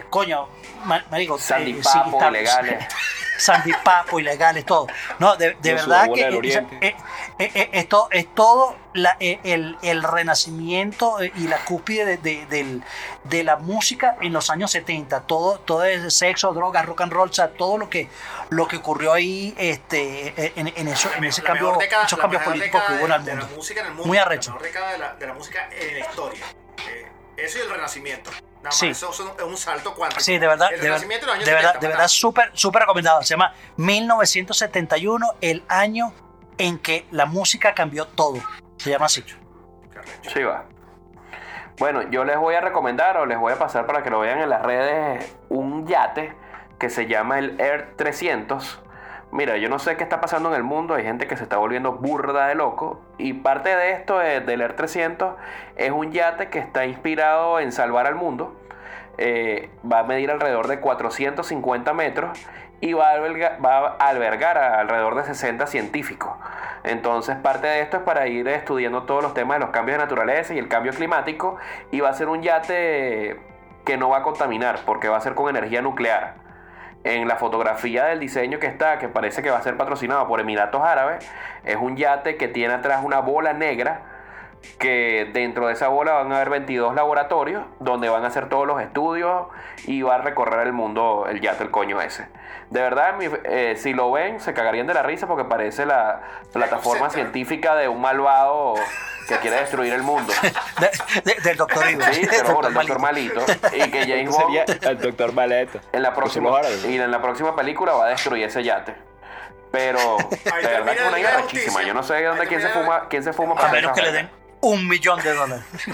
coño, 0.09 0.47
ma- 0.85 1.05
marico, 1.11 1.37
Sandy 1.37 1.73
Papo, 1.73 2.17
ilegales. 2.29 2.85
Sandy 3.37 3.71
Papo, 3.83 4.19
ilegales, 4.19 4.65
todo. 4.65 4.87
No, 5.19 5.35
de, 5.35 5.55
verdad 5.61 6.07
que 6.13 6.21
eh, 6.21 6.95
eh, 7.39 7.51
eh, 7.53 7.69
esto 7.73 8.07
es 8.11 8.33
todo 8.33 8.75
la- 8.93 9.17
eh, 9.19 9.39
el, 9.43 9.77
el 9.81 10.03
renacimiento 10.03 11.17
y 11.23 11.47
la 11.47 11.57
cúspide 11.65 12.05
de, 12.05 12.17
de- 12.17 12.45
del- 12.47 12.83
de 13.23 13.43
la 13.43 13.57
música 13.57 14.15
en 14.21 14.33
los 14.33 14.49
años 14.49 14.71
70. 14.71 15.21
Todo, 15.21 15.59
todo 15.59 15.83
ese 15.83 16.11
sexo, 16.11 16.53
drogas, 16.53 16.85
rock 16.85 17.01
and 17.01 17.11
roll, 17.13 17.29
o 17.29 17.33
sea, 17.33 17.49
todo 17.49 17.77
lo 17.77 17.89
que, 17.89 18.07
lo 18.49 18.67
que 18.67 18.77
ocurrió 18.77 19.13
ahí 19.13 19.53
este, 19.57 20.51
en, 20.59 20.71
en 20.75 20.87
eso, 20.87 21.09
en 21.17 21.23
ese 21.25 21.41
La 21.41 21.47
cambio, 21.47 21.75
década- 21.79 22.05
esos 22.05 22.19
cambios 22.19 22.43
políticos 22.43 22.81
que 22.87 22.93
hubo 22.93 23.05
en 23.05 23.11
el 23.11 23.19
mundo. 23.19 23.35
la 23.49 23.55
música 23.55 23.79
en 23.81 23.87
el 23.87 23.91
mundo. 23.93 24.07
Muy 24.07 24.17
arrecho. 24.17 24.51
La 24.51 24.55
mejor 24.55 24.67
década 24.73 24.91
de 24.91 24.97
la, 24.97 25.13
de 25.15 25.27
la 25.27 25.33
música 25.33 25.69
en 25.71 25.99
la 25.99 26.05
historia. 26.05 26.45
Eh, 26.87 27.07
eso 27.37 27.57
y 27.57 27.61
el 27.61 27.69
renacimiento. 27.69 28.31
Nada 28.65 28.73
más, 28.73 28.77
Sí. 28.79 28.87
eso 28.87 29.11
es 29.11 29.19
un 29.43 29.57
salto 29.57 29.93
cuántico. 29.93 30.21
Sí, 30.21 30.37
de 30.37 30.47
verdad, 30.47 30.69
El 30.73 30.75
de, 30.77 30.81
ver- 30.81 30.89
renacimiento 30.91 31.25
y 31.25 31.27
los 31.27 31.35
años 31.35 31.45
de 31.45 31.51
verdad, 31.53 31.69
70, 31.73 31.87
de 31.87 31.93
verdad, 31.93 32.07
súper, 32.07 32.51
súper 32.53 32.81
recomendado. 32.81 33.21
Se 33.21 33.29
llama 33.29 33.53
1971, 33.77 35.27
el 35.41 35.63
año 35.67 36.13
en 36.57 36.79
que 36.79 37.05
la 37.11 37.25
música 37.25 37.73
cambió 37.73 38.05
todo. 38.07 38.39
Se 38.77 38.89
llama 38.89 39.05
así. 39.05 39.23
Sí, 40.33 40.43
va. 40.43 40.65
Bueno, 41.77 42.09
yo 42.09 42.23
les 42.23 42.37
voy 42.37 42.55
a 42.55 42.61
recomendar 42.61 43.17
o 43.17 43.25
les 43.25 43.37
voy 43.37 43.51
a 43.53 43.59
pasar 43.59 43.85
para 43.85 44.01
que 44.03 44.09
lo 44.09 44.19
vean 44.19 44.39
en 44.39 44.49
las 44.49 44.61
redes 44.61 45.35
un 45.49 45.85
yate 45.87 46.33
que 46.79 46.89
se 46.89 47.07
llama 47.07 47.39
el 47.39 47.59
Air 47.59 47.95
300. 47.97 48.79
Mira, 49.31 49.57
yo 49.57 49.69
no 49.69 49.79
sé 49.79 49.97
qué 49.97 50.03
está 50.03 50.21
pasando 50.21 50.49
en 50.49 50.55
el 50.55 50.63
mundo, 50.63 50.93
hay 50.93 51.03
gente 51.03 51.27
que 51.27 51.35
se 51.35 51.43
está 51.43 51.57
volviendo 51.57 51.93
burda 51.93 52.47
de 52.47 52.55
loco 52.55 53.01
y 53.17 53.33
parte 53.33 53.75
de 53.75 53.91
esto 53.91 54.21
eh, 54.21 54.39
del 54.39 54.61
Air 54.61 54.75
300 54.75 55.35
es 55.75 55.91
un 55.91 56.11
yate 56.11 56.49
que 56.49 56.59
está 56.59 56.85
inspirado 56.85 57.59
en 57.59 57.71
salvar 57.71 58.07
al 58.07 58.15
mundo. 58.15 58.55
Eh, 59.17 59.69
va 59.89 59.99
a 59.99 60.03
medir 60.03 60.29
alrededor 60.29 60.67
de 60.67 60.79
450 60.79 61.93
metros 61.93 62.37
y 62.81 62.93
va 62.93 63.11
a, 63.11 64.09
albergar 64.09 64.57
alrededor 64.57 65.15
de 65.15 65.23
60 65.23 65.67
científicos. 65.67 66.33
Entonces 66.83 67.35
parte 67.37 67.67
de 67.67 67.81
esto 67.81 67.97
es 67.97 68.03
para 68.03 68.27
ir 68.27 68.47
estudiando 68.47 69.03
todos 69.03 69.23
los 69.23 69.33
temas 69.33 69.57
de 69.57 69.65
los 69.65 69.69
cambios 69.71 69.97
de 69.97 70.03
naturaleza 70.03 70.53
y 70.53 70.59
el 70.59 70.67
cambio 70.67 70.93
climático 70.93 71.57
y 71.91 71.99
va 71.99 72.09
a 72.09 72.13
ser 72.13 72.27
un 72.29 72.41
yate 72.41 73.39
que 73.85 73.97
no 73.97 74.09
va 74.09 74.17
a 74.17 74.23
contaminar 74.23 74.79
porque 74.85 75.09
va 75.09 75.17
a 75.17 75.21
ser 75.21 75.35
con 75.35 75.49
energía 75.49 75.81
nuclear. 75.81 76.44
En 77.05 77.27
la 77.27 77.35
fotografía 77.35 78.05
del 78.05 78.19
diseño 78.19 78.57
que 78.57 78.65
está, 78.65 78.97
que 78.97 79.07
parece 79.07 79.43
que 79.43 79.51
va 79.51 79.59
a 79.59 79.61
ser 79.61 79.77
patrocinado 79.77 80.27
por 80.27 80.39
Emiratos 80.39 80.81
Árabes, 80.83 81.31
es 81.63 81.75
un 81.75 81.95
yate 81.95 82.35
que 82.35 82.47
tiene 82.47 82.73
atrás 82.73 83.01
una 83.03 83.19
bola 83.19 83.53
negra 83.53 84.01
que 84.79 85.29
dentro 85.33 85.67
de 85.67 85.73
esa 85.73 85.87
bola 85.87 86.13
van 86.13 86.31
a 86.31 86.35
haber 86.37 86.49
22 86.49 86.95
laboratorios 86.95 87.63
donde 87.79 88.09
van 88.09 88.23
a 88.23 88.27
hacer 88.27 88.49
todos 88.49 88.65
los 88.67 88.81
estudios 88.81 89.47
y 89.85 90.01
va 90.01 90.15
a 90.15 90.17
recorrer 90.19 90.65
el 90.67 90.73
mundo 90.73 91.25
el 91.29 91.41
yate, 91.41 91.63
el 91.63 91.71
coño 91.71 92.01
ese. 92.01 92.27
De 92.69 92.81
verdad, 92.81 93.15
mi- 93.15 93.29
eh, 93.43 93.75
si 93.77 93.93
lo 93.93 94.11
ven, 94.11 94.39
se 94.39 94.53
cagarían 94.53 94.87
de 94.87 94.93
la 94.95 95.03
risa 95.03 95.27
porque 95.27 95.43
parece 95.45 95.85
la 95.85 96.21
plataforma 96.51 97.09
científica 97.09 97.75
de 97.75 97.87
un 97.87 98.01
malvado 98.01 98.73
que 99.27 99.37
quiere 99.37 99.57
destruir 99.57 99.93
el 99.93 100.01
mundo. 100.03 100.33
De- 100.79 100.91
de- 101.33 101.41
del 101.41 101.57
doctor 101.57 101.89
Ivo. 101.89 102.01
Sí, 102.11 102.23
lo 102.25 102.55
juro, 102.55 102.67
el 102.67 102.73
doctor 102.73 102.99
Malito. 102.99 103.41
Y 103.73 103.89
que 103.91 103.99
James 104.01 104.29
Bond 104.29 104.45
Sería 104.65 104.65
el 104.91 104.99
doctor 104.99 105.33
Maleta. 105.33 105.79
en 105.91 106.01
la 106.01 106.13
próxima 106.13 106.49
y 106.87 106.97
en 106.99 107.11
la 107.11 107.21
próxima 107.21 107.55
película 107.55 107.93
va 107.93 108.05
a 108.05 108.09
destruir 108.09 108.45
ese 108.45 108.63
yate. 108.63 108.95
Pero 109.71 109.99
de 110.29 110.51
verdad 110.67 110.93
que 110.95 111.03
una 111.07 111.19
idea. 111.19 111.43
Yo 111.85 111.93
no 111.93 112.01
sé 112.03 112.13
de 112.15 112.23
dónde 112.25 112.47
quién 112.47 112.61
se 112.61 112.69
fuma, 112.69 113.07
quién 113.09 113.23
se 113.23 113.33
fuma 113.33 113.53
A 113.53 113.57
para 113.57 113.71
menos 113.73 113.91
que 113.91 114.01
le 114.01 114.11
den 114.11 114.29
un 114.65 114.87
millón 114.87 115.21
de 115.21 115.33
dólares. 115.33 115.63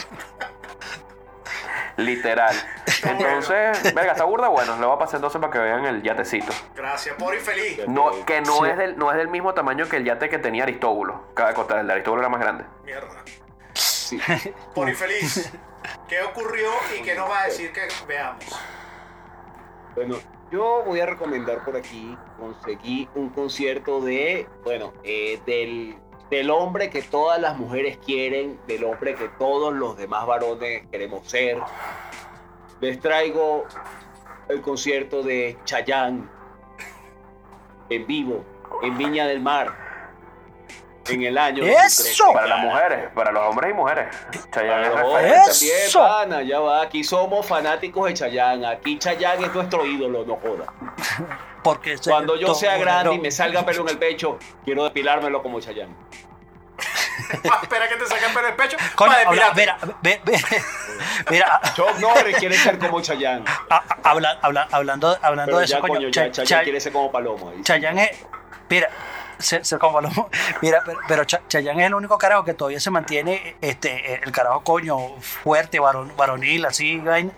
Literal. 1.97 2.55
Entonces, 3.03 3.83
venga, 3.95 4.13
está 4.13 4.23
burda 4.23 4.47
bueno. 4.47 4.77
Le 4.79 4.85
voy 4.85 4.95
a 4.95 4.99
pasar 4.99 5.17
entonces 5.17 5.39
para 5.41 5.51
que 5.51 5.59
vean 5.59 5.85
el 5.85 6.01
yatecito. 6.01 6.53
Gracias, 6.75 7.15
por 7.15 7.35
y 7.35 7.39
feliz. 7.39 7.81
No, 7.87 8.25
que 8.25 8.41
no, 8.41 8.63
Sí. 8.63 8.69
es 8.71 8.77
del, 8.77 8.97
no 8.97 9.11
es 9.11 9.17
del 9.17 9.27
mismo 9.27 9.53
tamaño 9.53 9.87
que 9.89 9.97
el 9.97 10.05
yate 10.05 10.29
que 10.29 10.37
tenía 10.39 10.63
Aristóbulo. 10.63 11.33
Cada 11.33 11.53
costa, 11.53 11.81
el 11.81 11.87
de 11.87 11.93
Aristóbulo 11.93 12.21
era 12.21 12.29
más 12.29 12.39
grande. 12.41 12.63
Mierda. 12.85 13.23
Sí. 13.73 14.19
Por 14.73 14.89
y 14.89 14.93
feliz. 14.93 15.51
¿Qué 16.07 16.21
ocurrió 16.21 16.69
y 16.97 17.01
qué 17.03 17.13
nos 17.15 17.29
va 17.29 17.41
a 17.41 17.45
decir 17.45 17.73
que 17.73 17.81
veamos? 18.07 18.45
Bueno, 19.95 20.15
yo 20.51 20.83
voy 20.85 20.99
a 21.01 21.05
recomendar 21.05 21.63
por 21.65 21.75
aquí, 21.75 22.17
conseguí 22.39 23.09
un 23.15 23.29
concierto 23.29 23.99
de, 24.01 24.47
bueno, 24.63 24.93
eh, 25.03 25.41
del, 25.45 25.97
del 26.31 26.49
hombre 26.49 26.89
que 26.89 27.01
todas 27.01 27.39
las 27.39 27.57
mujeres 27.57 27.97
quieren, 27.97 28.57
del 28.65 28.85
hombre 28.85 29.15
que 29.15 29.27
todos 29.37 29.73
los 29.73 29.97
demás 29.97 30.25
varones 30.25 30.83
queremos 30.89 31.29
ser. 31.29 31.57
Les 32.79 32.99
traigo 33.01 33.65
el 34.47 34.61
concierto 34.61 35.21
de 35.21 35.57
Chayanne 35.65 36.23
en 37.89 38.07
vivo, 38.07 38.45
en 38.81 38.97
Viña 38.97 39.27
del 39.27 39.41
Mar, 39.41 39.75
en 41.09 41.21
el 41.23 41.37
año. 41.37 41.65
¡Eso! 41.65 42.31
Para 42.31 42.47
las 42.47 42.59
mujeres, 42.59 43.09
para 43.13 43.31
los 43.33 43.43
hombres 43.49 43.71
y 43.71 43.73
mujeres. 43.73 44.07
Chayanne 44.53 44.87
es 44.87 44.93
referente. 44.93 45.07
hombres 45.07 45.59
también, 45.59 45.77
¡Eso! 45.85 45.99
pana, 45.99 46.41
ya 46.43 46.59
va. 46.61 46.81
Aquí 46.81 47.03
somos 47.03 47.45
fanáticos 47.45 48.07
de 48.07 48.13
Chayanne. 48.13 48.65
Aquí 48.65 48.97
Chayanne 48.97 49.47
es 49.47 49.53
nuestro 49.53 49.85
ídolo, 49.85 50.23
no 50.25 50.37
joda. 50.37 50.65
Porque 51.63 51.97
Cuando 52.03 52.35
yo 52.35 52.53
sea 52.55 52.77
grande 52.77 53.15
y 53.15 53.19
me 53.19 53.31
salga 53.31 53.65
pelo 53.65 53.81
en 53.83 53.89
el 53.89 53.97
pecho, 53.97 54.39
quiero 54.65 54.83
depilármelo 54.85 55.41
como 55.43 55.59
Chayanne. 55.59 55.93
Espera 57.61 57.87
que 57.87 57.95
te 57.95 58.07
saquen 58.07 58.33
pelo 58.33 58.47
el 58.47 58.55
pecho 58.55 58.77
Coño, 58.95 59.11
para 59.11 59.27
habla- 59.29 59.53
mira, 59.55 59.77
ve- 60.01 60.21
ve- 60.25 60.41
mira, 61.29 61.61
Chuck 61.75 61.97
Norris 61.99 62.37
quiere 62.37 62.57
ser 62.57 62.77
como 62.79 62.99
Chayanne. 63.01 63.45
habla- 64.03 64.39
habla- 64.41 64.67
hablando, 64.71 65.17
hablando 65.21 65.45
Pero 65.45 65.59
de 65.59 65.65
eso, 65.65 65.75
ya, 65.75 65.81
coño, 65.81 65.93
coño, 65.93 66.09
ya 66.09 66.31
Chayanne 66.31 66.45
Cha- 66.47 66.63
quiere 66.63 66.79
ser 66.79 66.91
como 66.91 67.11
Paloma. 67.11 67.51
¿viste? 67.51 67.63
Chayanne 67.63 68.05
es, 68.05 68.25
mira, 68.69 68.89
se, 69.37 69.63
se 69.63 69.77
como 69.77 70.01
lo- 70.01 70.09
mira, 70.61 70.81
pero, 70.85 70.99
pero 71.07 71.23
Cha- 71.25 71.41
Chayanne 71.47 71.83
es 71.83 71.87
el 71.87 71.93
único 71.95 72.17
carajo 72.17 72.43
que 72.43 72.53
todavía 72.55 72.79
se 72.79 72.89
mantiene, 72.89 73.55
este, 73.61 74.15
el 74.23 74.31
carajo 74.31 74.63
coño 74.63 74.97
fuerte, 75.21 75.79
varon- 75.79 76.15
varonil, 76.17 76.65
así, 76.65 76.97
vaina. 76.97 77.31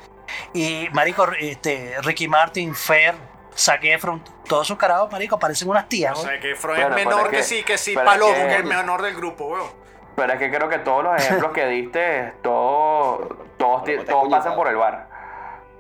y 0.54 0.88
marico, 0.94 1.28
este, 1.40 1.96
Ricky 2.02 2.28
Martin, 2.30 2.74
Fer, 2.74 3.16
Zac 3.56 3.84
Efron, 3.84 4.24
todos 4.48 4.68
esos 4.68 4.78
carajos, 4.78 5.12
marico, 5.12 5.38
parecen 5.40 5.70
unas 5.70 5.88
tías, 5.88 6.18
O 6.18 6.24
sea, 6.24 6.40
que 6.40 6.56
Freud 6.56 6.76
Bueno, 6.78 6.96
es 6.98 7.04
pero 7.04 7.10
menor 7.10 7.26
es 7.26 7.32
que, 7.32 7.38
que- 7.38 7.44
sí, 7.44 7.64
que 7.64 7.78
sí, 7.78 7.94
pero 7.96 8.06
es 8.08 8.14
Palomo, 8.14 8.34
que- 8.34 8.40
que 8.42 8.54
es 8.54 8.60
el 8.60 8.66
menor 8.66 9.02
del 9.02 9.16
grupo, 9.16 9.46
weón. 9.48 9.84
Pero 10.16 10.34
es 10.34 10.40
que 10.40 10.52
creo 10.52 10.70
que 10.70 10.80
todos 10.80 11.04
los 11.04 11.16
ejemplos 11.22 11.52
que 11.54 11.66
diste, 11.68 12.34
todos, 12.44 13.28
todos, 13.58 13.84
ti- 13.84 13.98
todos 13.98 14.24
coño, 14.24 14.30
pasan 14.38 14.52
pa- 14.52 14.56
por 14.58 14.68
el 14.68 14.76
bar. 14.76 15.08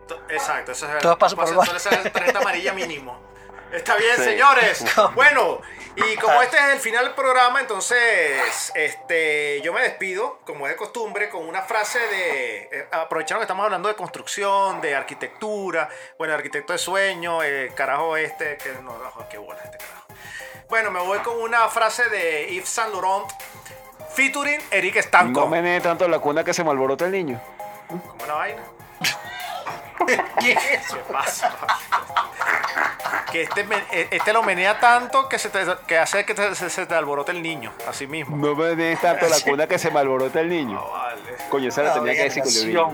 To- 0.07 0.19
Exacto, 0.29 0.71
eso 0.71 0.85
es 0.85 0.91
verdad. 0.91 1.01
Todos 1.03 1.17
pasan 1.17 1.37
por 1.37 1.47
el 1.47 1.79
Suele 1.79 1.79
ser 1.79 2.11
tarjeta 2.11 2.39
amarilla 2.39 2.73
mínimo. 2.73 3.19
Está 3.73 3.95
bien, 3.95 4.15
Sí. 4.17 4.23
señores. 4.23 4.85
Bueno, 5.15 5.61
y 5.95 6.15
como 6.17 6.41
este 6.41 6.57
es 6.57 6.63
el 6.73 6.79
final 6.79 7.05
del 7.05 7.13
programa, 7.13 7.59
entonces 7.59 8.71
este, 8.75 9.61
yo 9.61 9.73
me 9.73 9.81
despido, 9.81 10.39
como 10.45 10.65
es 10.67 10.73
de 10.73 10.77
costumbre, 10.77 11.29
con 11.29 11.47
una 11.47 11.61
frase 11.63 11.99
de. 11.99 12.69
eh, 12.71 12.87
aprovechando 12.91 13.39
que 13.41 13.43
estamos 13.43 13.63
hablando 13.65 13.89
de 13.89 13.95
construcción, 13.95 14.81
de 14.81 14.95
arquitectura, 14.95 15.89
bueno, 16.17 16.33
arquitecto 16.33 16.73
de 16.73 16.79
sueño, 16.79 17.39
carajo 17.75 18.17
este, 18.17 18.57
que 18.57 18.73
no, 18.81 18.97
no, 18.97 19.29
qué 19.29 19.37
bola 19.37 19.59
este 19.63 19.77
carajo. 19.77 20.07
Bueno, 20.69 20.89
me 20.89 20.99
voy 20.99 21.19
con 21.19 21.39
una 21.39 21.67
frase 21.69 22.09
de 22.09 22.47
Yves 22.51 22.69
Saint 22.69 22.91
Laurent, 22.93 23.29
featuring 24.15 24.59
Eric 24.71 24.97
Stanco. 25.01 25.41
No 25.41 25.47
menee 25.47 25.81
tanto 25.81 26.07
la 26.07 26.17
cuna 26.19 26.43
que 26.43 26.53
se 26.53 26.63
malborota 26.63 27.05
el 27.05 27.11
niño. 27.11 27.39
¿Cómo 27.87 28.25
la 28.25 28.33
vaina? 28.33 28.63
¿Qué 30.39 30.57
pasa? 31.11 31.55
Que 33.31 33.43
este, 33.43 33.63
me- 33.63 33.83
eh, 33.91 34.07
este 34.11 34.31
lo 34.33 34.43
menea 34.43 34.79
tanto 34.79 35.27
que, 35.27 35.39
se 35.39 35.49
te- 35.49 35.65
que 35.87 35.97
hace 35.97 36.23
que 36.25 36.33
te- 36.35 36.53
se, 36.55 36.69
se 36.69 36.85
te 36.85 36.93
alborote 36.95 37.31
el 37.31 37.41
niño, 37.41 37.73
así 37.87 38.05
mismo. 38.07 38.35
No 38.37 38.55
menee 38.55 38.95
tanto 38.97 39.27
la 39.27 39.39
cuna 39.43 39.67
que 39.67 39.79
se 39.79 39.89
malborota 39.91 40.39
el 40.41 40.49
niño. 40.49 40.73
No, 40.75 40.91
vale. 40.91 41.21
Coño, 41.49 41.69
esa 41.69 41.83
la 41.83 41.93
tenía 41.95 42.13
que 42.13 42.23
decir 42.23 42.43
culebrillo. 42.43 42.91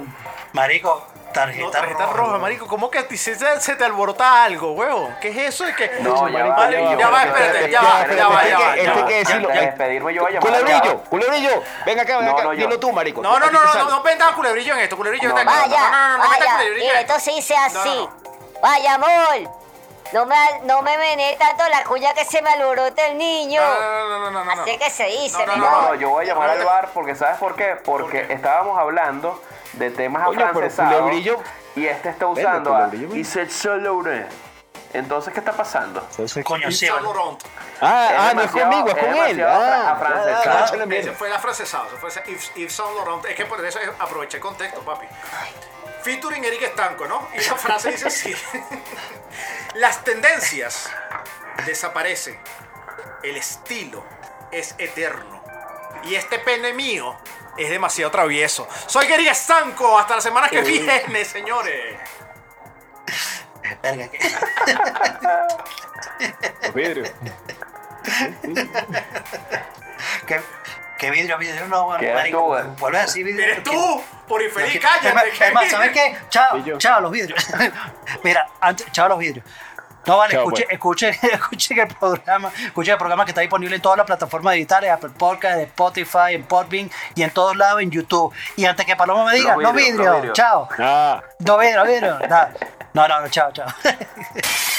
Marico, 0.53 1.05
tarjeta, 1.33 1.65
No, 1.65 1.71
tarjeta 1.71 2.05
roja. 2.07 2.17
roja, 2.17 2.37
marico. 2.39 2.67
¿Cómo 2.67 2.89
que 2.89 2.99
a 2.99 3.07
ti 3.07 3.17
se, 3.17 3.35
te- 3.35 3.59
se 3.61 3.75
te 3.75 3.85
alborota 3.85 4.43
algo, 4.43 4.71
huevo? 4.71 5.13
¿Qué 5.21 5.29
es 5.29 5.37
eso? 5.53 5.69
¿Y 5.69 5.73
que... 5.73 5.99
No, 6.01 6.27
ya 6.27 6.45
va, 6.47 6.55
Vale, 6.55 6.77
ya 6.81 6.89
va, 6.89 6.97
ya 6.97 7.09
va, 7.09 7.23
espérate, 7.23 7.69
ya 7.71 7.81
va, 7.81 8.07
ya 8.07 8.27
va, 8.27 8.47
ya 8.47 8.59
va. 8.59 8.75
este 8.75 9.05
que 9.05 9.19
decirlo- 9.23 9.47
de 9.49 9.61
despedirme 9.61 10.13
yo 10.13 10.21
voy 10.23 10.35
a 10.35 10.39
Culebrillo, 10.39 10.97
culebrillo. 11.03 11.63
Ven 11.85 11.99
acá, 11.99 12.17
ven 12.17 12.25
No, 12.25 12.31
acá. 12.33 12.43
no, 12.43 12.53
yo. 12.53 12.59
Dilo 12.65 12.79
tú, 12.79 12.91
marico. 12.91 13.21
No, 13.21 13.39
no, 13.39 13.51
no, 13.51 13.63
no, 13.63 13.73
no, 13.75 13.89
no 13.89 14.03
culebrillo 14.35 14.73
en 14.73 14.79
esto, 14.79 14.97
culebrillo 14.97 15.29
No, 15.29 15.35
aquí. 15.37 15.45
Vaya, 15.45 15.67
no, 15.67 15.89
no, 15.91 16.17
no, 16.17 16.17
no 16.17 16.23
en 16.23 16.29
esto. 16.99 17.13
No, 17.73 17.79
así. 17.81 17.95
no, 17.95 18.59
Vaya, 18.61 18.93
amor. 18.95 19.58
No 20.11 20.25
me, 20.25 20.35
no 20.63 20.81
me 20.81 20.97
mené 20.97 21.35
tanto 21.37 21.67
la 21.69 21.83
cuya 21.83 22.13
que 22.13 22.25
se 22.25 22.41
me 22.41 22.49
alborota 22.49 23.07
el 23.07 23.17
niño. 23.17 23.61
No, 23.61 23.79
no, 23.79 24.19
no, 24.19 24.31
no, 24.31 24.43
no, 24.43 24.55
no. 24.55 24.61
Así 24.63 24.77
que 24.77 24.89
se 24.89 25.05
dice, 25.05 25.45
No, 25.45 25.55
no, 25.55 25.69
No, 25.69 25.81
no, 25.81 25.95
yo 25.95 26.09
voy 26.09 26.25
a 26.25 26.27
llamar 26.29 26.49
al 26.49 26.63
bar 26.63 26.89
porque 26.93 27.15
¿sabes 27.15 27.37
por 27.37 27.55
qué? 27.55 27.77
Porque 27.83 28.25
estábamos 28.29 28.77
hablando 28.77 29.41
de 29.73 29.91
temas 29.91 30.27
afrancesados 30.27 31.11
y 31.75 31.85
este 31.85 32.09
está 32.09 32.25
Vende, 32.25 32.41
usando 32.41 32.75
a 32.75 32.85
Culebrillo, 32.89 33.15
y 33.15 33.23
se 33.23 33.47
Laurent. 33.77 34.29
Entonces, 34.91 35.31
¿qué 35.33 35.39
está 35.39 35.53
pasando? 35.53 36.05
Coño. 36.43 36.67
Ah, 37.79 38.09
ah, 38.17 38.31
no 38.33 38.41
es 38.41 38.51
conmigo, 38.51 38.87
es 38.87 38.95
con 38.95 39.15
él. 39.15 39.43
Ah, 39.43 39.91
afrancesado. 39.91 40.91
Ese 40.91 41.11
fue 41.11 41.27
el 41.27 41.33
afrancesado, 41.33 41.85
fue 41.99 42.09
ese 42.09 42.23
Yves, 42.25 42.51
Yves 42.55 42.73
Saint 42.73 42.95
Laurent. 42.95 43.25
Es 43.25 43.35
que 43.35 43.45
por 43.45 43.63
eso 43.63 43.79
aproveché 43.99 44.37
el 44.37 44.43
contexto, 44.43 44.81
papi. 44.81 45.05
Featuring 46.09 46.43
Eric 46.43 46.63
Estanco, 46.63 47.05
¿no? 47.05 47.29
Y 47.35 47.37
la 47.37 47.55
frase 47.55 47.91
dice 47.91 48.07
así. 48.07 48.33
Las 49.75 50.03
tendencias 50.03 50.89
desaparecen. 51.67 52.35
El 53.21 53.37
estilo 53.37 54.03
es 54.51 54.73
eterno. 54.79 55.43
Y 56.05 56.15
este 56.15 56.39
pene 56.39 56.73
mío 56.73 57.15
es 57.59 57.69
demasiado 57.69 58.09
travieso. 58.09 58.67
Soy 58.87 59.05
Eric 59.05 59.27
Estanco. 59.27 59.99
Hasta 59.99 60.15
la 60.15 60.21
semana 60.21 60.49
que 60.49 60.63
viene, 60.63 61.23
señores. 61.25 61.99
Verga, 63.83 64.09
Los 70.27 70.43
que 70.99 71.09
vidrio, 71.11 71.37
vidrio, 71.37 71.65
no, 71.67 71.85
bueno, 71.85 72.13
marico, 72.13 72.57
tú, 72.61 72.69
vuelve 72.79 72.97
a 72.97 73.01
decir 73.03 73.25
vidrio. 73.25 73.45
Eres 73.45 73.63
tú, 73.63 74.03
por 74.27 74.43
infeliz, 74.43 74.79
cállate. 74.81 75.07
es 75.47 75.53
más, 75.53 75.71
¿sabes 75.71 75.91
qué? 75.91 76.15
Chao, 76.29 76.61
chao 76.77 76.99
los 76.99 77.11
vidrios. 77.11 77.47
Mira, 78.23 78.47
antes, 78.59 78.91
chao 78.91 79.07
los 79.07 79.17
vidrios. 79.17 79.45
No, 80.05 80.17
vale, 80.17 80.33
Chao, 80.33 80.43
escuchen, 80.43 80.67
escuchen, 80.69 81.15
escuchen 81.33 81.79
el 81.79 81.87
programa, 81.87 82.51
escuchen 82.65 82.91
el 82.93 82.97
programa 82.97 83.23
que 83.23 83.31
está 83.31 83.41
disponible 83.41 83.75
en 83.75 83.81
todas 83.81 83.97
las 83.97 84.05
plataformas 84.05 84.55
digitales, 84.55 84.91
Apple 84.91 85.11
Podcast, 85.17 85.59
Spotify, 85.59 86.33
en 86.33 86.43
Podbean 86.43 86.91
y 87.15 87.23
en 87.23 87.31
todos 87.31 87.55
lados 87.55 87.81
en 87.81 87.91
YouTube. 87.91 88.33
Y 88.57 88.65
antes 88.65 88.85
que 88.85 88.95
Paloma 88.97 89.23
me 89.23 89.35
diga, 89.35 89.55
no 89.55 89.71
vidrios, 89.71 89.75
vidrio, 89.75 90.03
los 90.03 90.15
vidrios. 90.15 90.37
chao. 90.37 90.67
Ah. 90.79 91.23
No 91.39 91.57
vidrio, 91.57 91.85
vidrio. 91.85 92.19
No, 92.93 93.07
no, 93.07 93.21
no, 93.21 93.29
chao, 93.29 93.51
chao. 93.53 93.67